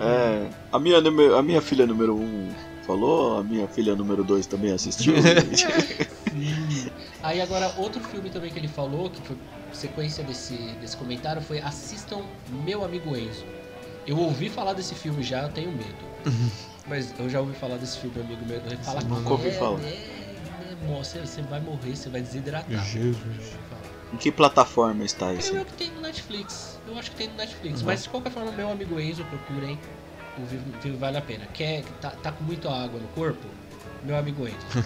É, 0.00 0.46
a 0.70 0.78
minha, 0.78 0.98
a 0.98 1.42
minha 1.42 1.60
filha 1.60 1.84
número 1.84 2.14
1 2.14 2.20
um 2.20 2.50
falou, 2.88 3.38
a 3.38 3.44
minha 3.44 3.68
filha 3.68 3.94
número 3.94 4.24
2 4.24 4.46
também 4.46 4.72
assistiu. 4.72 5.12
Sim. 6.32 6.90
Aí 7.22 7.40
agora 7.40 7.74
outro 7.76 8.02
filme 8.02 8.30
também 8.30 8.50
que 8.50 8.58
ele 8.58 8.68
falou, 8.68 9.10
que 9.10 9.20
foi 9.20 9.36
sequência 9.72 10.24
desse, 10.24 10.56
desse 10.80 10.96
comentário, 10.96 11.42
foi 11.42 11.60
Assistam 11.60 12.22
Meu 12.64 12.82
Amigo 12.82 13.14
Enzo. 13.14 13.44
Eu 14.06 14.18
ouvi 14.18 14.48
falar 14.48 14.72
desse 14.72 14.94
filme 14.94 15.22
já, 15.22 15.42
eu 15.42 15.50
tenho 15.50 15.70
medo. 15.70 16.08
Mas 16.88 17.12
eu 17.18 17.28
já 17.28 17.40
ouvi 17.40 17.54
falar 17.54 17.76
desse 17.76 17.98
filme, 17.98 18.18
amigo 18.18 18.46
meu. 18.46 18.56
Ele 18.64 18.78
fala 18.78 19.02
que 19.02 19.08
nunca 19.08 19.30
ouvi 19.30 19.48
é, 19.48 19.52
falar. 19.52 19.80
É, 19.80 19.88
é, 19.88 20.76
você, 20.86 21.20
você 21.20 21.42
vai 21.42 21.60
morrer, 21.60 21.94
você 21.94 22.08
vai 22.08 22.22
desidratar. 22.22 22.82
Jesus. 22.86 23.18
Em 24.10 24.16
que 24.16 24.32
plataforma 24.32 25.04
está 25.04 25.34
isso? 25.34 25.52
Eu, 25.52 25.58
eu 25.58 25.64
que 25.66 25.74
tem 25.74 25.90
no 25.90 26.00
Netflix. 26.00 26.80
Eu 26.86 26.98
acho 26.98 27.10
que 27.10 27.18
tem 27.18 27.28
no 27.28 27.34
Netflix. 27.34 27.80
Uhum. 27.80 27.86
Mas 27.86 28.04
de 28.04 28.08
qualquer 28.08 28.32
forma, 28.32 28.50
meu 28.52 28.72
amigo 28.72 28.98
Enzo, 28.98 29.22
procurem 29.24 29.78
o 30.42 30.46
Vivo, 30.46 30.64
Vivo 30.82 30.98
Vale 30.98 31.16
a 31.16 31.22
Pena. 31.22 31.46
Quer, 31.46 31.84
tá, 32.00 32.10
tá 32.10 32.32
com 32.32 32.44
muita 32.44 32.70
água 32.70 33.00
no 33.00 33.08
corpo? 33.08 33.46
Meu 34.04 34.16
amigo 34.16 34.46
entra. 34.46 34.58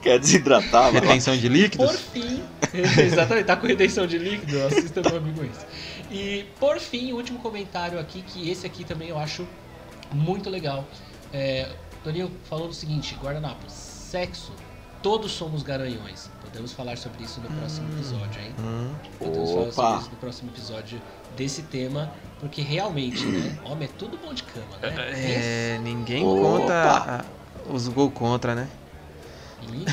Quer 0.00 0.18
desidratar, 0.20 0.92
mano? 0.92 1.06
Retenção 1.06 1.36
de 1.36 1.48
líquidos? 1.48 1.90
Por 1.90 1.98
fim, 1.98 2.42
exatamente, 3.02 3.46
tá 3.46 3.56
com 3.56 3.66
retenção 3.66 4.06
de 4.06 4.18
líquido, 4.18 4.62
assista 4.64 5.02
meu 5.02 5.16
amigo 5.16 5.44
entra. 5.44 5.66
E 6.10 6.46
por 6.60 6.78
fim, 6.78 7.12
o 7.12 7.16
último 7.16 7.40
comentário 7.40 7.98
aqui, 7.98 8.22
que 8.22 8.48
esse 8.48 8.66
aqui 8.66 8.84
também 8.84 9.08
eu 9.08 9.18
acho 9.18 9.46
muito 10.12 10.48
legal. 10.48 10.86
É, 11.32 11.68
Toninho 12.04 12.30
falou 12.44 12.68
o 12.68 12.72
seguinte, 12.72 13.16
guardanapos, 13.20 13.72
sexo, 13.72 14.52
todos 15.02 15.32
somos 15.32 15.62
garanhões. 15.62 16.30
Podemos 16.40 16.72
falar 16.72 16.96
sobre 16.96 17.24
isso 17.24 17.40
no 17.40 17.48
próximo 17.48 17.88
hum. 17.88 17.92
episódio, 17.94 18.40
hein? 18.40 18.54
Hum. 18.58 18.94
Podemos 19.18 19.50
Opa. 19.50 19.72
falar 19.72 19.88
sobre 19.90 20.02
isso 20.02 20.10
no 20.10 20.16
próximo 20.16 20.50
episódio 20.50 21.02
desse 21.36 21.62
tema, 21.62 22.12
porque 22.40 22.62
realmente, 22.62 23.24
né? 23.26 23.58
Homem 23.64 23.88
é 23.88 23.98
tudo 23.98 24.16
bom 24.16 24.32
de 24.32 24.42
cama, 24.42 24.76
né? 24.80 24.94
É, 25.12 25.78
ninguém 25.82 26.24
Opa. 26.24 26.40
conta 26.40 27.24
a, 27.68 27.72
os 27.72 27.88
gol 27.88 28.10
contra, 28.10 28.54
né? 28.54 28.68
Ninguém 29.62 29.84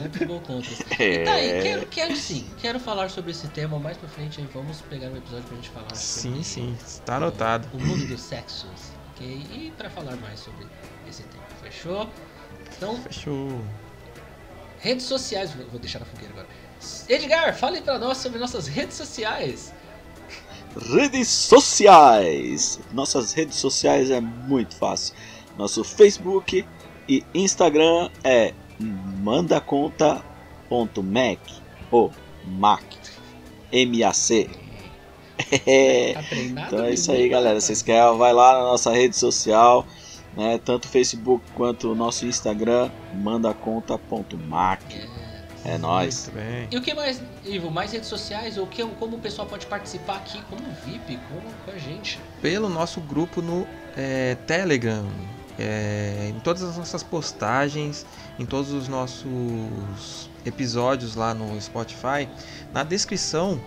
conta 0.00 0.24
gol 0.24 0.40
contra. 0.40 0.70
É. 0.98 1.22
E 1.22 1.24
tá 1.24 1.32
aí, 1.32 1.62
quero, 1.62 1.86
quero 1.86 2.16
sim, 2.16 2.46
quero 2.58 2.78
falar 2.78 3.10
sobre 3.10 3.32
esse 3.32 3.48
tema 3.48 3.78
mais 3.78 3.96
pra 3.96 4.08
frente, 4.08 4.40
aí 4.40 4.48
vamos 4.52 4.80
pegar 4.82 5.08
um 5.08 5.16
episódio 5.16 5.44
pra 5.44 5.56
gente 5.56 5.70
falar 5.70 5.94
sim, 5.94 6.22
sobre 6.22 6.44
Sim, 6.44 6.76
sim, 6.76 6.76
está 6.84 7.16
anotado. 7.16 7.68
O, 7.72 7.76
o 7.76 7.80
mundo 7.80 8.06
dos 8.06 8.20
sexos, 8.20 8.70
ok? 9.12 9.26
E 9.26 9.72
pra 9.76 9.90
falar 9.90 10.16
mais 10.16 10.40
sobre 10.40 10.66
esse 11.08 11.24
tema, 11.24 11.44
fechou? 11.62 12.08
Então. 12.76 12.96
Fechou. 13.02 13.60
Redes 14.78 15.06
sociais, 15.06 15.52
vou 15.70 15.80
deixar 15.80 15.98
na 15.98 16.04
fogueira 16.06 16.32
agora. 16.32 16.46
Edgar, 17.08 17.56
fale 17.56 17.80
para 17.80 17.98
nós 17.98 18.18
sobre 18.18 18.38
nossas 18.38 18.66
redes 18.66 18.96
sociais. 18.96 19.72
Redes 20.76 21.28
sociais. 21.28 22.80
Nossas 22.92 23.32
redes 23.32 23.56
sociais 23.56 24.10
é 24.10 24.20
muito 24.20 24.76
fácil. 24.76 25.14
Nosso 25.56 25.84
Facebook 25.84 26.66
e 27.08 27.24
Instagram 27.34 28.10
é 28.22 28.52
mandaconta.mac 28.78 31.38
ou 31.90 32.12
Mac. 32.46 32.84
M-A-C. 33.72 34.50
É. 35.66 36.14
então 36.32 36.84
é 36.84 36.94
isso 36.94 37.10
aí, 37.10 37.28
galera. 37.28 37.60
Vocês 37.60 37.82
querem, 37.82 38.16
vai 38.18 38.32
lá 38.32 38.54
na 38.54 38.62
nossa 38.64 38.92
rede 38.92 39.16
social 39.16 39.84
né? 40.36 40.60
Tanto 40.64 40.86
o 40.86 40.88
Facebook 40.88 41.44
quanto 41.54 41.92
o 41.92 41.94
nosso 41.94 42.26
Instagram, 42.26 42.90
mandaconta.mac. 43.14 44.82
É, 44.92 45.23
é 45.64 45.78
nóis. 45.78 46.30
E 46.70 46.76
o 46.76 46.82
que 46.82 46.92
mais, 46.94 47.20
Ivo? 47.44 47.70
Mais 47.70 47.92
redes 47.92 48.08
sociais? 48.08 48.58
Ou 48.58 48.66
que, 48.66 48.84
como 48.84 49.16
o 49.16 49.20
pessoal 49.20 49.48
pode 49.48 49.66
participar 49.66 50.16
aqui 50.16 50.42
como 50.50 50.62
VIP, 50.84 51.18
como 51.28 51.42
com 51.64 51.70
a 51.70 51.78
gente? 51.78 52.20
Pelo 52.42 52.68
nosso 52.68 53.00
grupo 53.00 53.40
no 53.40 53.66
é, 53.96 54.36
Telegram. 54.46 55.08
É, 55.58 56.32
em 56.34 56.40
todas 56.40 56.62
as 56.62 56.76
nossas 56.76 57.02
postagens, 57.02 58.04
em 58.38 58.44
todos 58.44 58.72
os 58.72 58.88
nossos 58.88 60.28
episódios 60.44 61.14
lá 61.14 61.32
no 61.32 61.60
Spotify, 61.60 62.28
na 62.72 62.82
descrição 62.82 63.60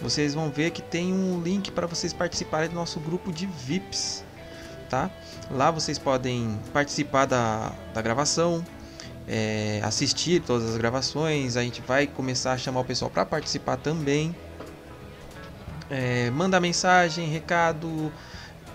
vocês 0.00 0.34
vão 0.34 0.50
ver 0.50 0.70
que 0.70 0.80
tem 0.80 1.12
um 1.12 1.42
link 1.42 1.70
para 1.70 1.86
vocês 1.86 2.12
participarem 2.12 2.68
do 2.68 2.74
nosso 2.74 2.98
grupo 3.00 3.32
de 3.32 3.46
VIPs, 3.46 4.24
tá? 4.88 5.10
Lá 5.50 5.70
vocês 5.70 5.98
podem 5.98 6.58
participar 6.72 7.26
da, 7.26 7.72
da 7.92 8.00
gravação, 8.00 8.64
é, 9.28 9.80
assistir 9.82 10.40
todas 10.42 10.68
as 10.70 10.76
gravações. 10.76 11.56
A 11.56 11.62
gente 11.62 11.80
vai 11.82 12.06
começar 12.06 12.52
a 12.52 12.58
chamar 12.58 12.80
o 12.80 12.84
pessoal 12.84 13.10
para 13.10 13.24
participar 13.24 13.76
também. 13.76 14.34
É, 15.88 16.30
mandar 16.30 16.60
mensagem, 16.60 17.28
recado, 17.28 18.12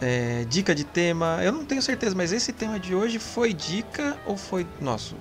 é, 0.02 0.46
dica 0.50 0.76
de 0.76 0.84
tema. 0.84 1.40
Eu 1.42 1.52
não 1.52 1.66
tenho 1.66 1.82
certeza, 1.82 2.16
mas 2.16 2.32
esse 2.32 2.52
tema 2.52 2.80
de 2.80 2.94
hoje 2.94 3.20
foi 3.20 3.54
dica 3.54 4.18
ou 4.26 4.36
foi 4.36 4.68
nosso? 4.82 5.16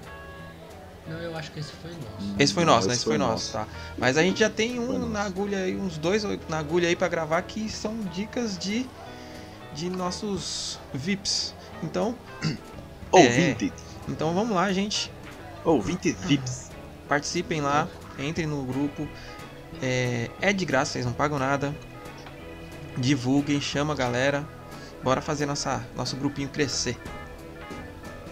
Não, 1.07 1.19
eu 1.19 1.37
acho 1.37 1.53
que 1.53 1.61
esse 1.61 1.73
foi 1.73 1.91
nosso. 1.91 2.35
Esse 2.39 2.55
foi 2.55 2.65
nosso, 2.65 2.89
né? 2.89 2.95
Esse 2.95 3.05
foi, 3.05 3.19
foi 3.19 3.19
nosso, 3.19 3.53
tá? 3.53 3.69
Mas 3.99 4.17
a 4.17 4.23
gente 4.23 4.41
já 4.41 4.49
tem 4.49 4.81
um 4.81 5.07
na 5.09 5.23
agulha 5.23 5.59
aí, 5.59 5.77
uns 5.77 5.99
dois 5.99 6.25
na 6.49 6.59
agulha 6.59 6.89
aí 6.89 6.97
para 6.97 7.09
gravar 7.09 7.43
que 7.43 7.69
são 7.69 8.01
dicas 8.13 8.57
de 8.57 8.87
de 9.75 9.91
nossos 9.91 10.79
VIPs. 10.93 11.55
Então. 11.83 12.15
Ouvinte. 13.11 13.73
É, 13.77 14.11
então 14.11 14.33
vamos 14.35 14.55
lá, 14.55 14.73
gente. 14.73 15.13
Ouvinte 15.65 16.13
VIPs. 16.13 16.71
Participem 17.09 17.61
lá, 17.61 17.89
entrem 18.19 18.47
no 18.47 18.63
grupo. 18.65 19.09
É, 19.83 20.31
é 20.41 20.53
de 20.53 20.65
graça, 20.65 20.93
vocês 20.93 21.07
não 21.07 21.13
pagam 21.13 21.39
nada. 21.39 21.75
Divulguem, 22.97 23.61
chama 23.61 23.95
a 23.95 23.97
galera. 23.97 24.47
Bora 25.03 25.21
fazer 25.21 25.47
nossa, 25.47 25.85
nosso 25.97 26.17
grupinho 26.17 26.49
crescer. 26.49 26.97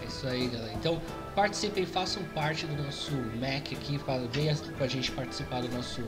É 0.01 0.05
isso 0.05 0.27
aí, 0.27 0.47
galera. 0.47 0.73
Então, 0.73 1.01
participem, 1.35 1.85
façam 1.85 2.23
parte 2.35 2.65
do 2.65 2.81
nosso 2.81 3.11
Mac 3.39 3.71
aqui. 3.71 3.99
Venha 4.31 4.55
com 4.55 4.83
a 4.83 4.87
gente 4.87 5.11
participar 5.11 5.61
do 5.61 5.69
nosso 5.69 6.03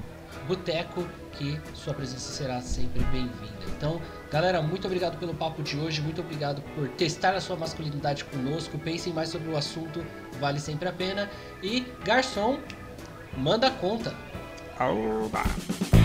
boteco, 0.47 1.07
que 1.33 1.59
sua 1.73 1.93
presença 1.93 2.31
será 2.31 2.61
sempre 2.61 3.03
bem-vinda. 3.05 3.65
Então, 3.77 4.01
galera, 4.31 4.61
muito 4.61 4.85
obrigado 4.85 5.17
pelo 5.17 5.33
papo 5.33 5.61
de 5.63 5.77
hoje. 5.77 6.01
Muito 6.01 6.21
obrigado 6.21 6.61
por 6.73 6.87
testar 6.89 7.35
a 7.35 7.41
sua 7.41 7.55
masculinidade 7.55 8.25
conosco. 8.25 8.77
Pensem 8.77 9.13
mais 9.13 9.29
sobre 9.29 9.49
o 9.49 9.57
assunto, 9.57 10.05
vale 10.39 10.59
sempre 10.59 10.87
a 10.87 10.93
pena. 10.93 11.29
E, 11.63 11.85
garçom, 12.03 12.59
manda 13.37 13.69
conta. 13.71 14.13
Oba. 14.79 16.04